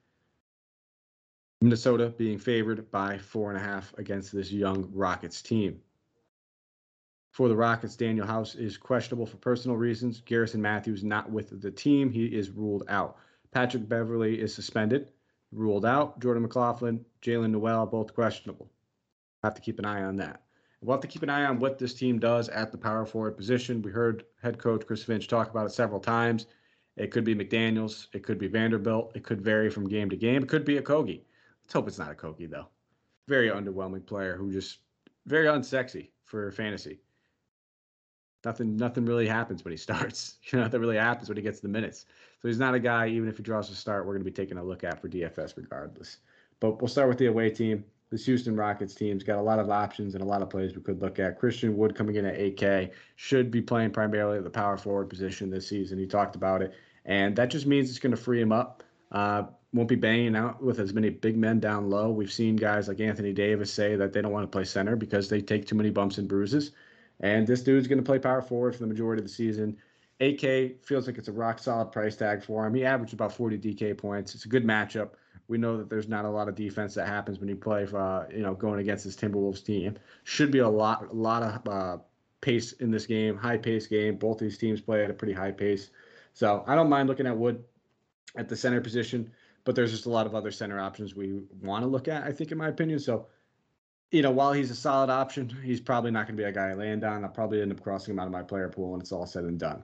Minnesota 1.62 2.14
being 2.18 2.38
favored 2.38 2.92
by 2.92 3.18
four 3.18 3.50
and 3.50 3.58
a 3.58 3.64
half 3.64 3.94
against 3.98 4.34
this 4.34 4.52
young 4.52 4.90
Rockets 4.94 5.42
team. 5.42 5.80
For 7.32 7.50
the 7.50 7.56
Rockets, 7.56 7.96
Danuel 7.96 8.28
House 8.28 8.56
is 8.56 8.78
questionable 8.78 9.26
for 9.26 9.38
personal 9.38 9.76
reasons. 9.78 10.22
Garrison 10.22 10.62
Matthews 10.62 11.04
not 11.04 11.30
with 11.32 11.62
the 11.62 11.72
team. 11.72 12.10
He 12.10 12.26
is 12.26 12.50
ruled 12.50 12.84
out. 12.88 13.18
Patrick 13.52 13.88
Beverley 13.88 14.40
is 14.40 14.54
suspended, 14.54 15.12
ruled 15.52 15.86
out. 15.86 16.20
Jordan 16.20 16.44
McLaughlin, 16.44 17.06
Jaylen 17.22 17.52
Nowell, 17.52 17.86
both 17.86 18.14
questionable. 18.14 18.70
Have 19.46 19.54
to 19.54 19.62
keep 19.62 19.78
an 19.78 19.86
eye 19.86 20.02
on 20.02 20.16
that. 20.16 20.42
We'll 20.82 20.96
have 20.98 21.02
to 21.02 21.08
keep 21.08 21.22
an 21.22 21.30
eye 21.30 21.46
on 21.46 21.60
what 21.60 21.78
this 21.78 21.94
team 21.94 22.18
does 22.18 22.50
at 22.50 22.72
the 22.72 22.80
power 22.80 23.06
forward 23.06 23.38
position. 23.38 23.84
We 23.84 23.92
heard 23.92 24.26
head 24.42 24.58
coach 24.58 24.88
Chris 24.88 25.04
Finch 25.04 25.28
talk 25.28 25.52
about 25.52 25.68
it 25.68 25.72
several 25.72 26.00
times. 26.00 26.48
It 26.98 27.12
could 27.12 27.24
be 27.24 27.36
McDaniels. 27.36 28.08
It 28.14 28.24
could 28.24 28.40
be 28.40 28.48
Vanderbilt. 28.48 29.12
It 29.16 29.24
could 29.24 29.40
vary 29.40 29.70
from 29.70 29.88
game 29.88 30.10
to 30.10 30.16
game. 30.16 30.42
It 30.42 30.50
could 30.50 30.66
be 30.66 30.80
Okogie. 30.80 31.22
Let's 31.64 31.74
hope 31.74 31.88
it's 31.88 32.00
not 32.00 32.18
Okogie, 32.18 32.50
though. 32.50 32.70
Very 33.28 33.50
underwhelming 33.50 34.04
player 34.04 34.36
who 34.36 34.52
just 34.52 34.80
very 35.28 35.46
unsexy 35.46 36.10
for 36.24 36.52
fantasy. 36.52 37.02
Nothing, 38.44 38.78
nothing 38.78 39.06
really 39.06 39.28
happens 39.28 39.64
when 39.64 39.74
he 39.74 39.78
starts. 39.88 40.40
You 40.52 40.58
know, 40.58 40.64
nothing 40.64 40.82
really 40.82 40.98
happens 40.98 41.30
when 41.30 41.38
he 41.38 41.44
gets 41.44 41.60
the 41.60 41.68
minutes. 41.68 42.08
So 42.42 42.48
he's 42.48 42.58
not 42.58 42.74
a 42.74 42.80
guy, 42.80 43.10
even 43.10 43.30
if 43.30 43.38
he 43.38 43.44
draws 43.44 43.70
a 43.70 43.76
start, 43.76 44.08
we're 44.08 44.14
going 44.14 44.26
to 44.26 44.32
be 44.32 44.36
taking 44.36 44.58
a 44.58 44.64
look 44.64 44.84
at 44.84 45.00
for 45.00 45.08
DFS 45.08 45.56
regardless. 45.56 46.18
But 46.60 46.82
we'll 46.82 46.88
start 46.88 47.10
with 47.10 47.20
the 47.20 47.28
away 47.28 47.52
team. 47.52 47.86
This 48.16 48.26
Houston 48.28 48.56
Rockets 48.56 48.96
team's 48.96 49.24
got 49.26 49.40
a 49.40 49.42
lot 49.42 49.60
of 49.60 49.70
options 49.70 50.16
and 50.16 50.24
a 50.24 50.26
lot 50.26 50.42
of 50.42 50.50
plays 50.50 50.74
we 50.74 50.82
could 50.82 51.02
look 51.02 51.20
at. 51.20 51.38
Christian 51.38 51.76
Wood 51.76 51.96
coming 51.96 52.16
in 52.16 52.26
at 52.26 52.40
8K 52.40 52.92
should 53.18 53.52
be 53.52 53.62
playing 53.62 53.92
primarily 53.92 54.38
at 54.38 54.46
the 54.46 54.50
power 54.50 54.78
forward 54.78 55.10
position 55.10 55.50
this 55.50 55.68
season. 55.68 56.00
He 56.00 56.08
talked 56.08 56.38
about 56.38 56.62
it, 56.62 56.74
and 57.04 57.36
that 57.36 57.50
just 57.50 57.66
means 57.66 57.90
it's 57.90 58.00
going 58.00 58.16
to 58.16 58.22
free 58.22 58.40
him 58.40 58.54
up. 58.54 58.84
Uh, 59.12 59.44
won't 59.74 59.90
be 59.90 59.96
banging 59.96 60.34
out 60.34 60.64
with 60.64 60.80
as 60.80 60.94
many 60.94 61.10
big 61.10 61.36
men 61.36 61.60
down 61.60 61.90
low. 61.90 62.10
We've 62.10 62.32
seen 62.32 62.56
guys 62.56 62.88
like 62.88 63.02
Anthony 63.02 63.34
Davis 63.34 63.70
say 63.70 63.98
that 63.98 64.14
they 64.14 64.22
don't 64.22 64.32
want 64.32 64.50
to 64.50 64.56
play 64.56 64.64
center 64.64 64.96
because 64.96 65.28
they 65.28 65.42
take 65.42 65.68
too 65.68 65.76
many 65.76 65.90
bumps 65.90 66.18
and 66.18 66.30
bruises. 66.30 66.72
And 67.20 67.46
this 67.46 67.64
dude's 67.64 67.90
going 67.90 68.00
to 68.00 68.06
play 68.06 68.20
power 68.20 68.42
forward 68.42 68.76
for 68.76 68.80
the 68.80 68.88
majority 68.88 69.24
of 69.24 69.28
the 69.28 69.34
season. 69.34 69.76
8K 70.22 70.86
feels 70.86 71.06
like 71.06 71.18
it's 71.18 71.28
a 71.28 71.34
rock 71.34 71.60
solid 71.60 71.92
price 71.92 72.16
tag 72.16 72.46
for 72.46 72.66
him. 72.66 72.76
He 72.76 72.86
averaged 72.86 73.14
about 73.14 73.34
40 73.34 73.58
DK 73.58 73.98
points. 73.98 74.36
It's 74.36 74.46
a 74.46 74.48
good 74.48 74.66
matchup. 74.66 75.10
We 75.48 75.58
know 75.58 75.78
that 75.78 75.90
there's 75.90 76.08
not 76.08 76.26
a 76.26 76.30
lot 76.30 76.48
of 76.48 76.56
defense 76.56 76.96
that 76.96 77.08
happens 77.08 77.40
when 77.40 77.50
you 77.50 77.56
play, 77.56 77.86
for, 77.86 78.00
uh, 78.00 78.28
you 78.32 78.42
know, 78.42 78.54
going 78.54 78.80
against 78.80 79.06
this 79.06 79.16
Timberwolves 79.16 79.64
team. 79.64 79.98
Should 80.24 80.52
be 80.52 80.60
a 80.60 80.70
lot, 80.70 81.10
a 81.12 81.14
lot 81.14 81.44
of 81.44 81.68
uh, 81.68 81.98
pace 82.42 82.72
in 82.74 82.92
this 82.92 83.06
game, 83.06 83.38
high 83.38 83.58
pace 83.58 83.88
game. 83.88 84.18
Both 84.18 84.40
these 84.40 84.58
teams 84.58 84.82
play 84.82 85.04
at 85.04 85.10
a 85.10 85.14
pretty 85.14 85.34
high 85.34 85.52
pace, 85.52 85.90
so 86.34 86.64
I 86.68 86.76
don't 86.76 86.90
mind 86.90 87.10
looking 87.10 87.28
at 87.28 87.38
Wood 87.38 87.64
at 88.36 88.50
the 88.50 88.56
center 88.56 88.82
position 88.82 89.32
but 89.66 89.76
there's 89.76 89.92
just 89.92 90.06
a 90.06 90.10
lot 90.10 90.28
of 90.28 90.36
other 90.36 90.52
center 90.52 90.80
options 90.80 91.16
we 91.16 91.42
want 91.62 91.84
to 91.84 91.88
look 91.88 92.08
at, 92.08 92.24
I 92.24 92.32
think, 92.32 92.52
in 92.52 92.58
my 92.58 92.70
opinion. 92.70 93.00
So, 93.00 93.28
you 94.12 94.22
know, 94.22 94.32
while 94.32 94.54
he's 94.54 94.72
a 94.72 94.76
solid 94.76 95.10
option, 95.10 95.50
he's 95.64 95.82
probably 95.82 96.12
not 96.12 96.28
going 96.28 96.38
to 96.38 96.44
be 96.44 96.48
a 96.48 96.52
guy 96.52 96.70
I 96.70 96.74
land 96.76 97.04
on. 97.04 97.24
I'll 97.24 97.32
probably 97.32 97.62
end 97.62 97.72
up 97.72 97.82
crossing 97.82 98.14
him 98.14 98.20
out 98.20 98.28
of 98.28 98.32
my 98.32 98.44
player 98.44 98.70
pool 98.70 98.92
when 98.92 99.02
it's 99.02 99.12
all 99.12 99.26
said 99.26 99.44
and 99.44 99.60
done. 99.60 99.84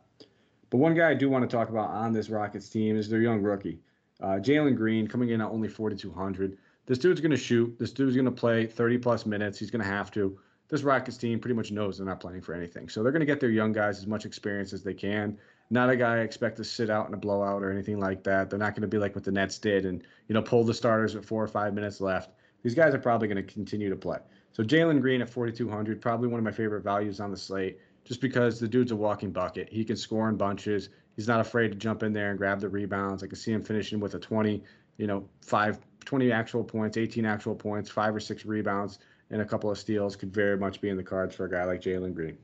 But 0.69 0.77
one 0.77 0.93
guy 0.93 1.09
I 1.09 1.15
do 1.15 1.29
want 1.29 1.49
to 1.49 1.53
talk 1.53 1.69
about 1.69 1.89
on 1.89 2.13
this 2.13 2.29
Rockets 2.29 2.69
team 2.69 2.95
is 2.95 3.09
their 3.09 3.19
young 3.19 3.41
rookie, 3.41 3.79
uh, 4.21 4.39
Jalen 4.39 4.75
Green, 4.75 5.07
coming 5.07 5.29
in 5.29 5.41
at 5.41 5.49
only 5.49 5.67
4,200. 5.67 6.57
This 6.85 6.97
dude's 6.97 7.21
going 7.21 7.31
to 7.31 7.37
shoot. 7.37 7.77
This 7.79 7.91
dude's 7.91 8.15
going 8.15 8.25
to 8.25 8.31
play 8.31 8.65
30 8.65 8.97
plus 8.97 9.25
minutes. 9.25 9.59
He's 9.59 9.71
going 9.71 9.83
to 9.83 9.89
have 9.89 10.11
to. 10.11 10.37
This 10.69 10.83
Rockets 10.83 11.17
team 11.17 11.39
pretty 11.39 11.55
much 11.55 11.71
knows 11.71 11.97
they're 11.97 12.05
not 12.05 12.19
playing 12.19 12.41
for 12.41 12.53
anything. 12.53 12.89
So 12.89 13.03
they're 13.03 13.11
going 13.11 13.21
to 13.21 13.25
get 13.25 13.39
their 13.39 13.49
young 13.49 13.73
guys 13.73 13.97
as 13.97 14.07
much 14.07 14.25
experience 14.25 14.73
as 14.73 14.83
they 14.83 14.93
can 14.93 15.37
not 15.71 15.89
a 15.89 15.95
guy 15.95 16.17
I 16.17 16.19
expect 16.19 16.57
to 16.57 16.65
sit 16.65 16.89
out 16.89 17.07
in 17.07 17.13
a 17.13 17.17
blowout 17.17 17.63
or 17.63 17.71
anything 17.71 17.97
like 17.97 18.23
that. 18.25 18.49
They're 18.49 18.59
not 18.59 18.75
going 18.75 18.81
to 18.81 18.87
be 18.89 18.97
like 18.97 19.15
what 19.15 19.23
the 19.23 19.31
Nets 19.31 19.57
did 19.57 19.85
and 19.85 20.03
you 20.27 20.35
know 20.35 20.41
pull 20.41 20.63
the 20.63 20.73
starters 20.73 21.15
with 21.15 21.25
four 21.25 21.41
or 21.41 21.47
five 21.47 21.73
minutes 21.73 22.01
left. 22.01 22.31
These 22.61 22.75
guys 22.75 22.93
are 22.93 22.99
probably 22.99 23.29
going 23.29 23.43
to 23.43 23.53
continue 23.53 23.89
to 23.89 23.95
play. 23.95 24.19
So 24.51 24.63
Jalen 24.63 24.99
Green 24.99 25.21
at 25.21 25.29
4,200, 25.29 26.01
probably 26.01 26.27
one 26.27 26.37
of 26.37 26.43
my 26.43 26.51
favorite 26.51 26.83
values 26.83 27.21
on 27.21 27.31
the 27.31 27.37
slate, 27.37 27.79
just 28.03 28.19
because 28.19 28.59
the 28.59 28.67
dude's 28.67 28.91
a 28.91 28.95
walking 28.95 29.31
bucket. 29.31 29.69
He 29.71 29.85
can 29.85 29.95
score 29.95 30.27
in 30.29 30.35
bunches. 30.35 30.89
He's 31.15 31.27
not 31.27 31.39
afraid 31.39 31.69
to 31.69 31.75
jump 31.75 32.03
in 32.03 32.13
there 32.13 32.29
and 32.29 32.37
grab 32.37 32.59
the 32.59 32.69
rebounds. 32.69 33.23
I 33.23 33.27
can 33.27 33.35
see 33.35 33.51
him 33.51 33.63
finishing 33.63 33.99
with 33.99 34.15
a 34.15 34.19
20, 34.19 34.63
you 34.97 35.07
know, 35.07 35.27
five, 35.41 35.79
20 36.05 36.31
actual 36.31 36.63
points, 36.63 36.97
18 36.97 37.25
actual 37.25 37.55
points, 37.55 37.89
five 37.89 38.15
or 38.15 38.19
six 38.19 38.45
rebounds, 38.45 38.99
and 39.29 39.41
a 39.41 39.45
couple 39.45 39.69
of 39.69 39.77
steals 39.77 40.15
could 40.15 40.33
very 40.33 40.57
much 40.57 40.81
be 40.81 40.89
in 40.89 40.97
the 40.97 41.03
cards 41.03 41.35
for 41.35 41.45
a 41.45 41.49
guy 41.49 41.63
like 41.65 41.81
Jalen 41.81 42.13
Green. 42.13 42.37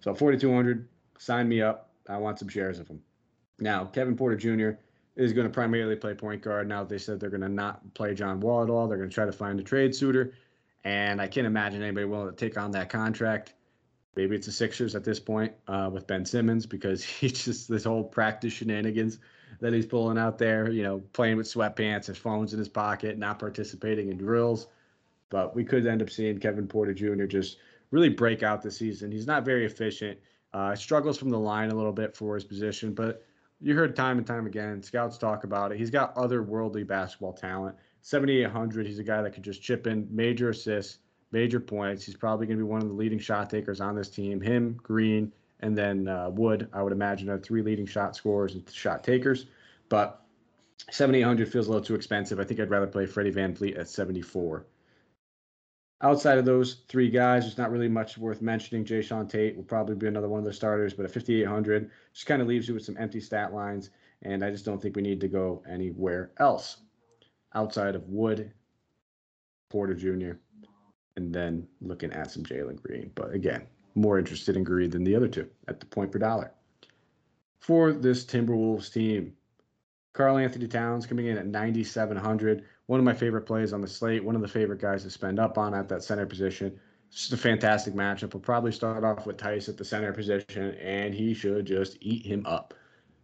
So 0.00 0.14
4,200, 0.14 0.88
sign 1.18 1.48
me 1.48 1.62
up. 1.62 1.90
I 2.08 2.16
want 2.16 2.38
some 2.38 2.48
shares 2.48 2.78
of 2.78 2.88
him. 2.88 3.00
Now, 3.60 3.84
Kevin 3.84 4.16
Porter 4.16 4.36
Jr. 4.36 4.78
is 5.16 5.32
going 5.32 5.46
to 5.46 5.52
primarily 5.52 5.96
play 5.96 6.14
point 6.14 6.42
guard. 6.42 6.68
Now 6.68 6.84
they 6.84 6.98
said 6.98 7.20
they're 7.20 7.30
going 7.30 7.40
to 7.42 7.48
not 7.48 7.94
play 7.94 8.14
John 8.14 8.40
Wall 8.40 8.62
at 8.62 8.70
all. 8.70 8.88
They're 8.88 8.98
going 8.98 9.10
to 9.10 9.14
try 9.14 9.26
to 9.26 9.32
find 9.32 9.58
a 9.58 9.62
trade 9.62 9.94
suitor. 9.94 10.32
And 10.84 11.20
I 11.20 11.26
can't 11.26 11.46
imagine 11.46 11.82
anybody 11.82 12.06
willing 12.06 12.30
to 12.30 12.36
take 12.36 12.56
on 12.56 12.70
that 12.72 12.88
contract. 12.88 13.54
Maybe 14.18 14.34
it's 14.34 14.46
the 14.46 14.52
Sixers 14.52 14.96
at 14.96 15.04
this 15.04 15.20
point 15.20 15.52
uh, 15.68 15.88
with 15.92 16.08
Ben 16.08 16.24
Simmons 16.24 16.66
because 16.66 17.04
he's 17.20 17.44
just 17.44 17.68
this 17.68 17.84
whole 17.84 18.02
practice 18.02 18.52
shenanigans 18.52 19.20
that 19.60 19.72
he's 19.72 19.86
pulling 19.86 20.18
out 20.18 20.38
there, 20.38 20.72
you 20.72 20.82
know, 20.82 20.98
playing 21.12 21.36
with 21.36 21.46
sweatpants, 21.46 22.06
his 22.06 22.18
phone's 22.18 22.52
in 22.52 22.58
his 22.58 22.68
pocket, 22.68 23.16
not 23.16 23.38
participating 23.38 24.10
in 24.10 24.18
drills. 24.18 24.66
But 25.30 25.54
we 25.54 25.62
could 25.62 25.86
end 25.86 26.02
up 26.02 26.10
seeing 26.10 26.40
Kevin 26.40 26.66
Porter 26.66 26.92
Jr. 26.92 27.26
just 27.26 27.58
really 27.92 28.08
break 28.08 28.42
out 28.42 28.60
this 28.60 28.76
season. 28.76 29.12
He's 29.12 29.28
not 29.28 29.44
very 29.44 29.64
efficient. 29.64 30.18
Uh, 30.52 30.74
struggles 30.74 31.16
from 31.16 31.30
the 31.30 31.38
line 31.38 31.70
a 31.70 31.74
little 31.76 31.92
bit 31.92 32.16
for 32.16 32.34
his 32.34 32.42
position, 32.42 32.94
but 32.94 33.24
you 33.60 33.72
heard 33.76 33.94
time 33.94 34.18
and 34.18 34.26
time 34.26 34.46
again 34.46 34.82
scouts 34.82 35.16
talk 35.16 35.44
about 35.44 35.70
it. 35.70 35.78
He's 35.78 35.90
got 35.90 36.16
otherworldly 36.16 36.84
basketball 36.84 37.34
talent. 37.34 37.76
7,800. 38.02 38.84
He's 38.84 38.98
a 38.98 39.04
guy 39.04 39.22
that 39.22 39.32
could 39.32 39.44
just 39.44 39.62
chip 39.62 39.86
in 39.86 40.08
major 40.10 40.50
assists, 40.50 40.98
major 41.30 41.60
points. 41.60 42.04
He's 42.04 42.16
probably 42.16 42.46
going 42.46 42.58
to 42.58 42.64
be 42.64 42.70
one 42.70 42.82
of 42.82 42.88
the 42.88 42.94
leading 42.94 43.18
shot 43.18 43.50
takers 43.50 43.80
on 43.80 43.94
this 43.94 44.08
team. 44.08 44.40
Him, 44.40 44.78
Green, 44.82 45.32
and 45.60 45.76
then 45.76 46.08
uh, 46.08 46.30
Wood, 46.30 46.68
I 46.72 46.82
would 46.82 46.92
imagine, 46.92 47.28
are 47.30 47.38
three 47.38 47.62
leading 47.62 47.86
shot 47.86 48.16
scorers 48.16 48.54
and 48.54 48.68
shot 48.70 49.04
takers. 49.04 49.46
But 49.88 50.22
7,800 50.90 51.50
feels 51.50 51.66
a 51.66 51.70
little 51.70 51.84
too 51.84 51.94
expensive. 51.94 52.40
I 52.40 52.44
think 52.44 52.60
I'd 52.60 52.70
rather 52.70 52.86
play 52.86 53.06
Freddie 53.06 53.32
VanVleet 53.32 53.78
at 53.78 53.88
74. 53.88 54.66
Outside 56.00 56.38
of 56.38 56.44
those 56.44 56.82
three 56.88 57.10
guys, 57.10 57.42
there's 57.42 57.58
not 57.58 57.72
really 57.72 57.88
much 57.88 58.16
worth 58.16 58.40
mentioning. 58.40 58.84
Jae'Sean 58.84 59.28
Tate 59.28 59.56
will 59.56 59.64
probably 59.64 59.96
be 59.96 60.06
another 60.06 60.28
one 60.28 60.38
of 60.38 60.44
the 60.44 60.52
starters, 60.52 60.94
but 60.94 61.04
at 61.04 61.10
5,800, 61.10 61.90
just 62.14 62.26
kind 62.26 62.40
of 62.40 62.46
leaves 62.46 62.68
you 62.68 62.74
with 62.74 62.84
some 62.84 62.96
empty 62.98 63.20
stat 63.20 63.52
lines, 63.52 63.90
and 64.22 64.44
I 64.44 64.50
just 64.50 64.64
don't 64.64 64.80
think 64.80 64.94
we 64.94 65.02
need 65.02 65.20
to 65.20 65.28
go 65.28 65.62
anywhere 65.68 66.30
else 66.38 66.78
outside 67.52 67.96
of 67.96 68.08
Wood, 68.08 68.52
Porter 69.70 69.94
Jr., 69.94 70.38
and 71.18 71.34
then 71.34 71.66
looking 71.80 72.12
at 72.12 72.30
some 72.30 72.44
Jalen 72.44 72.80
Green. 72.80 73.10
But 73.14 73.34
again, 73.34 73.66
more 73.94 74.18
interested 74.18 74.56
in 74.56 74.64
Green 74.64 74.90
than 74.90 75.04
the 75.04 75.16
other 75.16 75.28
two 75.28 75.48
at 75.66 75.80
the 75.80 75.86
point 75.86 76.12
per 76.12 76.18
dollar. 76.18 76.52
For 77.58 77.92
this 77.92 78.24
Timberwolves 78.24 78.92
team, 78.92 79.34
Karl-Anthony 80.12 80.68
Towns 80.68 81.06
coming 81.06 81.26
in 81.26 81.36
at 81.36 81.46
9,700 81.46 82.64
one 82.86 82.98
of 82.98 83.04
my 83.04 83.12
favorite 83.12 83.42
plays 83.42 83.74
on 83.74 83.82
the 83.82 83.86
slate, 83.86 84.24
one 84.24 84.34
of 84.34 84.40
the 84.40 84.48
favorite 84.48 84.80
guys 84.80 85.02
to 85.02 85.10
spend 85.10 85.38
up 85.38 85.58
on 85.58 85.74
at 85.74 85.90
that 85.90 86.02
center 86.02 86.24
position. 86.24 86.80
It's 87.08 87.18
just 87.18 87.32
a 87.34 87.36
fantastic 87.36 87.92
matchup. 87.92 88.32
We'll 88.32 88.40
probably 88.40 88.72
start 88.72 89.04
off 89.04 89.26
with 89.26 89.36
Theis 89.36 89.68
at 89.68 89.76
the 89.76 89.84
center 89.84 90.10
position, 90.10 90.74
and 90.76 91.12
he 91.12 91.34
should 91.34 91.66
just 91.66 91.98
eat 92.00 92.24
him 92.24 92.46
up. 92.46 92.72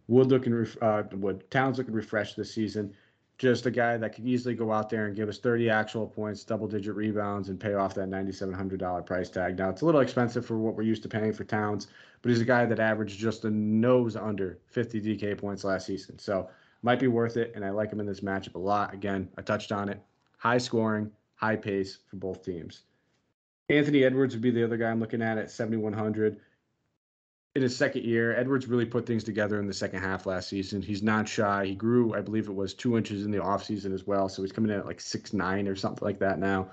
Wood 0.07 0.27
looking, 0.27 0.67
uh, 0.83 1.03
Wood 1.13 1.49
Towns 1.49 1.79
looking 1.79 1.95
refreshed 1.95 2.37
this 2.37 2.53
season. 2.53 2.93
Just 3.37 3.65
a 3.65 3.71
guy 3.71 3.97
that 3.97 4.15
could 4.15 4.25
easily 4.25 4.55
go 4.55 4.71
out 4.71 4.89
there 4.89 5.07
and 5.07 5.15
give 5.15 5.27
us 5.27 5.39
30 5.39 5.69
actual 5.69 6.07
points, 6.07 6.45
double-digit 6.45 6.95
rebounds, 6.95 7.49
and 7.49 7.59
pay 7.59 7.73
off 7.73 7.93
that 7.95 8.09
$9,700 8.09 9.05
price 9.05 9.29
tag. 9.29 9.57
Now 9.57 9.69
it's 9.69 9.81
a 9.81 9.85
little 9.85 9.99
expensive 9.99 10.45
for 10.45 10.57
what 10.57 10.75
we're 10.75 10.83
used 10.83 11.03
to 11.03 11.09
paying 11.09 11.33
for 11.33 11.43
Towns, 11.43 11.87
but 12.21 12.29
he's 12.29 12.39
a 12.39 12.45
guy 12.45 12.65
that 12.65 12.79
averaged 12.79 13.19
just 13.19 13.43
a 13.43 13.49
nose 13.49 14.15
under 14.15 14.59
50 14.67 15.01
DK 15.01 15.37
points 15.37 15.65
last 15.65 15.85
season. 15.85 16.17
So 16.17 16.49
might 16.81 16.99
be 16.99 17.07
worth 17.07 17.35
it, 17.35 17.51
and 17.55 17.65
I 17.65 17.71
like 17.71 17.91
him 17.91 17.99
in 17.99 18.05
this 18.05 18.21
matchup 18.21 18.55
a 18.55 18.59
lot. 18.59 18.93
Again, 18.93 19.27
I 19.37 19.41
touched 19.41 19.73
on 19.73 19.89
it. 19.89 20.01
High 20.37 20.59
scoring, 20.59 21.11
high 21.35 21.57
pace 21.57 21.97
for 22.09 22.15
both 22.15 22.41
teams. 22.41 22.83
Anthony 23.67 24.03
Edwards 24.03 24.33
would 24.35 24.43
be 24.43 24.51
the 24.51 24.63
other 24.63 24.77
guy 24.77 24.91
I'm 24.91 24.99
looking 24.99 25.21
at 25.21 25.37
at 25.37 25.51
7,100. 25.51 26.39
In 27.55 27.61
his 27.61 27.75
second 27.75 28.03
year. 28.03 28.35
Edwards 28.35 28.67
really 28.67 28.85
put 28.85 29.05
things 29.05 29.23
together 29.23 29.59
in 29.59 29.67
the 29.67 29.73
second 29.73 30.01
half 30.01 30.25
last 30.25 30.49
season. 30.49 30.81
He's 30.81 31.01
not 31.01 31.27
shy. 31.27 31.65
He 31.65 31.75
grew, 31.75 32.13
I 32.13 32.21
believe 32.21 32.47
it 32.47 32.53
was 32.53 32.73
two 32.73 32.97
inches 32.97 33.25
in 33.25 33.31
the 33.31 33.39
offseason 33.39 33.93
as 33.93 34.05
well. 34.05 34.27
So 34.27 34.41
he's 34.41 34.51
coming 34.51 34.71
in 34.71 34.79
at 34.79 34.85
like 34.85 34.99
six 34.99 35.33
nine 35.33 35.67
or 35.67 35.75
something 35.75 36.05
like 36.05 36.19
that 36.19 36.37
now. 36.37 36.71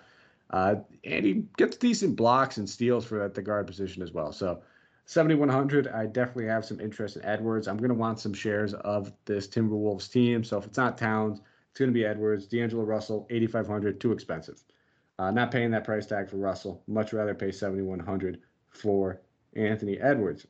Uh, 0.50 0.76
and 1.04 1.24
he 1.24 1.44
gets 1.56 1.76
decent 1.76 2.16
blocks 2.16 2.58
and 2.58 2.68
steals 2.68 3.06
for 3.06 3.22
at 3.22 3.34
the 3.34 3.40
guard 3.40 3.66
position 3.66 4.02
as 4.02 4.12
well. 4.12 4.32
So 4.32 4.62
7,100, 5.06 5.88
I 5.88 6.06
definitely 6.06 6.46
have 6.46 6.64
some 6.64 6.80
interest 6.80 7.16
in 7.16 7.24
Edwards. 7.24 7.68
I'm 7.68 7.78
going 7.78 7.88
to 7.88 7.94
want 7.94 8.20
some 8.20 8.34
shares 8.34 8.74
of 8.74 9.12
this 9.24 9.48
Timberwolves 9.48 10.10
team. 10.10 10.44
So 10.44 10.58
if 10.58 10.66
it's 10.66 10.76
not 10.76 10.98
Towns, 10.98 11.40
it's 11.70 11.78
going 11.78 11.90
to 11.90 11.94
be 11.94 12.04
Edwards. 12.04 12.46
D'Angelo 12.46 12.84
Russell, 12.84 13.26
8,500, 13.30 14.00
too 14.00 14.12
expensive. 14.12 14.62
Uh, 15.18 15.30
not 15.30 15.50
paying 15.50 15.70
that 15.70 15.84
price 15.84 16.06
tag 16.06 16.28
for 16.28 16.36
Russell. 16.36 16.82
Much 16.86 17.12
rather 17.12 17.34
pay 17.34 17.50
7,100 17.50 18.40
for 18.68 19.20
Anthony 19.54 19.98
Edwards. 19.98 20.46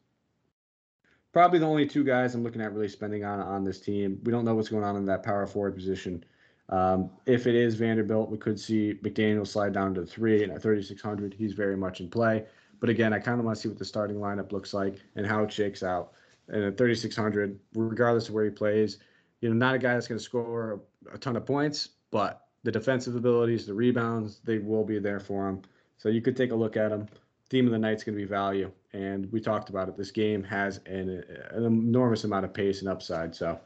Probably 1.33 1.59
the 1.59 1.67
only 1.67 1.87
two 1.87 2.05
guys 2.05 2.35
I'm 2.35 2.43
looking 2.43 2.61
at 2.61 2.73
really 2.73 2.89
spending 2.89 3.25
on 3.25 3.41
on 3.41 3.65
this 3.65 3.81
team. 3.81 4.21
We 4.25 4.33
don't 4.33 4.45
know 4.45 4.55
what's 4.55 4.69
going 4.69 4.85
on 4.85 4.97
in 4.97 5.07
that 5.07 5.23
power 5.23 5.47
forward 5.47 5.75
position. 5.75 6.25
Um, 6.69 7.11
if 7.27 7.47
it 7.47 7.55
is 7.55 7.75
Vanderbilt, 7.75 8.31
we 8.31 8.39
could 8.39 8.59
see 8.59 8.95
McDaniel 9.03 9.47
slide 9.47 9.73
down 9.73 9.95
to 9.95 10.07
three 10.07 10.43
and 10.43 10.53
at 10.53 10.63
3,600. 10.63 11.35
He's 11.35 11.53
very 11.53 11.77
much 11.77 12.01
in 12.01 12.09
play. 12.09 12.45
But 12.81 12.89
again, 12.89 13.13
I 13.13 13.19
kind 13.19 13.39
of 13.39 13.45
want 13.45 13.57
to 13.57 13.63
see 13.63 13.69
what 13.69 13.79
the 13.79 13.85
starting 13.85 14.17
lineup 14.17 14.53
looks 14.53 14.75
like 14.75 14.97
and 15.15 15.27
how 15.27 15.43
it 15.45 15.53
shakes 15.53 15.83
out. 15.83 16.13
And 16.49 16.65
at 16.65 16.79
3,600, 16.79 17.59
regardless 17.75 18.29
of 18.29 18.35
where 18.35 18.45
he 18.45 18.51
plays, 18.51 18.99
you 19.41 19.49
know, 19.49 19.55
not 19.55 19.75
a 19.75 19.79
guy 19.79 19.95
that's 19.95 20.09
going 20.09 20.19
to 20.19 20.25
score 20.25 20.81
a, 21.11 21.15
a 21.15 21.19
ton 21.19 21.37
of 21.37 21.47
points, 21.47 21.91
but 22.11 22.47
the 22.65 22.73
defensive 22.73 23.17
abilities, 23.17 23.67
the 23.67 23.75
rebounds, 23.75 24.41
they 24.45 24.59
will 24.59 24.85
be 24.85 24.99
there 24.99 25.21
for 25.21 25.49
him. 25.49 25.63
So 25.99 26.09
you 26.09 26.21
could 26.21 26.37
take 26.37 26.53
a 26.53 26.57
look 26.57 26.77
at 26.77 26.91
him. 26.91 27.07
Theme 27.51 27.67
of 27.67 27.73
the 27.73 27.79
night 27.79 27.97
is 27.97 28.05
going 28.05 28.17
to 28.17 28.23
be 28.23 28.29
value, 28.29 28.73
and 28.93 29.31
we 29.33 29.41
talked 29.41 29.69
about 29.69 29.89
it. 29.89 29.97
This 29.97 30.11
game 30.11 30.43
has 30.45 30.81
an, 30.87 31.25
an 31.51 31.65
enormous 31.65 32.25
amount 32.25 32.45
of 32.45 32.55
pace 32.55 32.81
and 32.81 32.89
upside, 32.89 33.35
so 33.35 33.59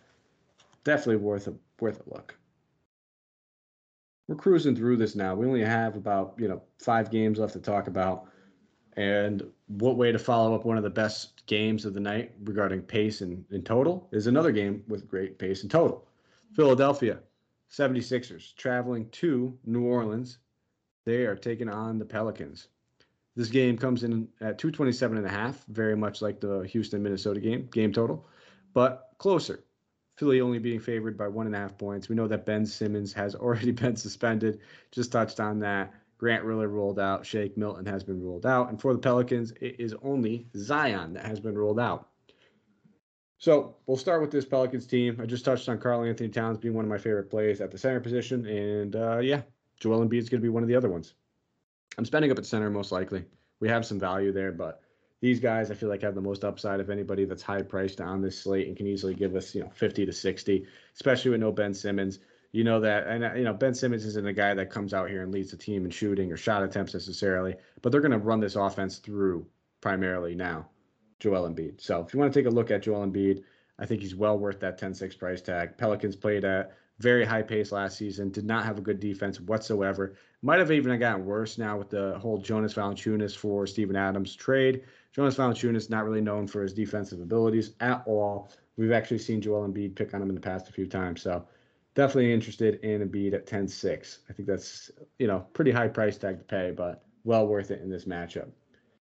definitely 0.85 1.17
worth 1.17 1.49
a 1.49 1.55
worth 1.81 2.01
a 2.07 2.15
look 2.15 2.37
we're 4.29 4.37
cruising 4.37 4.75
through 4.75 4.97
this 4.97 5.15
now. 5.15 5.35
We 5.35 5.47
only 5.47 5.65
have 5.65 5.97
about 5.97 6.35
you 6.39 6.49
know 6.49 6.63
five 6.79 7.11
games 7.11 7.39
left 7.39 7.53
to 7.55 7.61
talk 7.61 7.87
about, 7.87 8.27
and 8.97 9.43
what 9.69 9.97
way 9.97 10.13
to 10.13 10.19
follow 10.19 10.55
up 10.55 10.65
one 10.65 10.77
of 10.77 10.83
the 10.83 10.91
best 10.91 11.47
games 11.47 11.85
of 11.85 11.95
the 11.95 12.01
night 12.01 12.33
regarding 12.45 12.83
pace 12.83 13.21
and 13.21 13.45
in 13.51 13.63
total 13.63 14.09
is 14.13 14.27
another 14.27 14.53
game 14.53 14.83
with 14.89 15.09
great 15.09 15.39
pace 15.39 15.63
and 15.63 15.71
total. 15.71 16.07
Philadelphia 16.55 17.19
76ers 17.71 18.55
traveling 18.57 19.09
to 19.11 19.57
New 19.65 19.85
Orleans. 19.85 20.39
They 21.05 21.25
are 21.25 21.37
taking 21.37 21.69
on 21.69 21.99
the 21.99 22.05
Pelicans. 22.05 22.69
This 23.37 23.49
game 23.49 23.77
comes 23.77 24.03
in 24.03 24.29
at 24.41 24.59
227 24.59 25.19
and 25.19 25.27
a 25.27 25.31
half, 25.31 25.63
very 25.67 25.95
much 25.95 26.23
like 26.23 26.41
the 26.41 26.61
Houston 26.63 27.03
Minnesota 27.03 27.39
game, 27.39 27.69
game 27.71 27.93
total, 27.93 28.27
but 28.73 29.13
closer. 29.19 29.63
Philly 30.17 30.41
only 30.41 30.59
being 30.59 30.81
favored 30.81 31.19
by 31.19 31.29
one 31.29 31.45
and 31.45 31.55
a 31.55 31.59
half 31.59 31.77
points. 31.77 32.09
We 32.09 32.17
know 32.17 32.27
that 32.29 32.47
Ben 32.47 32.65
Simmons 32.65 33.13
has 33.13 33.35
already 33.37 33.73
been 33.73 33.97
suspended. 33.97 34.61
Just 34.91 35.13
touched 35.13 35.39
on 35.39 35.59
that. 35.61 35.93
Grant 36.17 36.45
Riller 36.45 36.69
ruled 36.69 36.99
out. 36.99 37.27
Shake 37.27 37.59
Milton 37.59 37.85
has 37.85 38.03
been 38.03 38.23
ruled 38.23 38.47
out. 38.47 38.71
And 38.71 38.81
for 38.81 38.95
the 38.95 38.99
Pelicans, 38.99 39.53
it 39.61 39.77
is 39.79 39.95
only 40.03 40.47
Zion 40.57 41.13
that 41.13 41.27
has 41.27 41.39
been 41.39 41.55
ruled 41.55 41.79
out. 41.79 42.09
So 43.37 43.77
we'll 43.87 43.99
start 43.99 44.23
with 44.23 44.31
this 44.31 44.47
Pelicans 44.47 44.87
team. 44.87 45.21
I 45.21 45.27
just 45.27 45.45
touched 45.45 45.69
on 45.69 45.79
Karl-Anthony 45.79 46.31
Towns 46.31 46.57
being 46.57 46.73
one 46.73 46.87
of 46.87 46.89
my 46.89 46.97
favorite 46.97 47.29
plays 47.29 47.61
at 47.61 47.71
the 47.71 47.77
center 47.77 48.01
position. 48.01 48.47
And 48.47 48.97
uh, 48.97 49.19
yeah, 49.19 49.43
Joel 49.79 50.07
Embiid 50.07 50.21
is 50.21 50.31
going 50.31 50.41
to 50.41 50.47
be 50.47 50.49
one 50.49 50.63
of 50.63 50.71
the 50.71 50.77
other 50.77 50.89
ones. 50.89 51.13
I'm 51.99 52.05
spending 52.05 52.31
up 52.31 52.39
at 52.39 52.47
center 52.47 52.71
most 52.71 52.93
likely. 52.93 53.25
We 53.61 53.69
have 53.69 53.87
some 53.87 53.99
value 53.99 54.33
there, 54.33 54.53
but 54.53 54.83
these 55.21 55.41
guys 55.41 55.71
I 55.71 55.75
feel 55.75 55.89
like 55.89 56.03
have 56.03 56.15
the 56.15 56.21
most 56.21 56.45
upside 56.45 56.81
of 56.81 56.91
anybody 56.91 57.25
that's 57.25 57.43
high 57.43 57.63
priced 57.63 58.01
on 58.01 58.21
this 58.21 58.39
slate 58.39 58.69
and 58.69 58.77
can 58.77 58.87
easily 58.87 59.15
give 59.15 59.35
us 59.35 59.55
you 59.55 59.63
know 59.63 59.71
50 59.71 60.07
to 60.07 60.13
60, 60.13 60.67
especially 60.95 61.31
with 61.31 61.41
no 61.41 61.53
Ben 61.53 61.75
Simmons. 61.75 62.19
You 62.53 62.65
know 62.65 62.81
that, 62.81 63.07
and 63.07 63.37
you 63.37 63.45
know 63.45 63.55
Ben 63.55 63.75
Simmons 63.75 64.05
isn't 64.05 64.27
a 64.27 64.33
guy 64.33 64.55
that 64.55 64.71
comes 64.71 64.95
out 64.95 65.09
here 65.09 65.23
and 65.23 65.33
leads 65.33 65.51
the 65.51 65.57
team 65.57 65.85
in 65.85 65.91
shooting 65.91 66.33
or 66.33 66.37
shot 66.37 66.63
attempts 66.63 66.95
necessarily, 66.95 67.55
but 67.83 67.93
they're 67.93 68.01
going 68.01 68.13
to 68.13 68.19
run 68.19 68.41
this 68.41 68.57
offense 68.57 68.99
through 68.99 69.47
primarily 69.81 70.35
now 70.35 70.69
Joel 71.19 71.49
Embiid. 71.49 71.81
So 71.81 72.03
if 72.03 72.13
you 72.13 72.21
want 72.21 72.33
to 72.33 72.39
take 72.39 72.47
a 72.47 72.55
look 72.55 72.71
at 72.71 72.83
Joel 72.83 73.07
Embiid, 73.07 73.43
I 73.79 73.87
think 73.87 74.03
he's 74.03 74.15
well 74.15 74.39
worth 74.39 74.61
that 74.61 74.81
10-6 74.81 75.19
price 75.19 75.43
tag. 75.43 75.77
Pelicans 75.77 76.17
played 76.17 76.45
at 76.45 76.73
very 76.99 77.25
high 77.25 77.43
pace 77.43 77.73
last 77.73 77.99
season, 77.99 78.31
did 78.31 78.45
not 78.45 78.65
have 78.65 78.79
a 78.79 78.83
good 78.83 79.01
defense 79.01 79.41
whatsoever. 79.41 80.15
Might 80.47 80.61
have 80.61 80.71
even 80.71 80.97
gotten 81.01 81.27
worse 81.27 81.59
now 81.59 81.77
with 81.77 81.91
the 81.91 82.17
whole 82.21 82.39
Jonas 82.39 82.73
Valanciunas 82.73 83.37
for 83.37 83.67
Steven 83.67 83.97
Adams 83.97 84.37
trade. 84.37 84.85
Jonas 85.13 85.35
Valanciunas 85.35 85.91
not 85.91 86.05
really 86.05 86.21
known 86.21 86.47
for 86.47 86.63
his 86.63 86.73
defensive 86.73 87.21
abilities 87.21 87.73
at 87.81 88.05
all. 88.07 88.53
We've 88.77 88.93
actually 88.93 89.19
seen 89.19 89.41
Joel 89.41 89.67
Embiid 89.67 89.97
pick 89.97 90.15
on 90.15 90.23
him 90.23 90.29
in 90.29 90.37
the 90.37 90.41
past 90.41 90.69
a 90.69 90.73
few 90.73 90.87
times, 90.87 91.21
so 91.21 91.45
definitely 91.97 92.33
interested 92.33 92.77
in 92.85 93.01
Embiid 93.01 93.35
at 93.35 93.49
10-6. 93.49 94.19
I 94.31 94.33
think 94.35 94.47
that's 94.47 94.93
you 95.19 95.27
know 95.27 95.41
pretty 95.53 95.73
high 95.73 95.89
price 95.89 96.17
tag 96.17 96.39
to 96.39 96.45
pay, 96.45 96.71
but 96.71 97.03
well 97.25 97.49
worth 97.49 97.73
it 97.73 97.83
in 97.83 97.91
this 97.91 98.05
matchup. 98.05 98.49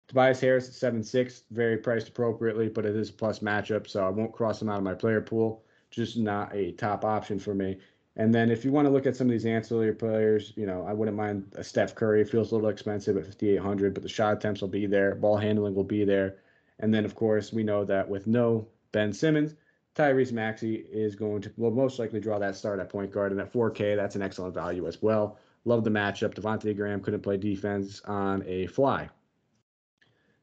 Tobias 0.08 0.40
Harris 0.40 0.68
at 0.68 0.92
7-6, 0.92 1.44
very 1.52 1.78
priced 1.78 2.08
appropriately, 2.08 2.68
but 2.68 2.84
it 2.84 2.94
is 2.94 3.08
a 3.08 3.14
plus 3.14 3.38
matchup, 3.38 3.88
so 3.88 4.06
I 4.06 4.10
won't 4.10 4.34
cross 4.34 4.60
him 4.60 4.68
out 4.68 4.76
of 4.76 4.84
my 4.84 4.92
player 4.92 5.22
pool. 5.22 5.64
Just 5.90 6.18
not 6.18 6.54
a 6.54 6.72
top 6.72 7.02
option 7.02 7.38
for 7.38 7.54
me. 7.54 7.78
And 8.16 8.34
then 8.34 8.50
if 8.50 8.64
you 8.64 8.72
want 8.72 8.86
to 8.86 8.90
look 8.90 9.06
at 9.06 9.16
some 9.16 9.28
of 9.28 9.30
these 9.30 9.46
ancillary 9.46 9.94
players, 9.94 10.52
you 10.56 10.66
know, 10.66 10.84
I 10.86 10.92
wouldn't 10.92 11.16
mind 11.16 11.52
a 11.54 11.62
Steph 11.62 11.94
Curry. 11.94 12.20
It 12.20 12.28
feels 12.28 12.50
a 12.50 12.54
little 12.54 12.68
expensive 12.68 13.16
at 13.16 13.24
5,800, 13.24 13.94
but 13.94 14.02
the 14.02 14.08
shot 14.08 14.34
attempts 14.34 14.60
will 14.60 14.68
be 14.68 14.86
there. 14.86 15.14
Ball 15.14 15.36
handling 15.36 15.74
will 15.74 15.84
be 15.84 16.04
there. 16.04 16.36
And 16.80 16.92
then, 16.92 17.04
of 17.04 17.14
course, 17.14 17.52
we 17.52 17.62
know 17.62 17.84
that 17.84 18.08
with 18.08 18.26
no 18.26 18.66
Ben 18.92 19.12
Simmons, 19.12 19.54
Tyrese 19.94 20.32
Maxey 20.32 20.74
is 20.74 21.14
going 21.14 21.42
to 21.42 21.52
will 21.56 21.70
most 21.70 21.98
likely 21.98 22.20
draw 22.20 22.38
that 22.38 22.56
start 22.56 22.80
at 22.80 22.88
point 22.88 23.12
guard. 23.12 23.32
And 23.32 23.40
at 23.40 23.52
4K, 23.52 23.96
that's 23.96 24.16
an 24.16 24.22
excellent 24.22 24.54
value 24.54 24.86
as 24.86 25.00
well. 25.00 25.38
Love 25.64 25.84
the 25.84 25.90
matchup. 25.90 26.34
Devontae 26.34 26.76
Graham 26.76 27.00
couldn't 27.00 27.22
play 27.22 27.36
defense 27.36 28.00
on 28.06 28.42
a 28.46 28.66
fly. 28.66 29.08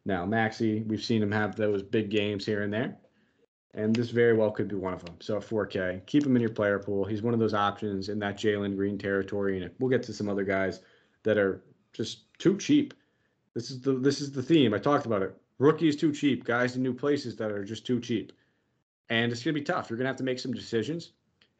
Now, 0.05 0.25
Maxey, 0.25 0.83
we've 0.83 1.03
seen 1.03 1.21
him 1.21 1.31
have 1.31 1.55
those 1.55 1.83
big 1.83 2.09
games 2.09 2.45
here 2.45 2.61
and 2.63 2.71
there 2.71 2.97
and 3.77 3.95
this 3.95 4.09
very 4.09 4.33
well 4.33 4.49
could 4.49 4.67
be 4.67 4.75
one 4.75 4.93
of 4.93 5.05
them. 5.05 5.15
So 5.19 5.37
4K, 5.37 6.03
keep 6.07 6.25
him 6.25 6.35
in 6.35 6.41
your 6.41 6.51
player 6.51 6.79
pool. 6.79 7.05
He's 7.05 7.21
one 7.21 7.35
of 7.35 7.39
those 7.39 7.53
options 7.53 8.09
in 8.09 8.17
that 8.19 8.35
Jalen 8.35 8.75
Green 8.75 8.97
territory, 8.97 9.61
and 9.61 9.71
we'll 9.79 9.89
get 9.89 10.01
to 10.03 10.13
some 10.13 10.27
other 10.27 10.43
guys 10.43 10.81
that 11.21 11.37
are 11.37 11.61
just 11.93 12.33
too 12.39 12.57
cheap. 12.57 12.95
This 13.53 13.69
is 13.69 13.79
the 13.79 13.93
this 13.93 14.19
is 14.19 14.31
the 14.31 14.41
theme. 14.41 14.73
I 14.73 14.79
talked 14.79 15.05
about 15.05 15.21
it. 15.21 15.35
Rookies 15.59 15.95
too 15.95 16.11
cheap, 16.11 16.43
guys 16.43 16.75
in 16.75 16.81
new 16.81 16.93
places 16.93 17.35
that 17.37 17.51
are 17.51 17.63
just 17.63 17.85
too 17.85 17.99
cheap, 17.99 18.33
and 19.09 19.31
it's 19.31 19.43
gonna 19.43 19.53
be 19.53 19.61
tough. 19.61 19.89
You're 19.89 19.97
gonna 19.97 20.09
have 20.09 20.17
to 20.17 20.23
make 20.23 20.39
some 20.39 20.53
decisions, 20.53 21.11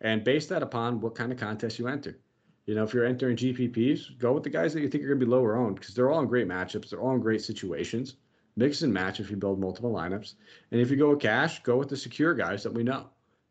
and 0.02 0.24
base 0.24 0.48
that 0.48 0.64
upon 0.64 1.00
what 1.00 1.16
kind 1.16 1.32
of 1.32 1.38
contest 1.38 1.78
you 1.78 1.88
enter. 1.88 2.18
You 2.66 2.74
know, 2.74 2.84
if 2.84 2.96
you're 2.96 3.06
entering 3.06 3.38
GPPs, 3.38 4.18
go 4.18 4.34
with 4.34 4.44
the 4.44 4.50
guys 4.50 4.74
that 4.74 4.82
you 4.82 4.90
think 4.90 5.04
are 5.04 5.08
gonna 5.08 5.20
be 5.20 5.26
lower 5.28 5.56
owned 5.56 5.76
because 5.76 5.94
they're 5.94 6.12
all 6.12 6.20
in 6.20 6.28
great 6.28 6.48
matchups. 6.48 6.90
They're 6.90 7.00
all 7.00 7.14
in 7.14 7.22
great 7.22 7.44
situations 7.44 8.16
mix 8.58 8.82
and 8.82 8.94
match 8.94 9.20
if 9.22 9.30
you 9.30 9.38
build 9.38 9.60
multiple 9.60 9.94
lineups. 9.94 10.34
And 10.72 10.82
if 10.82 10.92
you 10.92 10.98
go 10.98 11.12
with 11.12 11.22
cash, 11.22 11.64
go 11.64 11.78
with 11.78 11.88
the 11.88 11.96
secure 11.96 12.34
guys 12.34 12.64
that 12.64 12.74
we 12.74 12.84
know. 12.84 13.06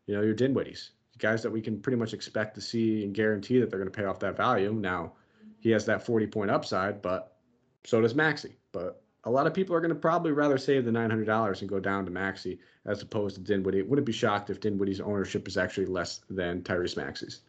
You 0.05 0.15
know, 0.15 0.21
your 0.21 0.35
Dinwiddies, 0.35 0.89
guys 1.17 1.41
that 1.41 1.51
we 1.51 1.61
can 1.61 1.79
pretty 1.79 1.97
much 1.97 2.13
expect 2.13 2.53
to 2.55 2.61
see 2.61 3.03
and 3.03 3.15
guarantee 3.15 3.59
that 3.59 3.69
they're 3.69 3.79
going 3.79 3.91
to 3.91 3.97
pay 3.97 4.05
off 4.05 4.19
that 4.19 4.37
value. 4.37 4.71
Now, 4.73 5.13
he 5.59 5.71
has 5.71 5.85
that 5.85 6.05
40 6.05 6.27
point 6.27 6.51
upside, 6.51 7.01
but 7.01 7.37
so 7.83 8.01
does 8.01 8.13
Maxey. 8.13 8.57
But 8.71 9.01
a 9.23 9.31
lot 9.31 9.47
of 9.47 9.53
people 9.53 9.75
are 9.75 9.81
going 9.81 9.93
to 9.93 9.95
probably 9.95 10.31
rather 10.31 10.57
save 10.57 10.85
the 10.85 10.91
$900 10.91 11.61
and 11.61 11.69
go 11.69 11.79
down 11.79 12.05
to 12.05 12.11
Maxey 12.11 12.59
as 12.85 13.01
opposed 13.01 13.35
to 13.35 13.41
Dinwiddie. 13.41 13.81
Wouldn't 13.81 14.05
be 14.05 14.13
shocked 14.13 14.49
if 14.49 14.59
Dinwiddie's 14.59 15.01
ownership 15.01 15.47
is 15.47 15.57
actually 15.57 15.87
less 15.87 16.21
than 16.29 16.61
Tyrese 16.61 16.97
Maxey's. 16.97 17.41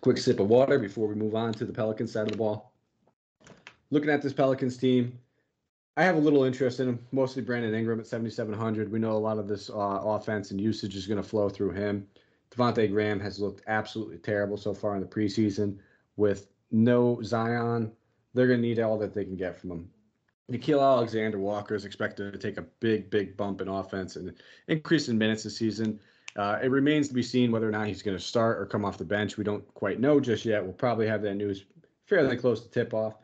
Quick 0.00 0.18
sip 0.18 0.38
of 0.38 0.48
water 0.48 0.78
before 0.78 1.08
we 1.08 1.14
move 1.14 1.34
on 1.34 1.52
to 1.54 1.64
the 1.64 1.72
Pelicans 1.72 2.12
side 2.12 2.26
of 2.26 2.32
the 2.32 2.38
ball 2.38 2.67
looking 3.90 4.10
at 4.10 4.22
this 4.22 4.32
Pelicans 4.32 4.76
team, 4.76 5.18
I 5.96 6.04
have 6.04 6.16
a 6.16 6.20
little 6.20 6.44
interest 6.44 6.80
in 6.80 6.88
him, 6.88 6.98
mostly 7.10 7.42
Brandon 7.42 7.74
Ingram 7.74 7.98
at 7.98 8.06
7,700. 8.06 8.90
We 8.90 8.98
know 8.98 9.12
a 9.12 9.18
lot 9.18 9.38
of 9.38 9.48
this 9.48 9.68
uh, 9.68 9.74
offense 9.74 10.50
and 10.50 10.60
usage 10.60 10.94
is 10.94 11.06
going 11.06 11.20
to 11.20 11.28
flow 11.28 11.48
through 11.48 11.72
him. 11.72 12.06
Devontae 12.50 12.90
Graham 12.90 13.20
has 13.20 13.40
looked 13.40 13.62
absolutely 13.66 14.18
terrible 14.18 14.56
so 14.56 14.72
far 14.72 14.94
in 14.94 15.00
the 15.00 15.06
preseason. 15.06 15.78
With 16.16 16.48
no 16.70 17.20
Zion, 17.22 17.92
they're 18.32 18.46
going 18.46 18.62
to 18.62 18.66
need 18.66 18.78
all 18.78 18.98
that 18.98 19.14
they 19.14 19.24
can 19.24 19.36
get 19.36 19.60
from 19.60 19.72
him. 19.72 19.90
Nickeil 20.50 20.80
Alexander 20.80 21.38
Walker 21.38 21.74
is 21.74 21.84
expected 21.84 22.32
to 22.32 22.38
take 22.38 22.56
a 22.56 22.62
big, 22.80 23.10
big 23.10 23.36
bump 23.36 23.60
in 23.60 23.68
offense 23.68 24.16
and 24.16 24.34
increase 24.68 25.08
in 25.08 25.18
minutes 25.18 25.42
this 25.42 25.56
season. 25.56 26.00
Uh, 26.36 26.58
it 26.62 26.70
remains 26.70 27.08
to 27.08 27.14
be 27.14 27.22
seen 27.22 27.50
whether 27.50 27.68
or 27.68 27.72
not 27.72 27.86
he's 27.86 28.02
going 28.02 28.16
to 28.16 28.22
start 28.22 28.58
or 28.58 28.66
come 28.66 28.84
off 28.84 28.96
the 28.96 29.04
bench. 29.04 29.36
We 29.36 29.44
don't 29.44 29.66
quite 29.74 30.00
know 30.00 30.20
just 30.20 30.44
yet. 30.44 30.62
We'll 30.62 30.72
probably 30.72 31.06
have 31.06 31.22
that 31.22 31.34
news 31.34 31.64
fairly 32.06 32.36
close 32.36 32.62
to 32.62 32.70
tip 32.70 32.94
off 32.94 33.16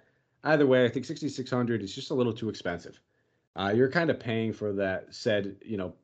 either 0.45 0.67
way, 0.67 0.85
I 0.85 0.89
think 0.89 1.05
6600 1.05 1.83
is 1.83 1.95
just 1.95 2.11
a 2.11 2.15
little 2.15 2.33
too 2.33 2.49
expensive. 2.49 3.01
Uh, 3.57 3.73
you're 3.75 3.91
kind 3.91 4.11
of 4.11 4.21
paying 4.21 4.53
for 4.53 4.73
that 4.75 5.15
said, 5.15 5.57
you 5.65 5.77
know, 5.77 5.95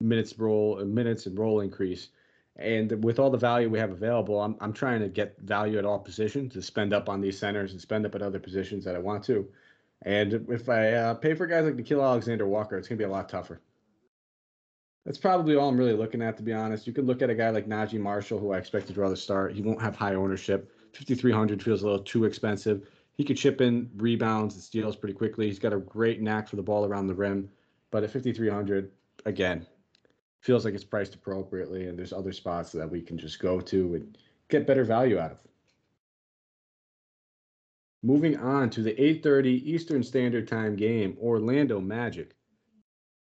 minutes 0.00 0.38
roll, 0.38 0.84
minutes 0.84 1.26
and 1.26 1.38
roll 1.38 1.60
increase. 1.60 2.08
And 2.56 3.04
with 3.04 3.18
all 3.18 3.30
the 3.30 3.38
value 3.38 3.68
we 3.68 3.78
have 3.78 3.92
available, 3.92 4.40
I'm 4.40 4.56
I'm 4.60 4.72
trying 4.72 5.00
to 5.00 5.08
get 5.08 5.38
value 5.38 5.78
at 5.78 5.84
all 5.84 5.98
positions 5.98 6.54
to 6.54 6.62
spend 6.62 6.92
up 6.92 7.08
on 7.08 7.20
these 7.20 7.38
centers 7.38 7.72
and 7.72 7.80
spend 7.80 8.04
up 8.04 8.14
at 8.16 8.22
other 8.22 8.40
positions 8.40 8.84
that 8.84 8.96
I 8.96 8.98
want 8.98 9.22
to. 9.24 9.48
And 10.02 10.46
if 10.48 10.68
I 10.68 10.92
uh, 10.92 11.14
pay 11.14 11.34
for 11.34 11.46
guys 11.46 11.64
like 11.64 11.76
Nickeil 11.76 12.02
Alexander 12.02 12.46
Walker, 12.46 12.76
it's 12.76 12.88
going 12.88 12.98
to 12.98 13.04
be 13.04 13.08
a 13.08 13.12
lot 13.12 13.28
tougher. 13.28 13.60
That's 15.04 15.18
probably 15.18 15.56
all 15.56 15.68
I'm 15.68 15.76
really 15.76 15.94
looking 15.94 16.22
at, 16.22 16.36
to 16.36 16.42
be 16.42 16.52
honest. 16.52 16.86
You 16.86 16.92
could 16.92 17.06
look 17.06 17.22
at 17.22 17.30
a 17.30 17.34
guy 17.34 17.50
like 17.50 17.66
Naji 17.66 17.98
Marshall, 17.98 18.38
who 18.38 18.52
I 18.52 18.58
expect 18.58 18.88
to 18.88 18.92
draw 18.92 19.08
the 19.08 19.16
start. 19.16 19.54
He 19.54 19.62
won't 19.62 19.80
have 19.80 19.96
high 19.96 20.14
ownership. 20.14 20.70
5,300 20.92 21.62
feels 21.62 21.82
a 21.82 21.84
little 21.84 22.04
too 22.04 22.24
expensive. 22.24 22.88
He 23.18 23.24
could 23.24 23.36
chip 23.36 23.60
in 23.60 23.90
rebounds 23.96 24.54
and 24.54 24.62
steals 24.62 24.96
pretty 24.96 25.14
quickly. 25.14 25.46
He's 25.46 25.58
got 25.58 25.72
a 25.72 25.78
great 25.78 26.22
knack 26.22 26.48
for 26.48 26.56
the 26.56 26.62
ball 26.62 26.86
around 26.86 27.08
the 27.08 27.14
rim. 27.14 27.50
But 27.90 28.04
at 28.04 28.12
5,300, 28.12 28.90
again, 29.26 29.66
feels 30.40 30.64
like 30.64 30.74
it's 30.74 30.84
priced 30.84 31.16
appropriately, 31.16 31.88
and 31.88 31.98
there's 31.98 32.12
other 32.12 32.32
spots 32.32 32.70
that 32.72 32.88
we 32.88 33.02
can 33.02 33.18
just 33.18 33.40
go 33.40 33.60
to 33.60 33.94
and 33.96 34.16
get 34.48 34.66
better 34.66 34.84
value 34.84 35.18
out 35.18 35.32
of. 35.32 35.38
Moving 38.04 38.36
on 38.36 38.70
to 38.70 38.82
the 38.82 38.94
8:30 38.94 39.66
Eastern 39.66 40.04
Standard 40.04 40.46
Time 40.46 40.76
game, 40.76 41.16
Orlando 41.20 41.80
Magic 41.80 42.36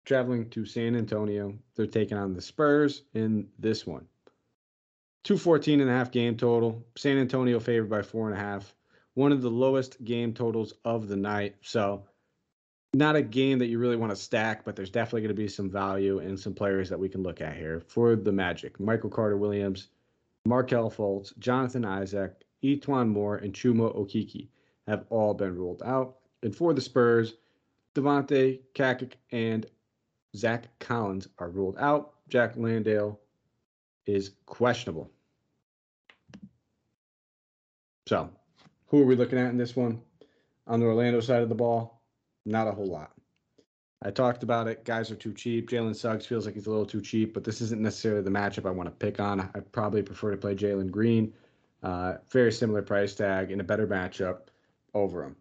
traveling 0.06 0.50
to 0.50 0.66
San 0.66 0.96
Antonio. 0.96 1.58
They're 1.76 1.88
taking 1.88 2.18
on 2.18 2.34
the 2.34 2.42
Spurs 2.42 3.04
in 3.14 3.48
this 3.58 3.86
one. 3.86 4.06
214 5.24 5.82
and 5.82 5.90
a 5.90 5.94
half 5.94 6.12
game 6.12 6.36
total. 6.36 6.86
San 6.98 7.18
Antonio 7.18 7.60
favored 7.60 7.90
by 7.90 8.02
four 8.02 8.30
and 8.30 8.38
a 8.38 8.42
half. 8.42 8.76
One 9.14 9.32
of 9.32 9.42
the 9.42 9.50
lowest 9.50 10.04
game 10.04 10.34
totals 10.34 10.74
of 10.86 11.08
the 11.08 11.16
night. 11.16 11.56
So 11.62 12.06
not 12.94 13.16
a 13.16 13.22
game 13.22 13.60
that 13.60 13.68
you 13.68 13.80
really 13.80 13.96
want 13.96 14.12
to 14.12 14.16
stack, 14.16 14.66
but 14.66 14.76
there's 14.76 14.90
definitely 14.90 15.22
going 15.22 15.36
to 15.36 15.42
be 15.42 15.48
some 15.48 15.70
value 15.70 16.20
and 16.20 16.40
some 16.40 16.54
players 16.54 16.90
that 16.90 17.00
we 17.00 17.10
can 17.10 17.24
look 17.24 17.42
at 17.42 17.56
here 17.56 17.82
for 17.88 18.16
the 18.16 18.32
Magic. 18.32 18.80
Michael 18.80 19.10
Carter 19.10 19.38
Williams, 19.38 19.88
Markelle 20.46 20.92
Fultz, 20.92 21.38
Jonathan 21.40 21.86
Isaac, 21.86 22.44
E'Twaun 22.64 23.08
Moore, 23.08 23.38
and 23.38 23.54
Chuma 23.54 23.96
Okeke 23.96 24.48
have 24.88 25.06
all 25.10 25.34
been 25.34 25.56
ruled 25.56 25.82
out. 25.84 26.18
And 26.44 26.56
for 26.56 26.74
the 26.74 26.82
Spurs, 26.82 27.36
Devontae, 27.96 28.60
Cacok, 28.74 29.14
and 29.32 29.66
Zach 30.36 30.68
Collins 30.80 31.28
are 31.40 31.50
ruled 31.50 31.78
out. 31.78 32.14
Jock 32.30 32.54
Landale 32.56 33.20
is 34.06 34.32
questionable. 34.46 35.12
So, 38.08 38.30
who 38.92 39.02
are 39.02 39.06
we 39.06 39.16
looking 39.16 39.40
at 39.40 39.50
in 39.50 39.58
this 39.58 39.76
one? 39.76 40.02
On 40.68 40.80
the 40.80 40.86
Orlando 40.86 41.22
side 41.22 41.42
of 41.42 41.50
the 41.50 41.56
ball, 41.56 42.02
not 42.46 42.68
a 42.68 42.72
whole 42.72 42.92
lot. 42.92 43.12
I 44.04 44.12
talked 44.12 44.44
about 44.44 44.68
it. 44.68 44.84
Guys 44.84 45.10
are 45.12 45.16
too 45.16 45.34
cheap. 45.34 45.70
Jalen 45.70 45.96
Suggs 45.96 46.26
feels 46.26 46.46
like 46.46 46.56
he's 46.56 46.68
a 46.68 46.70
little 46.70 46.86
too 46.86 47.02
cheap, 47.02 47.34
but 47.34 47.46
this 47.46 47.62
isn't 47.62 47.82
necessarily 47.82 48.22
the 48.22 48.30
matchup 48.30 48.66
I 48.66 48.72
want 48.72 48.88
to 48.88 49.06
pick 49.06 49.20
on. 49.22 49.40
I 49.40 49.60
probably 49.72 50.02
prefer 50.02 50.32
to 50.32 50.38
play 50.38 50.56
Jalen 50.56 50.92
Green. 50.92 51.34
Uh, 51.82 52.16
very 52.30 52.52
similar 52.52 52.82
price 52.82 53.16
tag 53.16 53.52
in 53.52 53.62
a 53.62 53.64
better 53.64 53.88
matchup 53.88 54.48
over 54.94 55.24
him. 55.24 55.38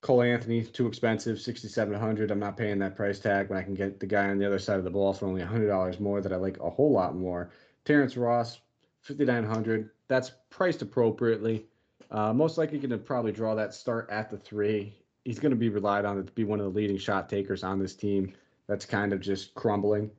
Cole 0.00 0.22
Anthony, 0.22 0.62
too 0.62 0.86
expensive, 0.86 1.38
sixty 1.38 1.68
seven 1.68 1.98
hundred. 1.98 2.30
I'm 2.30 2.38
not 2.38 2.56
paying 2.56 2.78
that 2.78 2.96
price 2.96 3.18
tag 3.18 3.50
when 3.50 3.58
I 3.58 3.62
can 3.62 3.74
get 3.74 4.00
the 4.00 4.06
guy 4.06 4.30
on 4.30 4.38
the 4.38 4.46
other 4.46 4.58
side 4.58 4.78
of 4.78 4.84
the 4.84 4.90
ball 4.90 5.12
for 5.12 5.26
only 5.26 5.42
hundred 5.42 5.68
dollars 5.68 6.00
more 6.00 6.22
that 6.22 6.32
I 6.32 6.36
like 6.36 6.58
a 6.60 6.70
whole 6.70 6.92
lot 6.92 7.14
more. 7.14 7.50
Terrence 7.84 8.16
Ross, 8.16 8.60
fifty 9.02 9.24
nine 9.24 9.44
hundred. 9.44 9.90
That's 10.08 10.32
priced 10.48 10.80
appropriately. 10.80 11.66
Uh, 12.10 12.32
most 12.32 12.56
likely 12.58 12.78
going 12.78 12.90
to 12.90 12.98
probably 12.98 13.32
draw 13.32 13.54
that 13.54 13.74
start 13.74 14.08
at 14.10 14.30
the 14.30 14.36
three. 14.36 14.94
He's 15.24 15.38
going 15.38 15.50
to 15.50 15.56
be 15.56 15.68
relied 15.68 16.04
on 16.04 16.16
to 16.16 16.32
be 16.32 16.44
one 16.44 16.60
of 16.60 16.66
the 16.66 16.78
leading 16.78 16.98
shot 16.98 17.28
takers 17.28 17.64
on 17.64 17.78
this 17.78 17.94
team. 17.94 18.32
That's 18.68 18.84
kind 18.84 19.12
of 19.12 19.20
just 19.20 19.54
crumbling, 19.54 20.10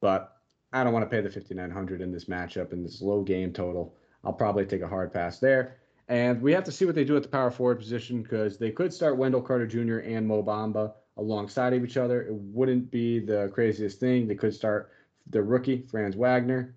but 0.00 0.36
I 0.72 0.84
don't 0.84 0.92
want 0.92 1.04
to 1.04 1.10
pay 1.10 1.20
the 1.20 1.30
5900 1.30 2.00
in 2.00 2.12
this 2.12 2.26
matchup 2.26 2.72
in 2.72 2.82
this 2.82 3.02
low 3.02 3.22
game 3.22 3.52
total. 3.52 3.94
I'll 4.24 4.32
probably 4.32 4.66
take 4.66 4.82
a 4.82 4.88
hard 4.88 5.12
pass 5.12 5.38
there. 5.38 5.78
And 6.08 6.42
we 6.42 6.52
have 6.52 6.64
to 6.64 6.72
see 6.72 6.84
what 6.84 6.94
they 6.94 7.04
do 7.04 7.16
at 7.16 7.22
the 7.22 7.28
power 7.28 7.50
forward 7.50 7.78
position 7.78 8.22
because 8.22 8.58
they 8.58 8.70
could 8.70 8.92
start 8.92 9.16
Wendell 9.16 9.42
Carter 9.42 9.66
Jr. 9.66 9.98
and 9.98 10.26
Mo 10.26 10.42
Bamba 10.42 10.92
alongside 11.16 11.72
of 11.72 11.84
each 11.84 11.96
other. 11.96 12.22
It 12.22 12.34
wouldn't 12.34 12.90
be 12.90 13.20
the 13.20 13.50
craziest 13.54 14.00
thing. 14.00 14.26
They 14.26 14.34
could 14.34 14.54
start 14.54 14.90
the 15.28 15.42
rookie, 15.42 15.86
Franz 15.88 16.16
Wagner. 16.16 16.74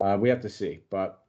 Uh, 0.00 0.16
we 0.20 0.28
have 0.28 0.40
to 0.42 0.48
see. 0.48 0.80
But 0.90 1.22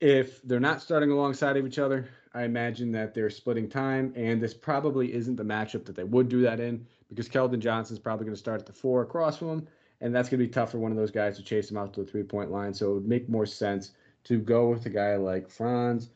if 0.00 0.42
they're 0.42 0.60
not 0.60 0.82
starting 0.82 1.10
alongside 1.10 1.56
of 1.56 1.66
each 1.66 1.78
other, 1.78 2.08
I 2.34 2.44
imagine 2.44 2.92
that 2.92 3.14
they're 3.14 3.30
splitting 3.30 3.68
time. 3.68 4.12
And 4.16 4.40
this 4.40 4.54
probably 4.54 5.14
isn't 5.14 5.36
the 5.36 5.44
matchup 5.44 5.84
that 5.86 5.96
they 5.96 6.04
would 6.04 6.28
do 6.28 6.42
that 6.42 6.60
in 6.60 6.86
because 7.08 7.28
Keldon 7.28 7.60
Johnson's 7.60 7.98
probably 7.98 8.26
going 8.26 8.34
to 8.34 8.40
start 8.40 8.60
at 8.60 8.66
the 8.66 8.72
four 8.72 9.02
across 9.02 9.38
from 9.38 9.48
him. 9.48 9.68
And 10.02 10.14
that's 10.14 10.28
going 10.28 10.40
to 10.40 10.46
be 10.46 10.52
tough 10.52 10.72
for 10.72 10.78
one 10.78 10.90
of 10.90 10.98
those 10.98 11.10
guys 11.10 11.36
to 11.36 11.42
chase 11.42 11.70
him 11.70 11.78
out 11.78 11.94
to 11.94 12.02
the 12.02 12.10
three 12.10 12.22
point 12.22 12.50
line. 12.50 12.74
So 12.74 12.90
it 12.90 12.94
would 12.94 13.08
make 13.08 13.28
more 13.28 13.46
sense 13.46 13.92
to 14.24 14.38
go 14.38 14.68
with 14.68 14.84
a 14.84 14.90
guy 14.90 15.16
like 15.16 15.48
Franz 15.48 16.10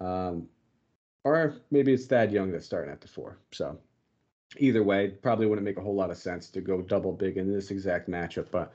um, 0.00 0.48
or 1.24 1.56
maybe 1.70 1.92
it's 1.92 2.06
Thad 2.06 2.32
Young 2.32 2.52
that's 2.52 2.66
starting 2.66 2.92
at 2.92 3.00
the 3.00 3.08
four. 3.08 3.38
So 3.50 3.78
either 4.58 4.82
way, 4.82 5.08
probably 5.08 5.46
wouldn't 5.46 5.64
make 5.64 5.78
a 5.78 5.82
whole 5.82 5.94
lot 5.94 6.10
of 6.10 6.16
sense 6.16 6.48
to 6.50 6.60
go 6.60 6.82
double 6.82 7.12
big 7.12 7.36
in 7.36 7.52
this 7.52 7.70
exact 7.70 8.08
matchup. 8.08 8.50
But 8.50 8.72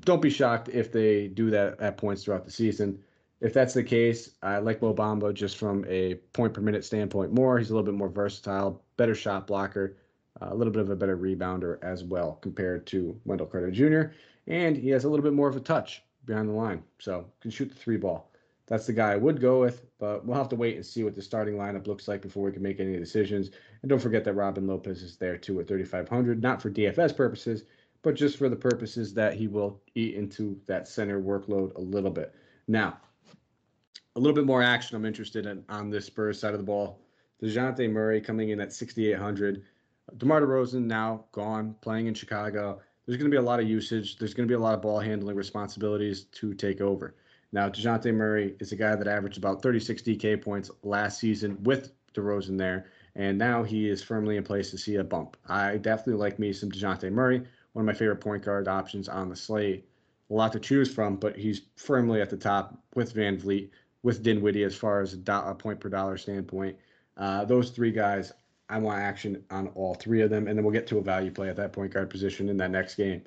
don't 0.00 0.22
be 0.22 0.30
shocked 0.30 0.68
if 0.68 0.90
they 0.90 1.28
do 1.28 1.50
that 1.50 1.80
at 1.80 1.96
points 1.96 2.24
throughout 2.24 2.44
the 2.44 2.50
season. 2.50 3.02
If 3.44 3.52
that's 3.52 3.74
the 3.74 3.84
case, 3.84 4.30
I 4.42 4.58
like 4.58 4.82
Mo 4.82 4.94
Bamba 4.94 5.32
just 5.32 5.58
from 5.58 5.84
a 5.86 6.14
point 6.32 6.54
per 6.54 6.60
minute 6.60 6.84
standpoint 6.84 7.32
more. 7.32 7.58
He's 7.58 7.70
a 7.70 7.74
little 7.74 7.84
bit 7.84 7.94
more 7.94 8.08
versatile, 8.08 8.82
better 8.96 9.14
shot 9.14 9.46
blocker, 9.46 9.96
a 10.40 10.54
little 10.54 10.72
bit 10.72 10.82
of 10.82 10.90
a 10.90 10.96
better 10.96 11.16
rebounder 11.16 11.78
as 11.84 12.02
well 12.02 12.38
compared 12.40 12.86
to 12.88 13.20
Wendell 13.24 13.46
Carter 13.46 13.70
Jr. 13.70 14.14
And 14.46 14.76
he 14.76 14.88
has 14.90 15.04
a 15.04 15.08
little 15.08 15.22
bit 15.22 15.34
more 15.34 15.48
of 15.48 15.56
a 15.56 15.60
touch 15.60 16.02
behind 16.24 16.48
the 16.48 16.54
line, 16.54 16.82
so 16.98 17.26
can 17.40 17.50
shoot 17.50 17.68
the 17.68 17.74
three 17.76 17.98
ball 17.98 18.30
that's 18.66 18.86
the 18.86 18.92
guy 18.92 19.12
I 19.12 19.16
would 19.16 19.40
go 19.40 19.60
with, 19.60 19.84
but 19.98 20.24
we'll 20.24 20.38
have 20.38 20.48
to 20.50 20.56
wait 20.56 20.76
and 20.76 20.86
see 20.86 21.04
what 21.04 21.14
the 21.14 21.22
starting 21.22 21.54
lineup 21.54 21.86
looks 21.86 22.08
like 22.08 22.22
before 22.22 22.44
we 22.44 22.52
can 22.52 22.62
make 22.62 22.80
any 22.80 22.96
decisions. 22.96 23.50
And 23.82 23.90
don't 23.90 24.00
forget 24.00 24.24
that 24.24 24.34
Robin 24.34 24.66
Lopez 24.66 25.02
is 25.02 25.16
there 25.16 25.36
too 25.36 25.60
at 25.60 25.68
3,500, 25.68 26.42
not 26.42 26.62
for 26.62 26.70
DFS 26.70 27.14
purposes, 27.14 27.64
but 28.02 28.14
just 28.14 28.38
for 28.38 28.48
the 28.48 28.56
purposes 28.56 29.12
that 29.14 29.34
he 29.34 29.48
will 29.48 29.80
eat 29.94 30.14
into 30.14 30.58
that 30.66 30.88
center 30.88 31.20
workload 31.20 31.74
a 31.76 31.80
little 31.80 32.10
bit. 32.10 32.34
Now, 32.66 32.98
a 34.16 34.20
little 34.20 34.34
bit 34.34 34.44
more 34.44 34.62
action 34.62 34.96
I'm 34.96 35.04
interested 35.04 35.46
in 35.46 35.64
on 35.68 35.90
this 35.90 36.06
Spurs 36.06 36.38
side 36.38 36.54
of 36.54 36.60
the 36.60 36.64
ball. 36.64 37.00
DeJounte 37.42 37.90
Murray 37.90 38.20
coming 38.20 38.50
in 38.50 38.60
at 38.60 38.72
6,800. 38.72 39.62
DeMar 40.18 40.40
DeRozan 40.42 40.84
now 40.84 41.24
gone, 41.32 41.74
playing 41.80 42.06
in 42.06 42.14
Chicago. 42.14 42.80
There's 43.06 43.18
going 43.18 43.30
to 43.30 43.34
be 43.34 43.40
a 43.40 43.46
lot 43.46 43.60
of 43.60 43.68
usage. 43.68 44.16
There's 44.16 44.32
going 44.32 44.46
to 44.46 44.52
be 44.52 44.56
a 44.56 44.62
lot 44.62 44.74
of 44.74 44.82
ball 44.82 45.00
handling 45.00 45.36
responsibilities 45.36 46.24
to 46.24 46.54
take 46.54 46.80
over. 46.80 47.16
Now, 47.52 47.68
DeJounte 47.68 48.14
Murray 48.14 48.54
is 48.60 48.72
a 48.72 48.76
guy 48.76 48.94
that 48.94 49.08
averaged 49.08 49.38
about 49.38 49.62
36 49.62 50.02
DK 50.02 50.42
points 50.42 50.70
last 50.82 51.18
season 51.18 51.62
with 51.62 51.92
DeRozan 52.14 52.56
there, 52.56 52.86
and 53.16 53.36
now 53.36 53.62
he 53.62 53.88
is 53.88 54.02
firmly 54.02 54.36
in 54.36 54.44
place 54.44 54.70
to 54.70 54.78
see 54.78 54.96
a 54.96 55.04
bump. 55.04 55.36
I 55.46 55.76
definitely 55.76 56.20
like 56.20 56.38
me 56.38 56.52
some 56.52 56.70
DeJounte 56.70 57.10
Murray, 57.10 57.42
one 57.72 57.82
of 57.82 57.86
my 57.86 57.92
favorite 57.92 58.20
point 58.20 58.44
guard 58.44 58.68
options 58.68 59.08
on 59.08 59.28
the 59.28 59.36
slate. 59.36 59.88
A 60.30 60.34
lot 60.34 60.52
to 60.52 60.60
choose 60.60 60.92
from, 60.92 61.16
but 61.16 61.36
he's 61.36 61.62
firmly 61.76 62.20
at 62.20 62.30
the 62.30 62.36
top 62.36 62.78
with 62.94 63.14
VanVleet, 63.14 63.70
with 64.04 64.22
Dinwiddie 64.22 64.62
as 64.62 64.76
far 64.76 65.00
as 65.00 65.14
a, 65.14 65.16
do- 65.16 65.32
a 65.32 65.54
point 65.54 65.80
per 65.80 65.88
dollar 65.88 66.16
standpoint. 66.16 66.76
Uh, 67.16 67.44
those 67.44 67.70
three 67.70 67.90
guys, 67.90 68.32
I 68.68 68.78
want 68.78 69.00
action 69.00 69.42
on 69.50 69.68
all 69.68 69.94
three 69.94 70.20
of 70.20 70.30
them, 70.30 70.46
and 70.46 70.56
then 70.56 70.64
we'll 70.64 70.74
get 70.74 70.86
to 70.88 70.98
a 70.98 71.02
value 71.02 71.30
play 71.30 71.48
at 71.48 71.56
that 71.56 71.72
point 71.72 71.92
guard 71.92 72.10
position 72.10 72.48
in 72.48 72.56
that 72.58 72.70
next 72.70 72.94
game, 72.94 73.22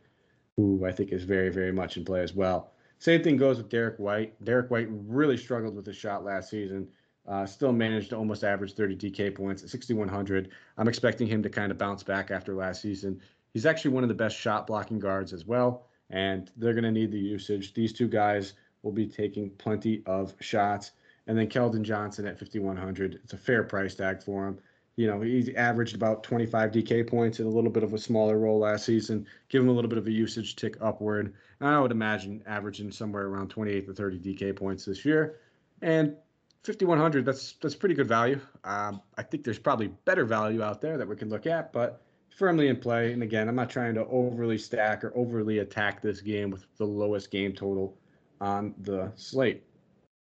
who 0.56 0.86
I 0.86 0.92
think 0.92 1.12
is 1.12 1.24
very, 1.24 1.50
very 1.50 1.74
much 1.74 1.98
in 1.98 2.06
play 2.06 2.22
as 2.22 2.34
well. 2.34 2.72
Same 3.00 3.24
thing 3.24 3.38
goes 3.38 3.58
with 3.58 3.70
Derrick 3.70 3.98
White. 3.98 4.42
Derrick 4.46 4.70
White 4.70 4.88
really 4.90 5.36
struggled 5.36 5.76
with 5.76 5.86
his 5.86 5.98
shot 5.98 6.24
last 6.24 6.50
season. 6.50 6.88
Uh, 7.28 7.46
still 7.46 7.74
managed 7.74 8.12
to 8.12 8.16
almost 8.16 8.44
average 8.44 8.74
30 8.74 8.96
DK 8.96 9.36
points 9.36 9.64
at 9.64 9.70
6,100. 9.70 10.50
I'm 10.78 10.88
expecting 10.88 11.28
him 11.28 11.44
to 11.44 11.50
kind 11.50 11.72
of 11.72 11.78
bounce 11.78 12.04
back 12.04 12.32
after 12.32 12.54
last 12.54 12.82
season. 12.82 13.20
He's 13.54 13.66
actually 13.66 13.92
one 13.92 14.04
of 14.04 14.10
the 14.10 14.16
best 14.16 14.38
shot 14.38 14.68
blocking 14.68 15.00
guards 15.00 15.34
as 15.34 15.46
well, 15.46 15.88
and 16.12 16.52
they're 16.56 16.74
going 16.74 16.84
to 16.84 16.92
need 16.92 17.12
the 17.12 17.20
usage. 17.20 17.74
These 17.74 17.94
two 17.94 18.08
guys 18.08 18.54
will 18.88 18.94
be 18.94 19.08
taking 19.08 19.50
plenty 19.52 20.02
of 20.06 20.34
shots. 20.40 20.92
And 21.28 21.38
then 21.38 21.48
Keldon 21.48 21.82
Johnson 21.82 22.26
at 22.26 22.40
5,100. 22.40 23.20
It's 23.24 23.34
a 23.34 23.38
fair 23.38 23.64
price 23.64 23.96
tag 23.96 24.24
for 24.24 24.48
him 24.48 24.60
you 24.98 25.06
know, 25.06 25.22
he's 25.22 25.50
averaged 25.54 25.96
about 25.96 26.24
25 26.24 26.72
DK 26.72 27.08
points 27.08 27.40
in 27.40 27.46
a 27.46 27.50
little 27.50 27.70
bit 27.70 27.84
of 27.84 27.94
a 27.94 28.00
smaller 28.00 28.38
role 28.40 28.60
last 28.60 28.84
season. 28.84 29.28
Give 29.48 29.62
him 29.62 29.70
a 29.70 29.72
little 29.72 29.90
bit 29.90 30.00
of 30.00 30.08
a 30.08 30.12
usage 30.12 30.56
tick 30.56 30.76
upward. 30.82 31.36
And 31.60 31.70
I 31.70 31.80
would 31.80 31.92
imagine 31.92 32.44
averaging 32.48 32.92
somewhere 32.92 33.28
around 33.28 33.50
28 33.50 33.86
to 33.86 33.94
30 33.94 34.20
DK 34.20 34.56
points 34.56 34.86
this 34.86 35.06
year. 35.06 35.38
And 35.84 36.16
5100, 36.64 37.24
that's 37.24 37.54
that's 37.62 37.76
pretty 37.76 37.94
good 37.94 38.08
value. 38.08 38.42
Um, 38.64 39.02
I 39.18 39.22
think 39.22 39.44
there's 39.44 39.60
probably 39.60 39.88
better 40.06 40.26
value 40.26 40.64
out 40.64 40.82
there 40.82 40.98
that 40.98 41.08
we 41.08 41.16
can 41.16 41.30
look 41.30 41.46
at, 41.46 41.72
but 41.72 42.02
firmly 42.36 42.68
in 42.68 42.78
play. 42.78 43.14
And 43.14 43.22
again, 43.22 43.48
I'm 43.48 43.56
not 43.56 43.70
trying 43.70 43.94
to 43.94 44.06
overly 44.08 44.58
stack 44.58 45.04
or 45.04 45.16
overly 45.16 45.60
attack 45.60 46.02
this 46.02 46.22
game 46.22 46.50
with 46.50 46.66
the 46.78 46.86
lowest 46.86 47.30
game 47.30 47.54
total 47.54 47.96
on 48.42 48.74
the 48.82 49.12
slate. 49.16 49.64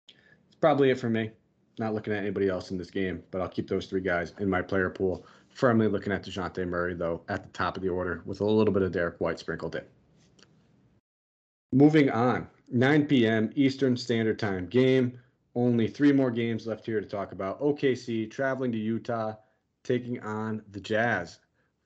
It's 0.09 0.57
probably 0.61 0.91
it 0.91 0.99
for 0.99 1.11
me. 1.11 1.31
Not 1.79 1.95
looking 1.95 2.13
at 2.13 2.21
anybody 2.21 2.49
else 2.49 2.71
in 2.71 2.79
this 2.79 2.91
game, 2.91 3.23
but 3.31 3.41
I'll 3.41 3.49
keep 3.49 3.69
those 3.69 3.87
three 3.87 4.01
guys 4.01 4.35
in 4.39 4.51
my 4.51 4.61
player 4.61 4.91
pool. 4.91 5.25
Firmly 5.55 5.89
looking 5.89 6.13
at 6.13 6.25
DeJounte 6.25 6.67
Murray, 6.69 6.95
though, 6.95 7.23
at 7.29 7.43
the 7.43 7.49
top 7.51 7.77
of 7.77 7.83
the 7.83 7.89
order 7.89 8.23
with 8.25 8.41
a 8.41 8.45
little 8.45 8.73
bit 8.73 8.83
of 8.83 8.93
Derrick 8.93 9.21
White 9.21 9.39
sprinkled 9.39 9.77
in. 9.77 9.85
Moving 11.73 12.11
on, 12.11 12.49
9 12.71 13.07
p.m. 13.07 13.51
Eastern 13.55 13.97
Standard 13.97 14.39
Time 14.39 14.67
game. 14.67 15.19
Only 15.55 15.89
three 15.89 16.13
more 16.13 16.31
games 16.31 16.67
left 16.67 16.87
here 16.87 17.01
to 17.01 17.07
talk 17.07 17.33
about. 17.33 17.61
OKC 17.61 18.31
traveling 18.31 18.73
to 18.73 18.79
Utah. 18.79 19.35
taking 19.83 20.21
on 20.21 20.63
the 20.73 20.81
Jazz. 20.81 21.39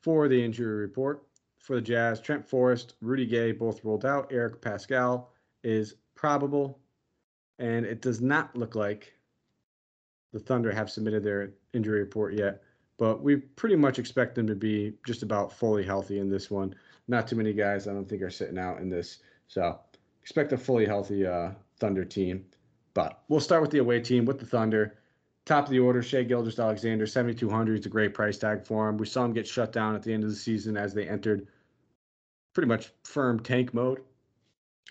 For 0.02 0.28
the 0.28 0.42
injury 0.42 0.80
report 0.80 1.24
for 1.58 1.76
the 1.76 1.82
Jazz, 1.82 2.20
Trent 2.20 2.46
Forrest, 2.46 2.94
Rudy 3.00 3.24
Gay 3.24 3.52
both 3.52 3.82
rolled 3.84 4.04
out. 4.04 4.30
Eric 4.30 4.60
Paschall 4.60 5.28
is 5.62 5.94
probable, 6.14 6.78
and 7.58 7.84
it 7.84 8.00
does 8.00 8.20
not 8.20 8.54
look 8.56 8.74
like 8.74 9.12
the 10.32 10.40
Thunder 10.40 10.72
have 10.72 10.90
submitted 10.90 11.22
their 11.22 11.52
injury 11.72 12.00
report 12.00 12.34
yet. 12.34 12.62
But 12.96 13.22
we 13.22 13.36
pretty 13.36 13.76
much 13.76 13.98
expect 13.98 14.34
them 14.34 14.46
to 14.46 14.54
be 14.54 14.94
just 15.06 15.22
about 15.22 15.52
fully 15.52 15.84
healthy 15.84 16.18
in 16.18 16.30
this 16.30 16.50
one. 16.50 16.74
Not 17.08 17.26
too 17.26 17.36
many 17.36 17.52
guys, 17.52 17.88
I 17.88 17.92
don't 17.92 18.08
think, 18.08 18.22
are 18.22 18.30
sitting 18.30 18.58
out 18.58 18.80
in 18.80 18.88
this. 18.88 19.18
So 19.48 19.78
expect 20.22 20.52
a 20.52 20.58
fully 20.58 20.86
healthy 20.86 21.26
uh, 21.26 21.50
Thunder 21.78 22.04
team. 22.04 22.44
But 22.94 23.22
we'll 23.28 23.40
start 23.40 23.62
with 23.62 23.70
the 23.70 23.78
away 23.78 24.00
team 24.00 24.24
with 24.24 24.38
the 24.38 24.46
Thunder. 24.46 24.98
Top 25.44 25.64
of 25.64 25.70
the 25.70 25.80
order, 25.80 26.02
Shai 26.02 26.22
Gilgeous-Alexander, 26.22 27.06
7,200. 27.06 27.76
It's 27.76 27.86
a 27.86 27.90
great 27.90 28.14
price 28.14 28.38
tag 28.38 28.64
for 28.64 28.88
him. 28.88 28.96
We 28.96 29.06
saw 29.06 29.24
him 29.24 29.34
get 29.34 29.46
shut 29.46 29.72
down 29.72 29.94
at 29.94 30.02
the 30.02 30.12
end 30.12 30.24
of 30.24 30.30
the 30.30 30.36
season 30.36 30.76
as 30.76 30.94
they 30.94 31.06
entered 31.06 31.48
pretty 32.54 32.68
much 32.68 32.92
firm 33.02 33.40
tank 33.40 33.74
mode. 33.74 34.00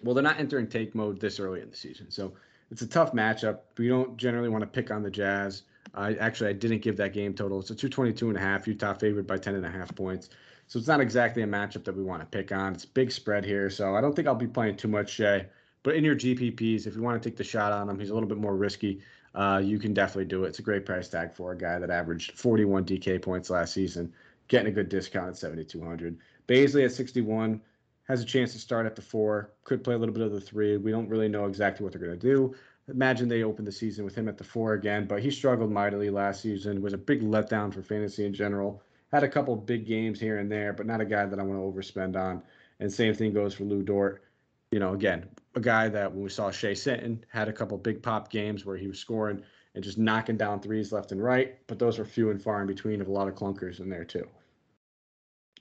Well, 0.02 0.16
they're 0.16 0.24
not 0.24 0.40
entering 0.40 0.68
take 0.68 0.96
mode 0.96 1.20
this 1.20 1.40
early 1.40 1.62
in 1.62 1.70
the 1.70 1.76
season. 1.76 2.10
So 2.10 2.34
it's 2.72 2.82
a 2.82 2.88
tough 2.88 3.14
matchup. 3.14 3.60
We 3.78 3.88
don't 3.88 4.18
generally 4.18 4.50
want 4.50 4.64
to 4.64 4.68
pick 4.68 4.92
on 4.92 5.04
the 5.04 5.12
Jazz. 5.12 5.64
I 5.94 6.16
actually 6.16 6.50
I 6.50 6.54
didn't 6.54 6.82
give 6.82 6.98
that 6.98 7.14
game 7.14 7.34
total. 7.34 7.60
It's 7.60 7.70
a 7.70 7.76
222 7.76 8.30
and 8.30 8.38
a 8.38 8.42
half. 8.42 8.68
Utah 8.68 8.94
favored 8.94 9.28
by 9.28 9.38
10 9.38 9.56
and 9.56 9.66
a 9.66 9.70
half 9.70 9.94
points. 9.96 10.30
So 10.68 10.80
it's 10.80 10.88
not 10.88 11.02
exactly 11.02 11.44
a 11.44 11.48
matchup 11.48 11.84
that 11.84 11.96
we 11.96 12.04
want 12.04 12.22
to 12.22 12.26
pick 12.26 12.52
on. 12.52 12.74
It's 12.74 12.86
big 12.86 13.12
spread 13.12 13.46
here. 13.46 13.70
So 13.70 13.96
I 13.96 14.02
don't 14.02 14.16
think 14.16 14.28
I'll 14.28 14.36
be 14.36 14.48
playing 14.48 14.78
too 14.78 14.88
much 14.88 15.12
Shai. 15.12 15.46
But 15.84 15.96
in 15.96 16.04
your 16.04 16.16
GPPs, 16.16 16.88
if 16.88 16.96
you 16.96 17.02
want 17.02 17.22
to 17.22 17.30
take 17.30 17.38
the 17.38 17.44
shot 17.44 17.72
on 17.72 17.90
him, 17.90 18.00
he's 18.00 18.10
a 18.10 18.14
little 18.14 18.30
bit 18.30 18.38
more 18.38 18.56
risky. 18.56 19.02
Uh, 19.36 19.62
you 19.64 19.78
can 19.78 19.94
definitely 19.94 20.26
do 20.26 20.46
it. 20.46 20.50
It's 20.50 20.60
a 20.60 20.64
great 20.64 20.86
price 20.86 21.10
tag 21.10 21.34
for 21.34 21.52
a 21.52 21.58
guy 21.58 21.80
that 21.80 21.90
averaged 21.90 22.38
41 22.38 22.86
DK 22.86 23.22
points 23.22 23.50
last 23.50 23.74
season, 23.74 24.14
getting 24.48 24.68
a 24.68 24.72
good 24.72 24.90
discount 24.90 25.30
at 25.30 25.38
7,200. 25.38 26.18
Bazley 26.48 26.86
at 26.86 26.92
61 26.92 27.60
has 28.08 28.22
a 28.22 28.26
chance 28.26 28.52
to 28.54 28.60
start 28.60 28.86
at 28.86 28.96
the 28.96 29.02
four, 29.02 29.52
could 29.64 29.84
play 29.84 29.96
a 29.96 29.98
little 29.98 30.14
bit 30.14 30.24
of 30.24 30.32
the 30.32 30.42
three. 30.42 30.78
We 30.78 30.92
don't 30.92 31.08
really 31.08 31.30
know 31.30 31.46
exactly 31.46 31.84
what 31.84 31.94
they're 31.94 32.06
going 32.06 32.20
to 32.20 32.36
do. 32.36 32.56
Imagine 32.90 33.30
they 33.30 33.44
open 33.44 33.64
the 33.64 33.72
season 33.72 34.04
with 34.04 34.14
him 34.14 34.28
at 34.28 34.38
the 34.38 34.44
four 34.44 34.74
again, 34.74 35.06
but 35.06 35.22
he 35.22 35.32
struggled 35.32 35.72
mightily 35.72 36.10
last 36.10 36.42
season, 36.42 36.82
was 36.82 36.94
a 36.94 36.98
big 36.98 37.22
letdown 37.22 37.74
for 37.74 37.82
fantasy 37.82 38.26
in 38.26 38.34
general. 38.34 38.84
Had 39.14 39.24
a 39.24 39.30
couple 39.30 39.56
big 39.56 39.86
games 39.86 40.20
here 40.20 40.40
and 40.40 40.52
there, 40.52 40.74
but 40.74 40.86
not 40.86 41.00
a 41.00 41.06
guy 41.06 41.26
that 41.26 41.40
I 41.40 41.44
want 41.44 41.60
to 41.60 41.80
overspend 41.80 42.18
on. 42.18 42.44
And 42.80 42.92
same 42.92 43.14
thing 43.14 43.32
goes 43.32 43.54
for 43.54 43.64
Lu 43.64 43.84
Dort. 43.84 44.24
You 44.72 44.80
know, 44.80 44.94
again, 44.94 45.30
a 45.56 45.62
guy 45.62 45.88
that 45.88 46.12
when 46.12 46.24
we 46.24 46.30
saw 46.30 46.52
Shea 46.52 46.76
Sinton 46.76 47.24
had 47.30 47.48
a 47.48 47.54
couple 47.54 47.78
big 47.78 48.02
pop 48.02 48.30
games 48.30 48.66
where 48.66 48.76
he 48.76 48.88
was 48.88 49.00
scoring 49.00 49.44
and 49.76 49.84
just 49.84 49.98
knocking 49.98 50.36
down 50.36 50.60
threes 50.60 50.92
left 50.92 51.12
and 51.12 51.24
right, 51.24 51.58
but 51.68 51.80
those 51.80 52.00
are 52.00 52.06
few 52.06 52.32
and 52.32 52.42
far 52.42 52.60
in 52.60 52.68
between 52.68 53.00
of 53.00 53.08
a 53.08 53.12
lot 53.12 53.28
of 53.28 53.36
clunkers 53.36 53.80
in 53.80 53.90
there 53.90 54.04
too. 54.04 54.28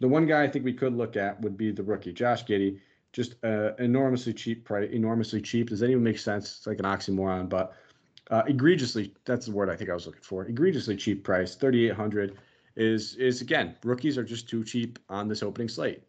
The 0.02 0.08
one 0.08 0.26
guy 0.26 0.42
I 0.42 0.48
think 0.48 0.64
we 0.64 0.72
could 0.72 0.94
look 0.94 1.16
at 1.16 1.40
would 1.40 1.56
be 1.56 1.72
the 1.72 1.82
rookie, 1.82 2.12
Josh 2.12 2.44
Giddey. 2.44 2.80
Just 3.12 3.36
uh, 3.44 3.74
enormously 3.78 4.32
cheap 4.32 4.64
price, 4.64 4.90
enormously 4.90 5.40
cheap. 5.40 5.70
Does 5.70 5.80
that 5.80 5.90
even 5.90 6.02
make 6.02 6.18
sense? 6.18 6.58
It's 6.58 6.66
like 6.66 6.78
an 6.78 6.84
oxymoron, 6.84 7.48
but 7.48 7.74
uh, 8.30 8.42
egregiously, 8.46 9.14
that's 9.24 9.46
the 9.46 9.52
word 9.52 9.70
I 9.70 9.76
think 9.76 9.90
I 9.90 9.94
was 9.94 10.06
looking 10.06 10.22
for. 10.22 10.46
Egregiously 10.46 10.96
cheap 10.96 11.22
price, 11.24 11.54
3800 11.54 12.38
is 12.76 13.14
is 13.16 13.42
again, 13.42 13.76
rookies 13.84 14.18
are 14.18 14.24
just 14.24 14.48
too 14.48 14.64
cheap 14.64 14.98
on 15.08 15.28
this 15.28 15.42
opening 15.42 15.68
slate 15.68 16.02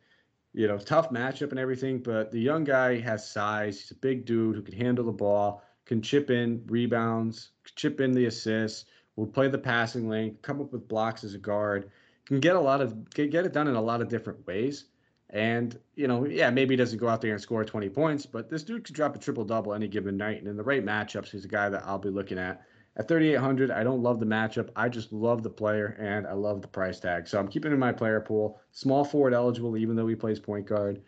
you 0.53 0.67
know, 0.67 0.77
tough 0.77 1.09
matchup 1.09 1.49
and 1.49 1.59
everything, 1.59 1.97
but 1.99 2.31
the 2.31 2.39
young 2.39 2.63
guy 2.63 2.99
has 2.99 3.27
size. 3.27 3.81
He's 3.81 3.91
a 3.91 3.95
big 3.95 4.25
dude 4.25 4.55
who 4.55 4.61
can 4.61 4.75
handle 4.75 5.03
the 5.03 5.11
ball, 5.11 5.63
can 5.85 6.01
chip 6.01 6.29
in 6.29 6.63
rebounds, 6.67 7.49
chip 7.75 7.99
in 7.99 8.11
the 8.11 8.27
assists, 8.27 8.85
will 9.15 9.27
play 9.27 9.47
the 9.47 9.57
passing 9.57 10.07
lane, 10.07 10.37
come 10.41 10.61
up 10.61 10.71
with 10.71 10.87
blocks 10.87 11.23
as 11.23 11.33
a 11.33 11.39
guard, 11.39 11.89
can 12.26 12.39
get 12.39 12.55
a 12.55 12.59
lot 12.59 12.82
of 12.82 13.09
get, 13.13 13.32
get 13.32 13.45
it 13.45 13.53
done 13.53 13.67
in 13.67 13.76
a 13.76 13.82
lot 13.82 14.01
of 14.01 14.09
different 14.09 14.45
ways. 14.45 14.86
And, 15.30 15.80
you 15.95 16.07
know, 16.07 16.26
yeah, 16.26 16.51
maybe 16.51 16.74
he 16.74 16.78
doesn't 16.78 16.99
go 16.99 17.09
out 17.09 17.21
there 17.21 17.32
and 17.32 17.41
score 17.41 17.65
20 17.65 17.89
points, 17.89 18.26
but 18.28 18.51
this 18.51 18.61
dude 18.61 18.84
could 18.84 18.93
drop 18.93 19.15
a 19.15 19.19
triple 19.19 19.43
double 19.43 19.74
any 19.74 19.88
given 19.88 20.15
night. 20.15 20.38
And 20.38 20.47
in 20.47 20.55
the 20.55 20.63
right 20.63 20.86
matchups, 20.86 21.30
he's 21.30 21.43
a 21.43 21.47
guy 21.47 21.69
that 21.69 21.84
I'll 21.88 21.97
be 21.97 22.09
looking 22.09 22.38
at. 22.38 22.61
At 22.95 23.07
3,800, 23.07 23.71
I 23.71 23.84
don't 23.84 24.03
love 24.03 24.19
the 24.19 24.28
matchup. 24.28 24.69
I 24.76 24.89
just 24.89 25.11
love 25.11 25.41
the 25.41 25.49
player 25.49 25.97
and 25.99 26.28
I 26.28 26.34
love 26.34 26.61
the 26.61 26.67
price 26.67 26.99
tag. 26.99 27.28
So 27.28 27.39
I'm 27.39 27.47
keeping 27.47 27.71
in 27.71 27.80
my 27.80 27.91
player 27.91 28.21
pool. 28.21 28.61
Small 28.71 29.03
forward 29.03 29.34
eligible, 29.34 29.76
even 29.76 29.95
though 29.95 30.05
he 30.05 30.13
plays 30.13 30.39
point 30.39 30.67
guard. 30.67 31.01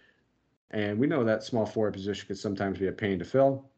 And 0.71 0.97
we 0.97 1.05
know 1.05 1.23
that 1.23 1.43
small 1.43 1.67
forward 1.67 1.93
position 1.93 2.25
could 2.27 2.39
sometimes 2.39 2.79
be 2.79 2.87
a 2.87 2.91
pain 2.91 3.19
to 3.19 3.25
fill. 3.25 3.69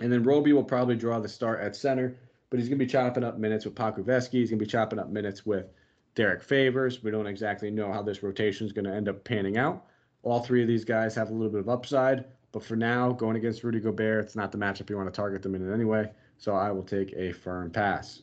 And 0.00 0.12
then 0.12 0.22
Roby 0.22 0.52
will 0.52 0.62
probably 0.62 0.94
draw 0.94 1.18
the 1.18 1.28
start 1.28 1.60
at 1.60 1.74
center, 1.74 2.16
but 2.50 2.60
he's 2.60 2.68
going 2.68 2.78
to 2.78 2.84
be 2.84 2.90
chopping 2.90 3.24
up 3.24 3.36
minutes 3.36 3.64
with 3.64 3.74
Pokusevski. 3.74 4.34
He's 4.34 4.50
going 4.50 4.60
to 4.60 4.64
be 4.64 4.70
chopping 4.70 5.00
up 5.00 5.08
minutes 5.08 5.44
with 5.44 5.66
Derrick 6.18 6.42
Favors. 6.42 7.02
We 7.02 7.12
don't 7.12 7.28
exactly 7.28 7.70
know 7.70 7.92
how 7.92 8.02
this 8.02 8.24
rotation 8.24 8.66
is 8.66 8.72
going 8.72 8.86
to 8.86 8.92
end 8.92 9.08
up 9.08 9.22
panning 9.22 9.56
out. 9.56 9.86
All 10.24 10.40
three 10.40 10.62
of 10.62 10.68
these 10.68 10.84
guys 10.84 11.14
have 11.14 11.30
a 11.30 11.32
little 11.32 11.48
bit 11.48 11.60
of 11.60 11.68
upside, 11.68 12.24
but 12.50 12.64
for 12.64 12.74
now, 12.74 13.12
going 13.12 13.36
against 13.36 13.62
Rudy 13.62 13.78
Gobert, 13.78 14.24
it's 14.24 14.34
not 14.34 14.50
the 14.50 14.58
matchup 14.58 14.90
you 14.90 14.96
want 14.96 15.06
to 15.06 15.16
target 15.16 15.42
them 15.42 15.54
in 15.54 15.72
anyway 15.72 16.10
so 16.38 16.54
I 16.54 16.72
will 16.72 16.82
take 16.82 17.12
a 17.14 17.32
firm 17.32 17.70
pass. 17.70 18.22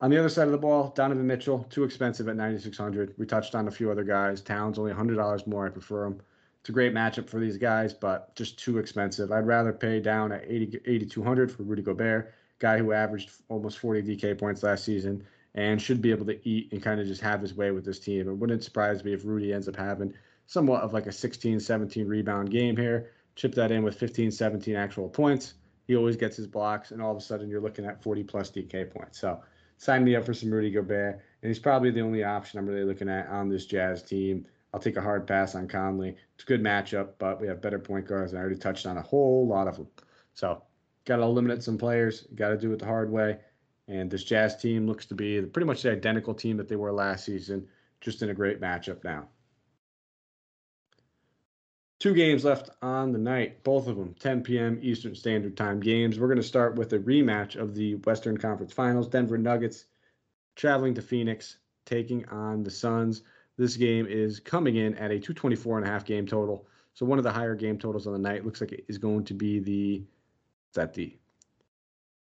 On 0.00 0.10
the 0.10 0.18
other 0.18 0.30
side 0.30 0.46
of 0.46 0.52
the 0.52 0.58
ball, 0.58 0.94
Donovan 0.96 1.26
Mitchell, 1.26 1.66
too 1.68 1.84
expensive 1.84 2.26
at 2.28 2.36
9,600. 2.36 3.14
We 3.18 3.26
touched 3.26 3.54
on 3.54 3.68
a 3.68 3.70
few 3.70 3.90
other 3.90 4.04
guys. 4.04 4.40
Towns 4.40 4.78
only 4.78 4.92
$100 4.92 5.46
more. 5.46 5.66
I 5.66 5.70
prefer 5.70 6.06
him. 6.06 6.22
It's 6.60 6.70
a 6.70 6.72
great 6.72 6.94
matchup 6.94 7.28
for 7.28 7.38
these 7.38 7.58
guys, 7.58 7.92
but 7.92 8.34
just 8.34 8.58
too 8.58 8.78
expensive. 8.78 9.30
I'd 9.30 9.46
rather 9.46 9.72
pay 9.74 10.00
down 10.00 10.32
at 10.32 10.44
80, 10.46 10.80
8,200 10.86 11.52
for 11.52 11.64
Rudy 11.64 11.82
Gobert, 11.82 12.32
guy 12.58 12.78
who 12.78 12.92
averaged 12.92 13.30
almost 13.48 13.78
40 13.78 14.02
DK 14.02 14.38
points 14.38 14.62
last 14.62 14.84
season 14.84 15.26
and 15.54 15.80
should 15.80 16.00
be 16.00 16.10
able 16.10 16.26
to 16.26 16.48
eat 16.48 16.72
and 16.72 16.82
kind 16.82 17.00
of 17.00 17.06
just 17.06 17.20
have 17.20 17.40
his 17.40 17.54
way 17.54 17.70
with 17.70 17.84
this 17.84 17.98
team. 17.98 18.28
It 18.28 18.34
wouldn't 18.34 18.64
surprise 18.64 19.04
me 19.04 19.12
if 19.12 19.24
Rudy 19.24 19.52
ends 19.52 19.68
up 19.68 19.76
having 19.76 20.14
somewhat 20.46 20.82
of 20.82 20.92
like 20.92 21.06
a 21.06 21.12
16, 21.12 21.60
17 21.60 22.06
rebound 22.06 22.50
game 22.50 22.76
here. 22.76 23.10
Chip 23.36 23.54
that 23.54 23.72
in 23.72 23.82
with 23.82 23.96
15, 23.96 24.30
17 24.30 24.76
actual 24.76 25.08
points 25.08 25.54
he 25.90 25.96
always 25.96 26.14
gets 26.14 26.36
his 26.36 26.46
blocks, 26.46 26.92
and 26.92 27.02
all 27.02 27.10
of 27.10 27.16
a 27.16 27.20
sudden 27.20 27.48
you're 27.48 27.60
looking 27.60 27.84
at 27.84 28.00
40 28.00 28.22
plus 28.22 28.48
DK 28.48 28.88
points. 28.94 29.18
So 29.18 29.40
sign 29.76 30.04
me 30.04 30.14
up 30.14 30.24
for 30.24 30.32
some 30.32 30.48
Rudy 30.48 30.70
Gobert, 30.70 31.20
and 31.42 31.50
he's 31.50 31.58
probably 31.58 31.90
the 31.90 32.00
only 32.00 32.22
option 32.22 32.60
I'm 32.60 32.66
really 32.66 32.84
looking 32.84 33.08
at 33.08 33.26
on 33.26 33.48
this 33.48 33.66
Jazz 33.66 34.04
team. 34.04 34.46
I'll 34.72 34.78
take 34.78 34.96
a 34.96 35.00
hard 35.00 35.26
pass 35.26 35.56
on 35.56 35.66
Conley. 35.66 36.14
It's 36.36 36.44
a 36.44 36.46
good 36.46 36.62
matchup, 36.62 37.14
but 37.18 37.40
we 37.40 37.48
have 37.48 37.60
better 37.60 37.80
point 37.80 38.06
guards, 38.06 38.30
and 38.30 38.38
I 38.38 38.42
already 38.42 38.56
touched 38.56 38.86
on 38.86 38.98
a 38.98 39.02
whole 39.02 39.48
lot 39.48 39.66
of 39.66 39.78
them. 39.78 39.88
So 40.34 40.62
got 41.06 41.16
to 41.16 41.22
eliminate 41.22 41.64
some 41.64 41.76
players. 41.76 42.24
Got 42.36 42.50
to 42.50 42.56
do 42.56 42.72
it 42.72 42.78
the 42.78 42.86
hard 42.86 43.10
way. 43.10 43.38
And 43.90 44.08
this 44.08 44.22
Jazz 44.22 44.56
team 44.56 44.86
looks 44.86 45.04
to 45.06 45.16
be 45.16 45.42
pretty 45.42 45.66
much 45.66 45.82
the 45.82 45.90
identical 45.90 46.32
team 46.32 46.56
that 46.58 46.68
they 46.68 46.76
were 46.76 46.92
last 46.92 47.24
season, 47.24 47.66
just 48.00 48.22
in 48.22 48.30
a 48.30 48.34
great 48.34 48.60
matchup 48.60 49.02
now. 49.02 49.26
Two 51.98 52.14
games 52.14 52.44
left 52.44 52.70
on 52.80 53.10
the 53.12 53.18
night, 53.18 53.64
both 53.64 53.88
of 53.88 53.96
them 53.96 54.14
10 54.20 54.42
p.m. 54.42 54.78
Eastern 54.80 55.14
Standard 55.14 55.56
Time 55.56 55.80
games. 55.80 56.20
We're 56.20 56.28
going 56.28 56.36
to 56.36 56.42
start 56.42 56.76
with 56.76 56.92
a 56.92 57.00
rematch 57.00 57.56
of 57.56 57.74
the 57.74 57.96
Western 57.96 58.38
Conference 58.38 58.72
Finals. 58.72 59.08
Denver 59.08 59.36
Nuggets 59.36 59.86
traveling 60.54 60.94
to 60.94 61.02
Phoenix, 61.02 61.58
taking 61.84 62.26
on 62.28 62.62
the 62.62 62.70
Suns. 62.70 63.22
This 63.58 63.76
game 63.76 64.06
is 64.06 64.38
coming 64.38 64.76
in 64.76 64.94
at 64.94 65.10
a 65.10 65.18
224 65.18 65.78
and 65.78 65.86
a 65.86 65.90
half 65.90 66.04
game 66.04 66.26
total. 66.26 66.66
So 66.94 67.04
one 67.04 67.18
of 67.18 67.24
the 67.24 67.32
higher 67.32 67.56
game 67.56 67.76
totals 67.76 68.06
on 68.06 68.12
the 68.12 68.18
night 68.20 68.44
looks 68.44 68.60
like 68.60 68.72
it 68.72 68.84
is 68.88 68.98
going 68.98 69.24
to 69.24 69.34
be 69.34 69.58
the 69.58 69.96
is 69.96 70.74
that 70.74 70.94
the 70.94 71.18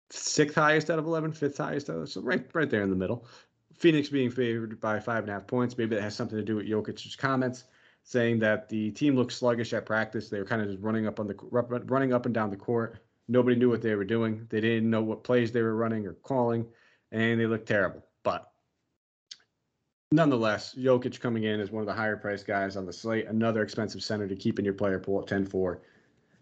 sixth 0.09 0.55
highest 0.55 0.89
out 0.89 0.99
of 0.99 1.05
11, 1.05 1.33
fifth 1.33 1.57
highest 1.57 1.89
out 1.89 1.97
of 1.97 2.09
so 2.09 2.21
right 2.21 2.45
right 2.53 2.69
there 2.69 2.83
in 2.83 2.89
the 2.89 2.95
middle. 2.95 3.25
Phoenix 3.73 4.09
being 4.09 4.29
favored 4.29 4.79
by 4.81 4.99
five 4.99 5.23
and 5.23 5.29
a 5.29 5.33
half 5.33 5.47
points. 5.47 5.77
Maybe 5.77 5.95
that 5.95 6.01
has 6.01 6.15
something 6.15 6.37
to 6.37 6.43
do 6.43 6.57
with 6.57 6.67
Jokic's 6.67 7.15
comments 7.15 7.63
saying 8.03 8.39
that 8.39 8.67
the 8.69 8.91
team 8.91 9.15
looked 9.15 9.33
sluggish 9.33 9.73
at 9.73 9.85
practice. 9.85 10.29
They 10.29 10.39
were 10.39 10.45
kind 10.45 10.61
of 10.61 10.67
just 10.67 10.81
running 10.81 11.07
up 11.07 11.19
on 11.19 11.27
the 11.27 11.35
running 11.51 12.13
up 12.13 12.25
and 12.25 12.33
down 12.33 12.49
the 12.49 12.57
court. 12.57 12.99
Nobody 13.27 13.55
knew 13.55 13.69
what 13.69 13.81
they 13.81 13.95
were 13.95 14.03
doing. 14.03 14.47
They 14.49 14.59
didn't 14.59 14.89
know 14.89 15.03
what 15.03 15.23
plays 15.23 15.51
they 15.51 15.61
were 15.61 15.75
running 15.75 16.07
or 16.07 16.13
calling, 16.13 16.65
and 17.11 17.39
they 17.39 17.45
looked 17.45 17.67
terrible. 17.67 18.03
But 18.23 18.51
nonetheless, 20.11 20.73
Jokic 20.75 21.19
coming 21.19 21.43
in 21.43 21.59
as 21.59 21.71
one 21.71 21.81
of 21.81 21.87
the 21.87 21.93
higher 21.93 22.17
priced 22.17 22.47
guys 22.47 22.75
on 22.75 22.85
the 22.85 22.93
slate, 22.93 23.27
another 23.27 23.61
expensive 23.61 24.01
center 24.01 24.27
to 24.27 24.35
keep 24.35 24.57
in 24.57 24.65
your 24.65 24.73
player 24.73 24.97
pool 24.97 25.21
at 25.21 25.27
10-4. 25.27 25.77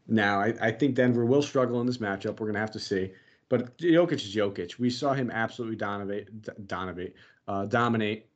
Now, 0.07 0.39
I, 0.39 0.53
I 0.61 0.71
think 0.71 0.95
Denver 0.95 1.25
will 1.25 1.41
struggle 1.41 1.81
in 1.81 1.87
this 1.87 1.97
matchup. 1.97 2.39
We're 2.39 2.47
going 2.47 2.53
to 2.53 2.61
have 2.61 2.71
to 2.71 2.79
see. 2.79 3.11
But 3.49 3.77
Jokic 3.77 4.13
is 4.13 4.35
Jokic. 4.35 4.77
We 4.77 4.89
saw 4.89 5.13
him 5.13 5.31
absolutely 5.31 5.77
dominate, 5.77 6.67
dominate, 6.67 7.15
uh, 7.47 7.65
dominate 7.65 8.27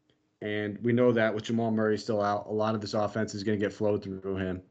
and 0.41 0.79
we 0.81 0.91
know 0.91 1.11
that 1.11 1.33
with 1.33 1.43
Jamal 1.43 1.71
Murray 1.71 1.97
still 1.97 2.21
out, 2.21 2.47
a 2.47 2.51
lot 2.51 2.73
of 2.73 2.81
this 2.81 2.93
offense 2.93 3.35
is 3.35 3.43
going 3.43 3.59
to 3.59 3.63
get 3.63 3.73
flowed 3.73 4.03
through 4.03 4.37
him. 4.37 4.61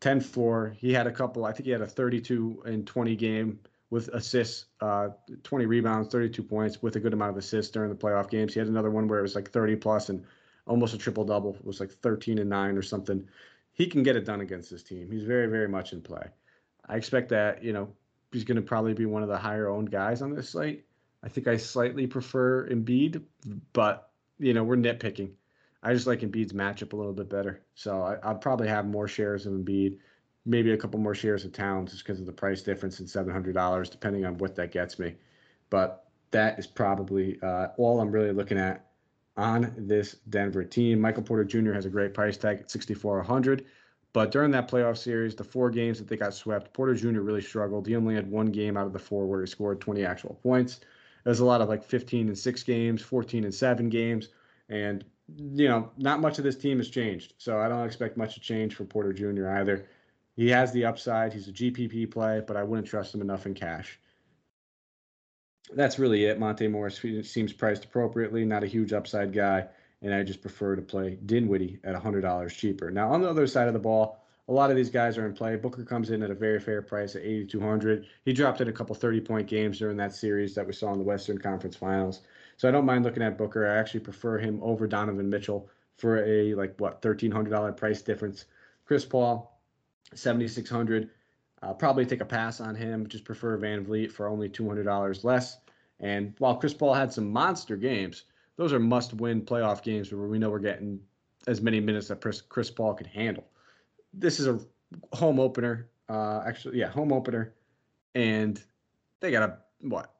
10 0.00 0.20
4. 0.20 0.74
He 0.76 0.92
had 0.92 1.06
a 1.06 1.12
couple, 1.12 1.44
I 1.44 1.52
think 1.52 1.66
he 1.66 1.70
had 1.70 1.82
a 1.82 1.86
32 1.86 2.62
and 2.66 2.86
20 2.86 3.16
game 3.16 3.60
with 3.90 4.08
assists, 4.08 4.66
uh, 4.80 5.08
20 5.44 5.66
rebounds, 5.66 6.08
32 6.08 6.42
points 6.42 6.82
with 6.82 6.96
a 6.96 7.00
good 7.00 7.12
amount 7.12 7.30
of 7.30 7.36
assists 7.36 7.70
during 7.70 7.90
the 7.90 7.96
playoff 7.96 8.28
games. 8.28 8.54
He 8.54 8.60
had 8.60 8.68
another 8.68 8.90
one 8.90 9.08
where 9.08 9.18
it 9.18 9.22
was 9.22 9.34
like 9.34 9.50
30 9.50 9.76
plus 9.76 10.08
and 10.08 10.24
almost 10.66 10.94
a 10.94 10.98
triple 10.98 11.24
double. 11.24 11.54
It 11.54 11.64
was 11.64 11.80
like 11.80 11.90
13 11.90 12.38
and 12.38 12.50
9 12.50 12.76
or 12.76 12.82
something. 12.82 13.26
He 13.72 13.86
can 13.86 14.02
get 14.02 14.16
it 14.16 14.24
done 14.24 14.40
against 14.40 14.70
this 14.70 14.82
team. 14.82 15.10
He's 15.10 15.22
very, 15.22 15.46
very 15.46 15.68
much 15.68 15.92
in 15.92 16.02
play. 16.02 16.26
I 16.88 16.96
expect 16.96 17.28
that, 17.30 17.62
you 17.62 17.72
know, 17.72 17.92
he's 18.32 18.44
going 18.44 18.56
to 18.56 18.62
probably 18.62 18.94
be 18.94 19.06
one 19.06 19.22
of 19.22 19.28
the 19.28 19.38
higher 19.38 19.68
owned 19.68 19.90
guys 19.90 20.22
on 20.22 20.34
this 20.34 20.50
slate. 20.50 20.84
I 21.22 21.28
think 21.28 21.48
I 21.48 21.56
slightly 21.56 22.06
prefer 22.06 22.68
Embiid, 22.68 23.22
but 23.72 24.10
you 24.38 24.54
know 24.54 24.64
we're 24.64 24.76
nitpicking. 24.76 25.30
I 25.82 25.92
just 25.92 26.06
like 26.06 26.20
Embiid's 26.20 26.52
matchup 26.52 26.92
a 26.92 26.96
little 26.96 27.12
bit 27.12 27.28
better, 27.28 27.62
so 27.74 28.02
I, 28.02 28.28
will 28.32 28.38
probably 28.38 28.68
have 28.68 28.86
more 28.86 29.08
shares 29.08 29.46
of 29.46 29.52
Embiid, 29.52 29.98
maybe 30.44 30.72
a 30.72 30.76
couple 30.76 31.00
more 31.00 31.14
shares 31.14 31.44
of 31.44 31.52
Towns 31.52 31.92
just 31.92 32.04
because 32.04 32.20
of 32.20 32.26
the 32.26 32.32
price 32.32 32.62
difference 32.62 33.00
in 33.00 33.06
seven 33.06 33.32
hundred 33.32 33.54
dollars, 33.54 33.90
depending 33.90 34.24
on 34.24 34.38
what 34.38 34.54
that 34.56 34.72
gets 34.72 34.98
me. 34.98 35.16
But 35.70 36.04
that 36.30 36.58
is 36.58 36.66
probably 36.66 37.38
uh, 37.42 37.68
all 37.78 38.00
I'm 38.00 38.10
really 38.10 38.32
looking 38.32 38.58
at 38.58 38.86
on 39.36 39.72
this 39.76 40.16
Denver 40.28 40.64
team. 40.64 41.00
Michael 41.00 41.22
Porter 41.22 41.44
Jr. 41.44 41.72
has 41.72 41.86
a 41.86 41.90
great 41.90 42.12
price 42.12 42.36
tag 42.36 42.58
at 42.58 42.70
6,400. 42.70 43.64
But 44.12 44.30
during 44.30 44.50
that 44.52 44.70
playoff 44.70 44.96
series, 44.96 45.34
the 45.34 45.44
four 45.44 45.70
games 45.70 45.98
that 45.98 46.08
they 46.08 46.16
got 46.16 46.34
swept, 46.34 46.72
Porter 46.72 46.94
Jr. 46.94 47.20
really 47.20 47.42
struggled. 47.42 47.86
He 47.86 47.94
only 47.94 48.14
had 48.14 48.30
one 48.30 48.46
game 48.46 48.76
out 48.76 48.86
of 48.86 48.92
the 48.92 48.98
four 48.98 49.26
where 49.26 49.40
he 49.40 49.46
scored 49.46 49.80
20 49.80 50.04
actual 50.04 50.38
points. 50.42 50.80
There's 51.24 51.40
a 51.40 51.44
lot 51.44 51.60
of 51.60 51.68
like 51.68 51.84
15 51.84 52.28
and 52.28 52.38
six 52.38 52.62
games, 52.62 53.02
14 53.02 53.44
and 53.44 53.54
seven 53.54 53.88
games, 53.88 54.28
and 54.68 55.04
you 55.36 55.68
know, 55.68 55.90
not 55.98 56.20
much 56.20 56.38
of 56.38 56.44
this 56.44 56.56
team 56.56 56.78
has 56.78 56.88
changed. 56.88 57.34
So 57.36 57.60
I 57.60 57.68
don't 57.68 57.84
expect 57.84 58.16
much 58.16 58.34
to 58.34 58.40
change 58.40 58.74
for 58.74 58.84
Porter 58.84 59.12
Jr. 59.12 59.48
either. 59.48 59.86
He 60.36 60.48
has 60.48 60.72
the 60.72 60.86
upside. 60.86 61.34
He's 61.34 61.48
a 61.48 61.52
GPP 61.52 62.10
play, 62.10 62.40
but 62.46 62.56
I 62.56 62.62
wouldn't 62.62 62.88
trust 62.88 63.14
him 63.14 63.20
enough 63.20 63.44
in 63.44 63.54
cash 63.54 63.98
that's 65.74 65.98
really 65.98 66.24
it. 66.24 66.38
Monte 66.38 66.68
Morris 66.68 67.00
seems 67.22 67.52
priced 67.52 67.84
appropriately, 67.84 68.44
not 68.44 68.64
a 68.64 68.66
huge 68.66 68.92
upside 68.92 69.32
guy, 69.32 69.66
and 70.02 70.14
I 70.14 70.22
just 70.22 70.40
prefer 70.40 70.76
to 70.76 70.82
play 70.82 71.18
Dinwiddie 71.26 71.80
at 71.84 71.94
$100 71.94 72.50
cheaper. 72.50 72.90
Now, 72.90 73.10
on 73.12 73.20
the 73.20 73.28
other 73.28 73.46
side 73.46 73.68
of 73.68 73.74
the 73.74 73.80
ball, 73.80 74.24
a 74.48 74.52
lot 74.52 74.70
of 74.70 74.76
these 74.76 74.90
guys 74.90 75.18
are 75.18 75.26
in 75.26 75.34
play. 75.34 75.56
Booker 75.56 75.84
comes 75.84 76.10
in 76.10 76.22
at 76.22 76.30
a 76.30 76.34
very 76.34 76.58
fair 76.58 76.80
price 76.80 77.16
at 77.16 77.22
8,200. 77.22 78.06
He 78.24 78.32
dropped 78.32 78.60
in 78.60 78.68
a 78.68 78.72
couple 78.72 78.94
30 78.94 79.20
point 79.20 79.46
games 79.46 79.78
during 79.78 79.96
that 79.98 80.14
series 80.14 80.54
that 80.54 80.66
we 80.66 80.72
saw 80.72 80.92
in 80.92 80.98
the 80.98 81.04
Western 81.04 81.38
Conference 81.38 81.76
Finals. 81.76 82.22
So 82.56 82.66
I 82.66 82.70
don't 82.70 82.86
mind 82.86 83.04
looking 83.04 83.22
at 83.22 83.36
Booker. 83.36 83.68
I 83.68 83.76
actually 83.76 84.00
prefer 84.00 84.38
him 84.38 84.60
over 84.62 84.86
Donovan 84.86 85.28
Mitchell 85.28 85.68
for 85.96 86.24
a 86.24 86.54
like 86.54 86.74
what 86.78 87.02
$1,300 87.02 87.76
price 87.76 88.00
difference. 88.00 88.46
Chris 88.86 89.04
Paul, 89.04 89.60
7,600. 90.14 91.10
Uh, 91.60 91.74
probably 91.74 92.06
take 92.06 92.20
a 92.20 92.24
pass 92.24 92.60
on 92.60 92.74
him. 92.74 93.06
Just 93.06 93.24
prefer 93.24 93.58
VanVleet 93.58 94.12
for 94.12 94.28
only 94.28 94.48
$200 94.48 95.24
less. 95.24 95.58
And 96.00 96.34
while 96.38 96.56
Chris 96.56 96.72
Paul 96.72 96.94
had 96.94 97.12
some 97.12 97.30
monster 97.30 97.76
games, 97.76 98.24
those 98.58 98.72
are 98.72 98.80
must-win 98.80 99.42
playoff 99.42 99.82
games 99.82 100.12
where 100.12 100.26
we 100.26 100.38
know 100.38 100.50
we're 100.50 100.58
getting 100.58 101.00
as 101.46 101.62
many 101.62 101.80
minutes 101.80 102.08
that 102.08 102.20
Chris 102.48 102.70
Paul 102.70 102.92
can 102.92 103.06
handle. 103.06 103.44
This 104.12 104.40
is 104.40 104.48
a 104.48 104.60
home 105.14 105.40
opener. 105.40 105.88
Uh, 106.08 106.42
actually, 106.44 106.78
yeah, 106.78 106.88
home 106.88 107.12
opener, 107.12 107.54
and 108.14 108.60
they 109.20 109.30
got 109.30 109.48
a 109.48 109.58
what 109.80 110.12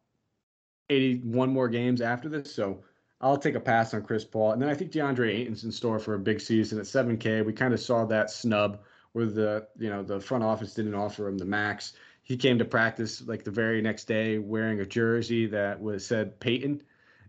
81 0.88 1.50
more 1.50 1.68
games 1.68 2.00
after 2.00 2.28
this. 2.28 2.54
So 2.54 2.84
I'll 3.20 3.38
take 3.38 3.56
a 3.56 3.60
pass 3.60 3.92
on 3.92 4.02
Chris 4.02 4.24
Paul. 4.24 4.52
And 4.52 4.62
then 4.62 4.68
I 4.68 4.74
think 4.74 4.92
DeAndre 4.92 5.30
Ayton's 5.30 5.64
in 5.64 5.72
store 5.72 5.98
for 5.98 6.14
a 6.14 6.18
big 6.18 6.40
season 6.40 6.78
at 6.78 6.84
7K. 6.84 7.44
We 7.44 7.52
kind 7.52 7.74
of 7.74 7.80
saw 7.80 8.04
that 8.06 8.30
snub 8.30 8.80
where 9.12 9.26
the 9.26 9.66
you 9.78 9.90
know 9.90 10.02
the 10.02 10.20
front 10.20 10.44
office 10.44 10.74
didn't 10.74 10.94
offer 10.94 11.26
him 11.26 11.38
the 11.38 11.44
max. 11.44 11.94
He 12.22 12.36
came 12.36 12.58
to 12.58 12.64
practice 12.64 13.26
like 13.26 13.42
the 13.42 13.50
very 13.50 13.82
next 13.82 14.04
day 14.04 14.38
wearing 14.38 14.80
a 14.80 14.86
jersey 14.86 15.46
that 15.46 15.80
was 15.80 16.06
said 16.06 16.38
Peyton 16.38 16.82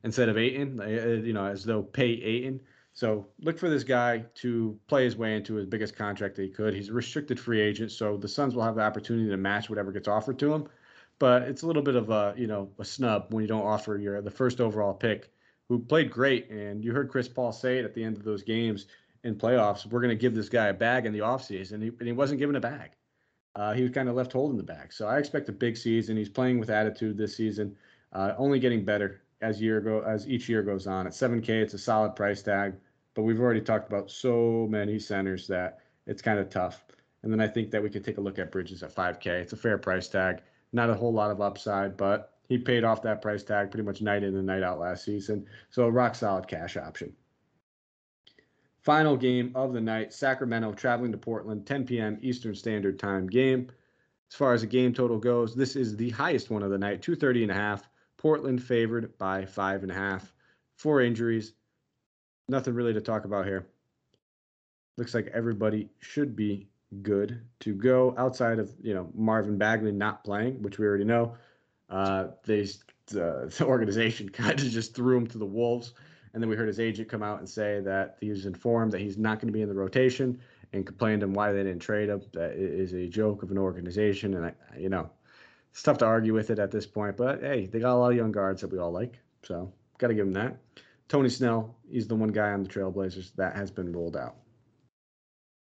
instead 0.03 0.29
of 0.29 0.37
Ayton, 0.37 0.79
uh, 0.79 0.85
you 0.85 1.33
know, 1.33 1.45
as 1.45 1.63
though 1.63 1.83
pay 1.83 2.09
Ayton. 2.09 2.59
So 2.93 3.27
look 3.41 3.57
for 3.57 3.69
this 3.69 3.83
guy 3.83 4.25
to 4.35 4.77
play 4.87 5.05
his 5.05 5.15
way 5.15 5.35
into 5.35 5.55
his 5.55 5.65
biggest 5.65 5.95
contract 5.95 6.35
that 6.35 6.41
he 6.43 6.49
could. 6.49 6.73
He's 6.73 6.89
a 6.89 6.93
restricted 6.93 7.39
free 7.39 7.61
agent, 7.61 7.91
so 7.91 8.17
the 8.17 8.27
Suns 8.27 8.55
will 8.55 8.63
have 8.63 8.75
the 8.75 8.81
opportunity 8.81 9.29
to 9.29 9.37
match 9.37 9.69
whatever 9.69 9.91
gets 9.91 10.07
offered 10.07 10.39
to 10.39 10.53
him. 10.53 10.67
But 11.17 11.43
it's 11.43 11.63
a 11.63 11.67
little 11.67 11.83
bit 11.83 11.95
of 11.95 12.09
a 12.09 12.33
you 12.37 12.47
know 12.47 12.69
a 12.79 12.85
snub 12.85 13.27
when 13.29 13.41
you 13.43 13.47
don't 13.47 13.65
offer 13.65 13.97
your 13.97 14.21
the 14.21 14.31
first 14.31 14.59
overall 14.59 14.93
pick, 14.93 15.31
who 15.67 15.79
played 15.79 16.11
great. 16.11 16.49
And 16.49 16.83
you 16.83 16.91
heard 16.91 17.09
Chris 17.09 17.27
Paul 17.27 17.51
say 17.51 17.79
it 17.79 17.85
at 17.85 17.93
the 17.93 18.03
end 18.03 18.17
of 18.17 18.23
those 18.23 18.43
games 18.43 18.87
in 19.23 19.35
playoffs, 19.35 19.85
we're 19.85 20.01
going 20.01 20.15
to 20.15 20.21
give 20.21 20.35
this 20.35 20.49
guy 20.49 20.67
a 20.67 20.73
bag 20.73 21.05
in 21.05 21.13
the 21.13 21.19
offseason. 21.19 21.73
And 21.73 21.83
he, 21.83 21.89
and 21.89 22.07
he 22.07 22.11
wasn't 22.11 22.39
given 22.39 22.55
a 22.55 22.59
bag. 22.59 22.91
Uh, 23.55 23.73
he 23.73 23.81
was 23.81 23.91
kind 23.91 24.07
of 24.07 24.15
left 24.15 24.33
holding 24.33 24.57
the 24.57 24.63
bag. 24.63 24.93
So 24.93 25.07
I 25.07 25.17
expect 25.17 25.49
a 25.49 25.51
big 25.51 25.75
season. 25.75 26.15
He's 26.15 26.29
playing 26.29 26.59
with 26.59 26.69
attitude 26.69 27.17
this 27.17 27.35
season, 27.35 27.75
uh, 28.13 28.33
only 28.37 28.59
getting 28.59 28.85
better 28.85 29.21
as 29.41 29.61
year 29.61 29.79
go 29.81 30.01
as 30.01 30.27
each 30.27 30.49
year 30.49 30.63
goes 30.63 30.87
on. 30.87 31.07
At 31.07 31.13
7K, 31.13 31.49
it's 31.49 31.73
a 31.73 31.77
solid 31.77 32.15
price 32.15 32.41
tag, 32.41 32.73
but 33.13 33.23
we've 33.23 33.39
already 33.39 33.61
talked 33.61 33.87
about 33.87 34.11
so 34.11 34.67
many 34.69 34.99
centers 34.99 35.47
that 35.47 35.79
it's 36.05 36.21
kind 36.21 36.39
of 36.39 36.49
tough. 36.49 36.85
And 37.23 37.31
then 37.31 37.41
I 37.41 37.47
think 37.47 37.71
that 37.71 37.83
we 37.83 37.89
could 37.89 38.03
take 38.03 38.17
a 38.17 38.21
look 38.21 38.39
at 38.39 38.51
Bridges 38.51 38.83
at 38.83 38.95
5K. 38.95 39.27
It's 39.27 39.53
a 39.53 39.57
fair 39.57 39.77
price 39.77 40.07
tag, 40.07 40.41
not 40.71 40.89
a 40.89 40.95
whole 40.95 41.13
lot 41.13 41.31
of 41.31 41.41
upside, 41.41 41.97
but 41.97 42.33
he 42.47 42.57
paid 42.57 42.83
off 42.83 43.01
that 43.03 43.21
price 43.21 43.43
tag 43.43 43.71
pretty 43.71 43.85
much 43.85 44.01
night 44.01 44.23
in 44.23 44.35
and 44.35 44.47
night 44.47 44.63
out 44.63 44.79
last 44.79 45.05
season. 45.05 45.45
So 45.69 45.83
a 45.83 45.91
rock 45.91 46.15
solid 46.15 46.47
cash 46.47 46.77
option. 46.77 47.13
Final 48.81 49.17
game 49.17 49.51
of 49.55 49.73
the 49.73 49.81
night 49.81 50.13
Sacramento 50.13 50.71
traveling 50.73 51.11
to 51.11 51.17
Portland, 51.17 51.65
10 51.65 51.85
p.m. 51.85 52.17
Eastern 52.21 52.55
Standard 52.55 52.97
Time 52.97 53.27
game. 53.27 53.69
As 54.31 54.35
far 54.35 54.53
as 54.53 54.61
the 54.61 54.67
game 54.67 54.93
total 54.93 55.17
goes, 55.17 55.53
this 55.53 55.75
is 55.75 55.95
the 55.95 56.11
highest 56.11 56.49
one 56.49 56.63
of 56.63 56.71
the 56.71 56.77
night, 56.77 57.01
230 57.01 57.43
and 57.43 57.51
a 57.51 57.55
half. 57.55 57.89
Portland 58.19 58.61
favored 58.61 59.17
by 59.17 59.45
five 59.45 59.81
and 59.81 59.91
a 59.91 59.95
half. 59.95 60.31
Four 60.75 61.01
injuries. 61.01 61.53
Nothing 62.49 62.73
really 62.73 62.93
to 62.93 63.01
talk 63.01 63.23
about 63.23 63.45
here. 63.45 63.65
Looks 64.97 65.15
like 65.15 65.31
everybody 65.33 65.89
should 65.99 66.35
be 66.35 66.67
good 67.01 67.41
to 67.61 67.73
go 67.73 68.13
outside 68.17 68.59
of 68.59 68.71
you 68.81 68.93
know 68.93 69.09
Marvin 69.15 69.57
Bagley 69.57 69.93
not 69.93 70.25
playing, 70.25 70.61
which 70.61 70.77
we 70.77 70.85
already 70.85 71.05
know. 71.05 71.35
Uh, 71.89 72.27
they 72.45 72.61
uh, 72.61 72.65
the 73.47 73.63
organization 73.65 74.27
kind 74.43 74.59
of 74.59 74.69
just 74.69 74.93
threw 74.93 75.17
him 75.17 75.27
to 75.27 75.37
the 75.37 75.45
wolves. 75.45 75.93
And 76.33 76.43
then 76.43 76.49
we 76.49 76.57
heard 76.57 76.67
his 76.67 76.79
agent 76.79 77.09
come 77.09 77.23
out 77.23 77.39
and 77.39 77.49
say 77.49 77.79
that 77.79 78.17
he 78.19 78.29
was 78.29 78.45
informed 78.45 78.91
that 78.91 79.01
he's 79.01 79.17
not 79.17 79.39
going 79.39 79.47
to 79.47 79.53
be 79.53 79.63
in 79.63 79.69
the 79.69 79.73
rotation 79.73 80.39
and 80.73 80.85
complained 80.85 81.23
him 81.23 81.33
why 81.33 81.51
they 81.51 81.63
didn't 81.63 81.79
trade 81.79 82.09
him. 82.09 82.21
That 82.33 82.51
is 82.51 82.93
a 82.93 83.07
joke 83.07 83.41
of 83.41 83.49
an 83.49 83.57
organization. 83.57 84.35
And, 84.35 84.45
I, 84.45 84.53
you 84.77 84.89
know, 84.89 85.09
it's 85.71 85.83
tough 85.83 85.97
to 85.99 86.05
argue 86.05 86.33
with 86.33 86.49
it 86.49 86.59
at 86.59 86.71
this 86.71 86.85
point. 86.85 87.17
But 87.17 87.41
hey, 87.41 87.65
they 87.65 87.79
got 87.79 87.93
a 87.93 87.97
lot 87.97 88.11
of 88.11 88.17
young 88.17 88.31
guards 88.31 88.61
that 88.61 88.71
we 88.71 88.79
all 88.79 88.91
like. 88.91 89.19
So 89.43 89.71
got 89.97 90.07
to 90.07 90.13
give 90.13 90.25
them 90.25 90.33
that. 90.33 90.57
Tony 91.07 91.29
Snell, 91.29 91.75
he's 91.89 92.07
the 92.07 92.15
one 92.15 92.29
guy 92.29 92.51
on 92.51 92.63
the 92.63 92.69
Trailblazers 92.69 93.35
that 93.35 93.55
has 93.55 93.71
been 93.71 93.91
rolled 93.91 94.15
out. 94.15 94.35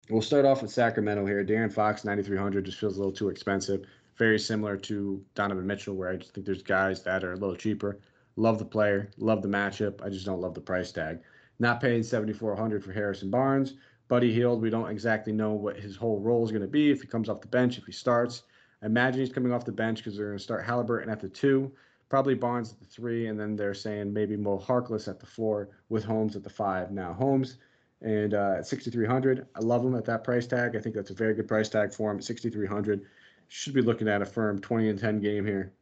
We'll 0.10 0.22
start 0.22 0.46
off 0.46 0.62
with 0.62 0.72
Sacramento 0.72 1.26
here. 1.26 1.44
De'Aaron 1.44 1.72
Fox, 1.72 2.04
9,300, 2.04 2.66
just 2.66 2.80
feels 2.80 2.96
a 2.96 3.00
little 3.00 3.14
too 3.14 3.30
expensive. 3.30 3.86
Very 4.18 4.38
similar 4.38 4.78
to 4.78 5.24
Donovan 5.36 5.66
Mitchell, 5.66 5.96
where 5.96 6.10
I 6.10 6.18
just 6.18 6.34
think 6.34 6.46
there's 6.46 6.62
guys 6.62 7.02
that 7.04 7.24
are 7.24 7.34
a 7.34 7.38
little 7.38 7.56
cheaper. 7.56 8.00
Love 8.36 8.60
the 8.60 8.66
player, 8.66 9.10
love 9.18 9.42
the 9.42 9.48
matchup. 9.48 10.04
I 10.04 10.10
just 10.10 10.26
don't 10.26 10.42
love 10.42 10.54
the 10.54 10.62
price 10.62 10.92
tag. 10.92 11.20
Not 11.60 11.82
paying 11.82 12.04
7400 12.04 12.84
for 12.84 12.92
Harrison 12.92 13.30
Barnes. 13.30 13.76
Buddy 14.08 14.34
Hield, 14.34 14.62
we 14.62 14.70
don't 14.70 14.90
exactly 14.90 15.32
know 15.32 15.54
what 15.54 15.78
his 15.78 15.96
whole 15.96 16.20
role 16.20 16.44
is 16.44 16.52
going 16.52 16.62
to 16.62 16.68
be. 16.68 16.92
If 16.92 17.02
he 17.02 17.08
comes 17.08 17.30
off 17.30 17.42
the 17.42 17.48
bench, 17.48 17.78
if 17.78 17.86
he 17.86 17.92
starts. 17.92 18.44
Imagine 18.84 19.20
he's 19.20 19.34
coming 19.34 19.54
off 19.54 19.66
the 19.66 19.72
bench 19.72 20.00
because 20.00 20.18
they're 20.18 20.28
going 20.28 20.38
to 20.38 20.44
start 20.44 20.66
Halliburton 20.66 21.10
at 21.10 21.20
the 21.20 21.30
two, 21.30 21.72
probably 22.10 22.34
Barnes 22.34 22.72
at 22.72 22.80
the 22.80 22.86
three, 22.86 23.28
and 23.28 23.40
then 23.40 23.56
they're 23.56 23.74
saying 23.74 24.12
maybe 24.12 24.36
Mo 24.36 24.58
Harkless 24.58 25.08
at 25.08 25.20
the 25.20 25.26
four 25.26 25.70
with 25.90 26.04
Holmes 26.04 26.36
at 26.36 26.44
the 26.44 26.50
five. 26.50 26.92
Now, 26.92 27.14
Holmes 27.14 27.58
and 28.02 28.34
uh, 28.34 28.56
at 28.58 28.68
6300 28.68 29.48
I 29.56 29.60
love 29.60 29.86
him 29.86 29.96
at 29.96 30.06
that 30.06 30.24
price 30.24 30.48
tag. 30.48 30.76
I 30.76 30.80
think 30.80 30.96
that's 30.96 31.12
a 31.12 31.16
very 31.16 31.34
good 31.34 31.48
price 31.48 31.70
tag 31.70 31.94
for 31.94 32.12
him 32.12 32.18
at 32.18 32.24
6300 32.24 33.06
Should 33.48 33.74
be 33.74 33.82
looking 33.82 34.08
at 34.08 34.22
a 34.22 34.26
firm 34.26 34.60
20 34.60 34.90
and 34.90 35.00
10 35.00 35.20
game 35.20 35.46
here. 35.46 35.74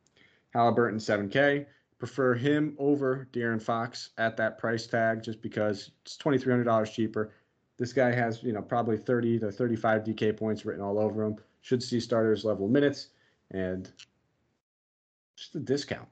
Halliburton 0.54 1.00
7K 1.00 1.66
prefer 2.00 2.34
him 2.34 2.76
over 2.80 3.28
De'Aaron 3.32 3.62
Fox 3.62 4.10
at 4.18 4.36
that 4.38 4.58
price 4.58 4.88
tag 4.88 5.24
just 5.24 5.42
because 5.42 5.92
it's 6.02 6.18
$2,300 6.18 6.92
cheaper. 6.92 7.32
This 7.78 7.94
guy 7.94 8.12
has, 8.12 8.42
you 8.44 8.52
know, 8.52 8.62
probably 8.62 8.98
30 8.98 9.40
to 9.40 9.52
35 9.52 10.04
DK 10.04 10.36
points 10.36 10.66
written 10.66 10.84
all 10.84 11.00
over 11.00 11.24
him. 11.24 11.38
Should 11.62 11.84
see 11.84 12.00
starters 12.00 12.46
level 12.46 12.68
minutes 12.68 13.10
and 13.52 13.90
just 15.36 15.56
a 15.56 15.60
discount. 15.60 16.08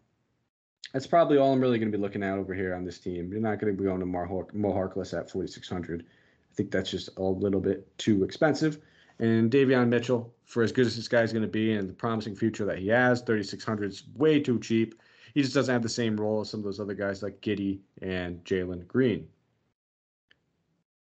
That's 0.94 1.08
probably 1.08 1.38
all 1.38 1.54
I'm 1.54 1.62
really 1.62 1.80
going 1.80 1.92
to 1.92 1.98
be 1.98 2.02
looking 2.02 2.24
at 2.24 2.38
over 2.38 2.54
here 2.54 2.74
on 2.74 2.86
this 2.86 3.00
team. 3.00 3.32
You're 3.32 3.42
not 3.42 3.60
going 3.60 3.74
to 3.74 3.78
be 3.78 3.86
going 3.86 4.00
to 4.00 4.06
Mo 4.06 4.26
Harkless 4.26 5.18
at 5.18 5.30
4,600. 5.30 6.02
I 6.02 6.56
think 6.56 6.72
that's 6.72 6.90
just 6.90 7.10
a 7.18 7.24
little 7.24 7.60
bit 7.60 7.98
too 7.98 8.24
expensive. 8.24 8.80
And 9.20 9.52
Davion 9.52 9.90
Mitchell, 9.90 10.34
for 10.46 10.64
as 10.64 10.72
good 10.72 10.86
as 10.86 10.96
this 10.96 11.08
guy's 11.08 11.34
going 11.34 11.44
to 11.44 11.48
be 11.48 11.74
and 11.74 11.90
the 11.90 11.94
promising 11.94 12.36
future 12.36 12.66
that 12.66 12.80
he 12.80 12.88
has, 12.88 13.22
3,600 13.22 13.92
is 13.92 14.04
way 14.16 14.40
too 14.40 14.60
cheap 14.60 14.96
he 15.38 15.44
just 15.44 15.54
doesn't 15.54 15.72
have 15.72 15.84
the 15.84 15.90
same 15.90 16.20
role 16.20 16.42
as 16.42 16.50
some 16.50 16.62
of 16.62 16.64
those 16.64 16.80
other 16.80 16.96
guys 16.96 17.22
like 17.22 17.42
Giddey 17.42 17.78
and 18.02 18.44
Jalen 18.44 18.88
Green. 18.88 19.28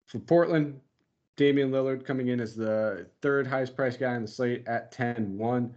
For 0.06 0.20
Portland, 0.20 0.80
Damian 1.36 1.70
Lillard 1.70 2.04
coming 2.04 2.28
in 2.28 2.40
as 2.40 2.54
the 2.54 3.06
third 3.22 3.46
highest 3.46 3.74
priced 3.74 3.98
guy 3.98 4.14
on 4.14 4.22
the 4.22 4.28
slate 4.28 4.66
at 4.66 4.92
10 4.92 5.38
1. 5.38 5.74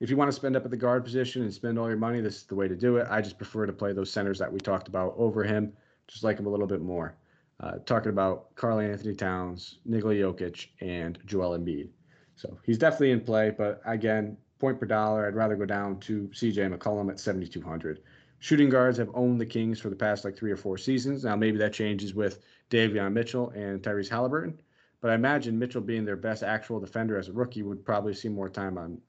If 0.00 0.10
you 0.10 0.16
want 0.16 0.28
to 0.30 0.32
spend 0.36 0.56
up 0.56 0.64
at 0.64 0.70
the 0.70 0.76
guard 0.76 1.04
position 1.04 1.42
and 1.42 1.52
spend 1.52 1.78
all 1.78 1.88
your 1.88 1.96
money, 1.96 2.20
this 2.20 2.36
is 2.36 2.42
the 2.44 2.54
way 2.54 2.68
to 2.68 2.76
do 2.76 2.96
it. 2.96 3.06
I 3.10 3.20
just 3.20 3.38
prefer 3.38 3.66
to 3.66 3.72
play 3.72 3.92
those 3.92 4.10
centers 4.10 4.38
that 4.38 4.52
we 4.52 4.58
talked 4.58 4.88
about 4.88 5.14
over 5.16 5.42
him, 5.42 5.72
just 6.06 6.24
like 6.24 6.38
him 6.38 6.46
a 6.46 6.50
little 6.50 6.66
bit 6.66 6.80
more. 6.80 7.16
Uh, 7.60 7.72
talking 7.84 8.10
about 8.10 8.54
Karl-Anthony 8.56 9.14
Towns, 9.14 9.78
Nikola 9.84 10.14
Jokic, 10.14 10.68
and 10.80 11.18
Joel 11.26 11.58
Embiid. 11.58 11.90
So 12.36 12.58
he's 12.64 12.78
definitely 12.78 13.10
in 13.10 13.20
play, 13.20 13.50
but 13.50 13.82
again, 13.84 14.38
point 14.58 14.80
per 14.80 14.86
dollar, 14.86 15.26
I'd 15.26 15.34
rather 15.34 15.56
go 15.56 15.66
down 15.66 16.00
to 16.00 16.30
CJ 16.32 16.74
McCollum 16.74 17.10
at 17.10 17.20
7,200. 17.20 18.00
Shooting 18.38 18.70
guards 18.70 18.96
have 18.96 19.10
owned 19.12 19.38
the 19.38 19.44
Kings 19.44 19.78
for 19.78 19.90
the 19.90 19.96
past 19.96 20.24
like 20.24 20.36
three 20.36 20.50
or 20.50 20.56
four 20.56 20.78
seasons. 20.78 21.24
Now 21.24 21.36
maybe 21.36 21.58
that 21.58 21.74
changes 21.74 22.14
with 22.14 22.40
Davion 22.70 23.12
Mitchell 23.12 23.50
and 23.50 23.82
Tyrese 23.82 24.08
Halliburton, 24.08 24.58
but 25.00 25.10
I 25.10 25.14
imagine 25.14 25.58
Mitchell 25.58 25.80
being 25.80 26.04
their 26.04 26.16
best 26.16 26.42
actual 26.42 26.80
defender 26.80 27.18
as 27.18 27.28
a 27.28 27.32
rookie 27.32 27.62
would 27.62 27.84
probably 27.84 28.14
see 28.14 28.28
more 28.28 28.48
time 28.48 28.78
on 28.78 29.00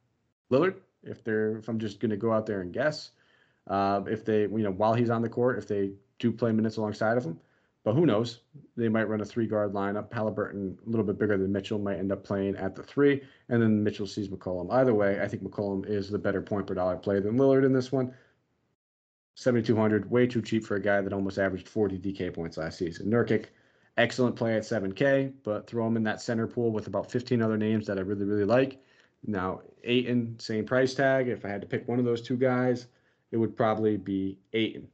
Lillard. 0.51 0.75
If 1.03 1.23
they're, 1.23 1.57
if 1.57 1.67
I'm 1.67 1.79
just 1.79 1.99
going 1.99 2.11
to 2.11 2.17
go 2.17 2.31
out 2.31 2.45
there 2.45 2.61
and 2.61 2.71
guess, 2.71 3.11
uh, 3.67 4.01
if 4.07 4.23
they, 4.23 4.41
you 4.41 4.63
know, 4.63 4.71
while 4.71 4.93
he's 4.93 5.09
on 5.09 5.21
the 5.21 5.29
court, 5.29 5.57
if 5.57 5.67
they 5.67 5.91
do 6.19 6.31
play 6.31 6.51
minutes 6.51 6.77
alongside 6.77 7.17
of 7.17 7.25
him, 7.25 7.39
but 7.83 7.93
who 7.93 8.05
knows? 8.05 8.41
They 8.77 8.89
might 8.89 9.09
run 9.09 9.21
a 9.21 9.25
three 9.25 9.47
guard 9.47 9.73
lineup. 9.73 10.13
Halliburton, 10.13 10.77
a 10.85 10.89
little 10.89 11.05
bit 11.05 11.17
bigger 11.17 11.37
than 11.37 11.51
Mitchell, 11.51 11.79
might 11.79 11.97
end 11.97 12.11
up 12.11 12.23
playing 12.23 12.55
at 12.57 12.75
the 12.75 12.83
three, 12.83 13.23
and 13.49 13.61
then 13.61 13.83
Mitchell 13.83 14.05
sees 14.05 14.29
McCollum. 14.29 14.71
Either 14.71 14.93
way, 14.93 15.19
I 15.19 15.27
think 15.27 15.43
McCollum 15.43 15.87
is 15.87 16.09
the 16.09 16.19
better 16.19 16.41
point 16.41 16.67
per 16.67 16.75
dollar 16.75 16.97
play 16.97 17.19
than 17.19 17.37
Lillard 17.37 17.65
in 17.65 17.73
this 17.73 17.91
one. 17.91 18.13
7,200, 19.35 20.11
way 20.11 20.27
too 20.27 20.41
cheap 20.41 20.63
for 20.63 20.75
a 20.75 20.81
guy 20.81 21.01
that 21.01 21.13
almost 21.13 21.39
averaged 21.39 21.67
40 21.67 21.97
DK 21.97 22.33
points 22.33 22.57
last 22.57 22.77
season. 22.77 23.09
Nurkic, 23.09 23.45
excellent 23.97 24.35
play 24.35 24.55
at 24.55 24.63
7K, 24.63 25.33
but 25.43 25.67
throw 25.67 25.85
him 25.87 25.97
in 25.97 26.03
that 26.03 26.21
center 26.21 26.47
pool 26.47 26.71
with 26.71 26.87
about 26.87 27.11
15 27.11 27.41
other 27.41 27.57
names 27.57 27.87
that 27.87 27.97
I 27.97 28.01
really, 28.01 28.25
really 28.25 28.45
like. 28.45 28.81
Now, 29.25 29.61
Ayton, 29.83 30.37
same 30.39 30.65
price 30.65 30.93
tag. 30.93 31.27
If 31.27 31.45
I 31.45 31.49
had 31.49 31.61
to 31.61 31.67
pick 31.67 31.87
one 31.87 31.99
of 31.99 32.05
those 32.05 32.21
two 32.21 32.37
guys, 32.37 32.87
it 33.31 33.37
would 33.37 33.55
probably 33.55 33.97
be 33.97 34.37
Ayton. 34.53 34.87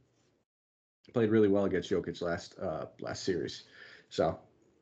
Played 1.14 1.30
really 1.30 1.48
well 1.48 1.64
against 1.64 1.90
Jokic 1.90 2.20
last 2.20 2.58
uh, 2.58 2.86
last 3.00 3.24
series. 3.24 3.64
So, 4.10 4.38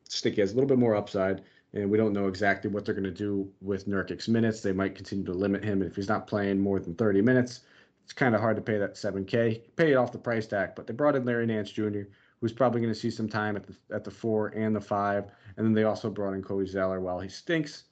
Sticky 0.09 0.41
has 0.41 0.53
a 0.53 0.55
little 0.55 0.69
bit 0.69 0.79
more 0.79 0.97
upside, 0.97 1.43
and 1.73 1.89
we 1.89 1.97
don't 1.97 2.13
know 2.13 2.27
exactly 2.27 2.69
what 2.69 2.85
they're 2.85 2.95
going 2.95 3.05
to 3.05 3.11
do 3.11 3.49
with 3.61 3.87
Nurkic's 3.87 4.27
minutes. 4.27 4.61
They 4.61 4.73
might 4.73 4.97
continue 4.97 5.25
to 5.27 5.33
limit 5.33 5.63
him. 5.63 5.83
And 5.83 5.91
if 5.91 5.97
he's 5.97 6.09
not 6.09 6.27
playing 6.27 6.59
more 6.59 6.81
than 6.81 6.97
30 6.97 7.23
minutes, 7.23 7.61
it's 8.03 8.13
kind 8.13 8.35
of 8.35 8.41
hard 8.41 8.57
to 8.57 8.63
pay 8.63 8.79
that 8.79 8.95
7K. 8.95 9.63
Pay 9.77 9.93
it 9.93 9.97
off 9.97 10.13
the 10.13 10.19
price 10.19 10.47
tag, 10.47 10.71
but 10.75 10.87
they 10.87 10.95
brought 10.95 11.17
in 11.17 11.25
Larry 11.25 11.47
Nance 11.47 11.71
Jr., 11.71 12.03
who's 12.47 12.53
probably 12.53 12.81
going 12.81 12.93
to 12.93 12.99
see 12.99 13.11
some 13.11 13.29
time 13.29 13.57
at 13.57 13.67
the 13.67 13.75
at 13.93 14.05
the 14.05 14.11
four 14.11 14.49
and 14.49 14.77
the 14.77 14.81
five, 14.81 15.33
and 15.57 15.67
then 15.67 15.73
they 15.73 15.83
also 15.83 16.09
brought 16.09 16.33
in 16.33 16.41
Cody 16.45 16.69
Zeller. 16.69 17.01
While 17.01 17.19
he 17.19 17.29
stinks, 17.29 17.85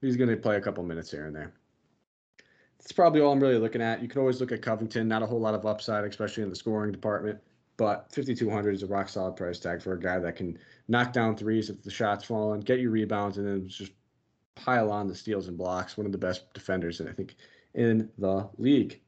he's 0.00 0.16
going 0.16 0.28
to 0.28 0.36
play 0.36 0.56
a 0.56 0.60
couple 0.60 0.82
minutes 0.82 1.12
here 1.12 1.26
and 1.26 1.36
there. 1.36 1.52
That's 2.78 2.90
probably 2.90 3.20
all 3.20 3.32
I'm 3.32 3.38
really 3.38 3.58
looking 3.58 3.80
at. 3.80 4.02
You 4.02 4.08
can 4.08 4.20
always 4.20 4.40
look 4.40 4.50
at 4.50 4.60
Covington. 4.60 5.06
Not 5.06 5.22
a 5.22 5.26
whole 5.26 5.38
lot 5.38 5.54
of 5.54 5.66
upside, 5.66 6.02
especially 6.02 6.42
in 6.42 6.50
the 6.50 6.56
scoring 6.56 6.90
department. 6.90 7.38
But 7.76 8.12
5,200 8.12 8.74
is 8.74 8.82
a 8.82 8.88
rock 8.88 9.08
solid 9.08 9.36
price 9.36 9.60
tag 9.60 9.80
for 9.80 9.92
a 9.92 10.00
guy 10.00 10.18
that 10.18 10.34
can 10.34 10.58
knock 10.88 11.12
down 11.12 11.36
threes 11.36 11.70
if 11.70 11.80
the 11.84 11.90
shot's 11.90 12.24
fall 12.24 12.46
falling, 12.46 12.62
get 12.62 12.80
you 12.80 12.90
rebounds, 12.90 13.38
and 13.38 13.46
then 13.46 13.68
just 13.68 13.92
pile 14.56 14.90
on 14.90 15.06
the 15.06 15.14
steals 15.14 15.46
and 15.46 15.56
blocks. 15.56 15.96
One 15.96 16.06
of 16.06 16.12
the 16.12 16.18
best 16.18 16.52
defenders, 16.54 16.98
and 16.98 17.08
I 17.08 17.12
think, 17.12 17.36
in 17.74 18.10
the 18.18 18.48
league. 18.58 19.00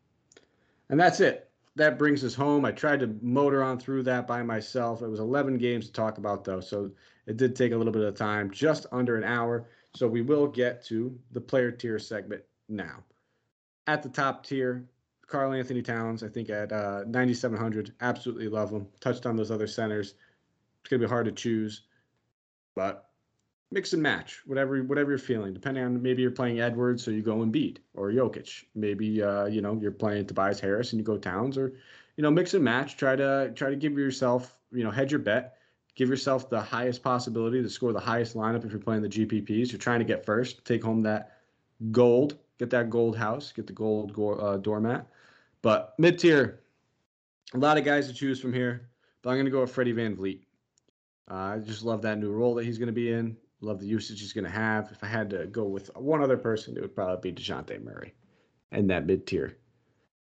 And 0.89 1.01
that's 1.01 1.19
it. 1.19 1.48
That 1.79 1.97
brings 1.97 2.25
us 2.25 2.35
home. 2.35 2.65
I 2.65 2.73
tried 2.73 2.99
to 3.01 3.17
motor 3.23 3.63
on 3.63 3.79
through 3.79 4.03
that 4.03 4.27
by 4.27 4.43
myself. 4.43 5.01
It 5.01 5.07
was 5.07 5.21
11 5.21 5.59
games 5.59 5.87
to 5.87 5.93
talk 5.93 6.19
about, 6.19 6.43
though, 6.43 6.61
so 6.61 6.91
it 7.27 7.37
did 7.37 7.55
take 7.55 7.71
a 7.71 7.77
little 7.77 7.93
bit 7.93 8.03
of 8.03 8.17
time, 8.17 8.51
just 8.51 8.87
under 8.91 9.17
an 9.17 9.23
hour. 9.23 9.69
So 9.95 10.09
we 10.09 10.21
will 10.21 10.49
get 10.49 10.85
to 10.87 11.17
the 11.31 11.41
player 11.41 11.71
tier 11.71 12.01
segment 12.01 12.43
now. 12.69 13.05
At 13.87 14.03
the 14.03 14.09
top 14.09 14.45
tier, 14.45 14.89
Karl-Anthony 15.29 15.83
Towns, 15.83 16.25
I 16.25 16.29
think 16.29 16.51
at 16.51 16.73
uh, 16.73 17.05
9,700. 17.07 17.95
Absolutely 18.01 18.49
love 18.49 18.73
him. 18.73 18.89
Touched 18.99 19.25
on 19.25 19.37
those 19.37 19.53
other 19.53 19.69
centers. 19.69 20.15
It's 20.81 20.91
going 20.91 21.01
to 21.01 21.07
be 21.07 21.11
hard 21.11 21.27
to 21.27 21.33
choose, 21.33 21.83
but 22.75 23.08
mix 23.71 23.93
and 23.93 24.03
match 24.03 24.41
whatever 24.47 24.83
whatever 24.83 25.11
you're 25.11 25.19
feeling 25.19 25.53
depending 25.53 25.85
on 25.85 26.01
maybe 26.03 26.23
you're 26.23 26.31
playing 26.31 26.61
edwards 26.61 27.05
so 27.05 27.11
you 27.11 27.23
go 27.23 27.37
Embiid 27.37 27.79
or 27.95 28.11
Jokic. 28.11 28.65
Maybe 28.75 29.23
uh, 29.23 29.47
you 29.47 29.61
know 29.61 29.79
you're 29.81 29.93
playing 29.93 30.27
Tobias 30.27 30.61
Harris 30.61 30.93
and 30.93 31.01
you 31.01 31.05
go 31.05 31.19
Towns 31.19 31.59
or 31.59 31.75
you 32.17 32.23
know 32.23 32.31
mix 32.31 32.55
and 32.55 32.65
match 32.65 32.97
try 32.97 33.17
to 33.17 33.53
try 33.55 33.71
to 33.71 33.77
give 33.77 33.93
yourself 33.99 34.57
you 34.73 34.85
know 34.85 34.91
hedge 34.91 35.13
your 35.13 35.21
bet 35.21 35.57
give 35.95 36.09
yourself 36.09 36.49
the 36.49 36.61
highest 36.61 37.03
possibility 37.03 37.63
to 37.63 37.69
score 37.69 37.93
the 37.93 38.01
highest 38.01 38.37
lineup 38.37 38.65
if 38.65 38.71
you're 38.71 38.81
playing 38.81 39.03
the 39.03 39.09
GPPs 39.09 39.71
you're 39.71 39.79
trying 39.79 39.99
to 39.99 40.05
get 40.05 40.25
first 40.25 40.65
take 40.65 40.83
home 40.83 41.03
that 41.03 41.39
gold 41.91 42.39
get 42.59 42.71
that 42.71 42.89
gold 42.89 43.17
house 43.17 43.53
get 43.53 43.67
the 43.67 43.73
gold 43.73 44.13
go- 44.15 44.35
uh, 44.35 44.57
doormat. 44.57 45.07
But 45.61 45.95
mid 45.99 46.19
tier 46.19 46.61
a 47.53 47.59
lot 47.59 47.77
of 47.77 47.85
guys 47.85 48.07
to 48.09 48.15
choose 48.15 48.41
from 48.41 48.53
here 48.53 48.89
but 49.21 49.31
I'm 49.31 49.37
going 49.37 49.47
to 49.47 49.51
go 49.51 49.61
with 49.61 49.73
Freddie 49.73 49.93
VanVleet 49.93 50.41
uh, 51.31 51.35
I 51.35 51.59
just 51.59 51.85
love 51.85 52.01
that 52.03 52.19
new 52.19 52.31
role 52.31 52.55
that 52.55 52.65
he's 52.65 52.79
going 52.79 52.87
to 52.87 52.93
be 52.93 53.13
in. 53.13 53.37
Love 53.61 53.81
the 53.81 53.87
usage 53.87 54.21
he's 54.21 54.33
going 54.33 54.45
to 54.45 54.51
have. 54.51 54.91
If 54.93 55.03
I 55.03 55.09
had 55.09 55.31
to 55.31 55.47
go 55.47 55.65
with 55.65 55.91
one 55.97 56.23
other 56.23 56.37
person, 56.37 56.77
it 56.77 56.81
would 56.81 56.95
probably 56.95 57.33
be 57.33 57.43
Dejounte 57.43 57.83
Murray 57.83 58.15
and 58.71 58.89
that 58.91 59.07
mid 59.07 59.27
tier. 59.27 59.57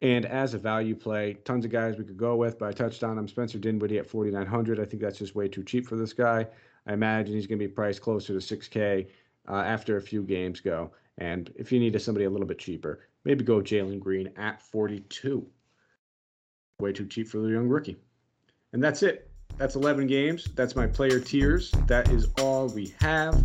And 0.03 0.27
as 0.27 0.55
a 0.55 0.59
value 0.59 0.95
play, 0.95 1.35
tons 1.45 1.65
of 1.65 1.71
guys 1.71 1.97
we 1.97 2.05
could 2.05 2.19
go 2.19 2.37
with, 2.37 2.59
but 2.59 2.69
I 2.69 2.73
touched 2.73 3.03
on 3.03 3.19
him. 3.19 3.27
Spencer 3.27 3.59
Dinwiddie 3.59 3.99
at 3.99 4.07
4,900. 4.07 4.79
I 4.79 4.85
think 4.85 5.03
that's 5.03 5.19
just 5.19 5.35
way 5.35 5.49
too 5.49 5.65
cheap 5.65 5.87
for 5.87 5.97
this 5.97 6.13
guy. 6.13 6.47
I 6.87 6.93
imagine 6.93 7.35
he's 7.35 7.47
going 7.47 7.59
to 7.59 7.67
be 7.67 7.73
priced 7.73 8.03
closer 8.03 8.39
to 8.39 8.57
6K 8.57 9.09
uh, 9.49 9.55
after 9.55 9.97
a 9.97 10.03
few 10.03 10.23
games 10.23 10.61
go. 10.61 10.93
And 11.19 11.51
if 11.57 11.73
you 11.73 11.81
need 11.81 12.01
somebody 12.01 12.27
a 12.27 12.31
little 12.31 12.47
bit 12.47 12.59
cheaper, 12.59 13.09
maybe 13.25 13.43
go 13.43 13.61
Jalen 13.61 13.99
Green 13.99 14.31
at 14.37 14.61
42. 14.61 15.47
Way 16.79 16.93
too 16.93 17.07
cheap 17.07 17.29
for 17.29 17.39
the 17.39 17.49
young 17.49 17.69
rookie. 17.69 17.97
And 18.75 18.85
that's 18.85 19.03
it. 19.03 19.26
That's 19.59 19.75
11 19.75 20.07
games. 20.07 20.49
That's 20.55 20.77
my 20.77 20.87
player 20.87 21.19
tiers. 21.19 21.71
That 21.87 22.11
is 22.11 22.29
all 22.39 22.69
we 22.69 22.95
have. 23.01 23.43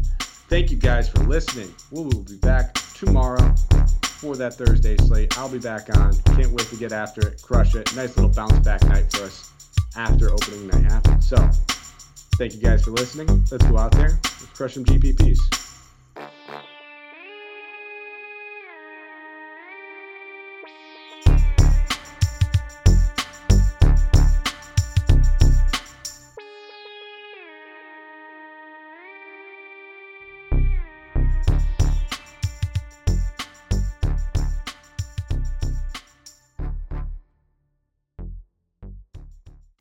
Thank 0.49 0.69
you 0.69 0.77
guys 0.77 1.07
for 1.07 1.19
listening. 1.19 1.73
We 1.91 2.03
will 2.03 2.23
be 2.23 2.35
back 2.37 2.73
tomorrow 2.95 3.55
for 4.01 4.35
that 4.35 4.55
Thursday 4.55 4.97
slate. 4.97 5.37
I'll 5.37 5.49
be 5.49 5.59
back 5.59 5.95
on. 5.97 6.13
Can't 6.35 6.51
wait 6.51 6.67
to 6.67 6.75
get 6.75 6.91
after 6.91 7.27
it, 7.27 7.41
crush 7.41 7.75
it. 7.75 7.95
Nice 7.95 8.17
little 8.17 8.29
bounce 8.29 8.59
back 8.59 8.83
night 8.85 9.11
for 9.11 9.23
us 9.23 9.51
after 9.95 10.31
opening 10.31 10.67
night. 10.67 11.23
So, 11.23 11.37
thank 12.35 12.53
you 12.53 12.59
guys 12.59 12.83
for 12.83 12.91
listening. 12.91 13.27
Let's 13.49 13.65
go 13.65 13.77
out 13.77 13.93
there. 13.93 14.19
Let's 14.21 14.45
crush 14.53 14.73
some 14.73 14.85
GPPs. 14.85 15.70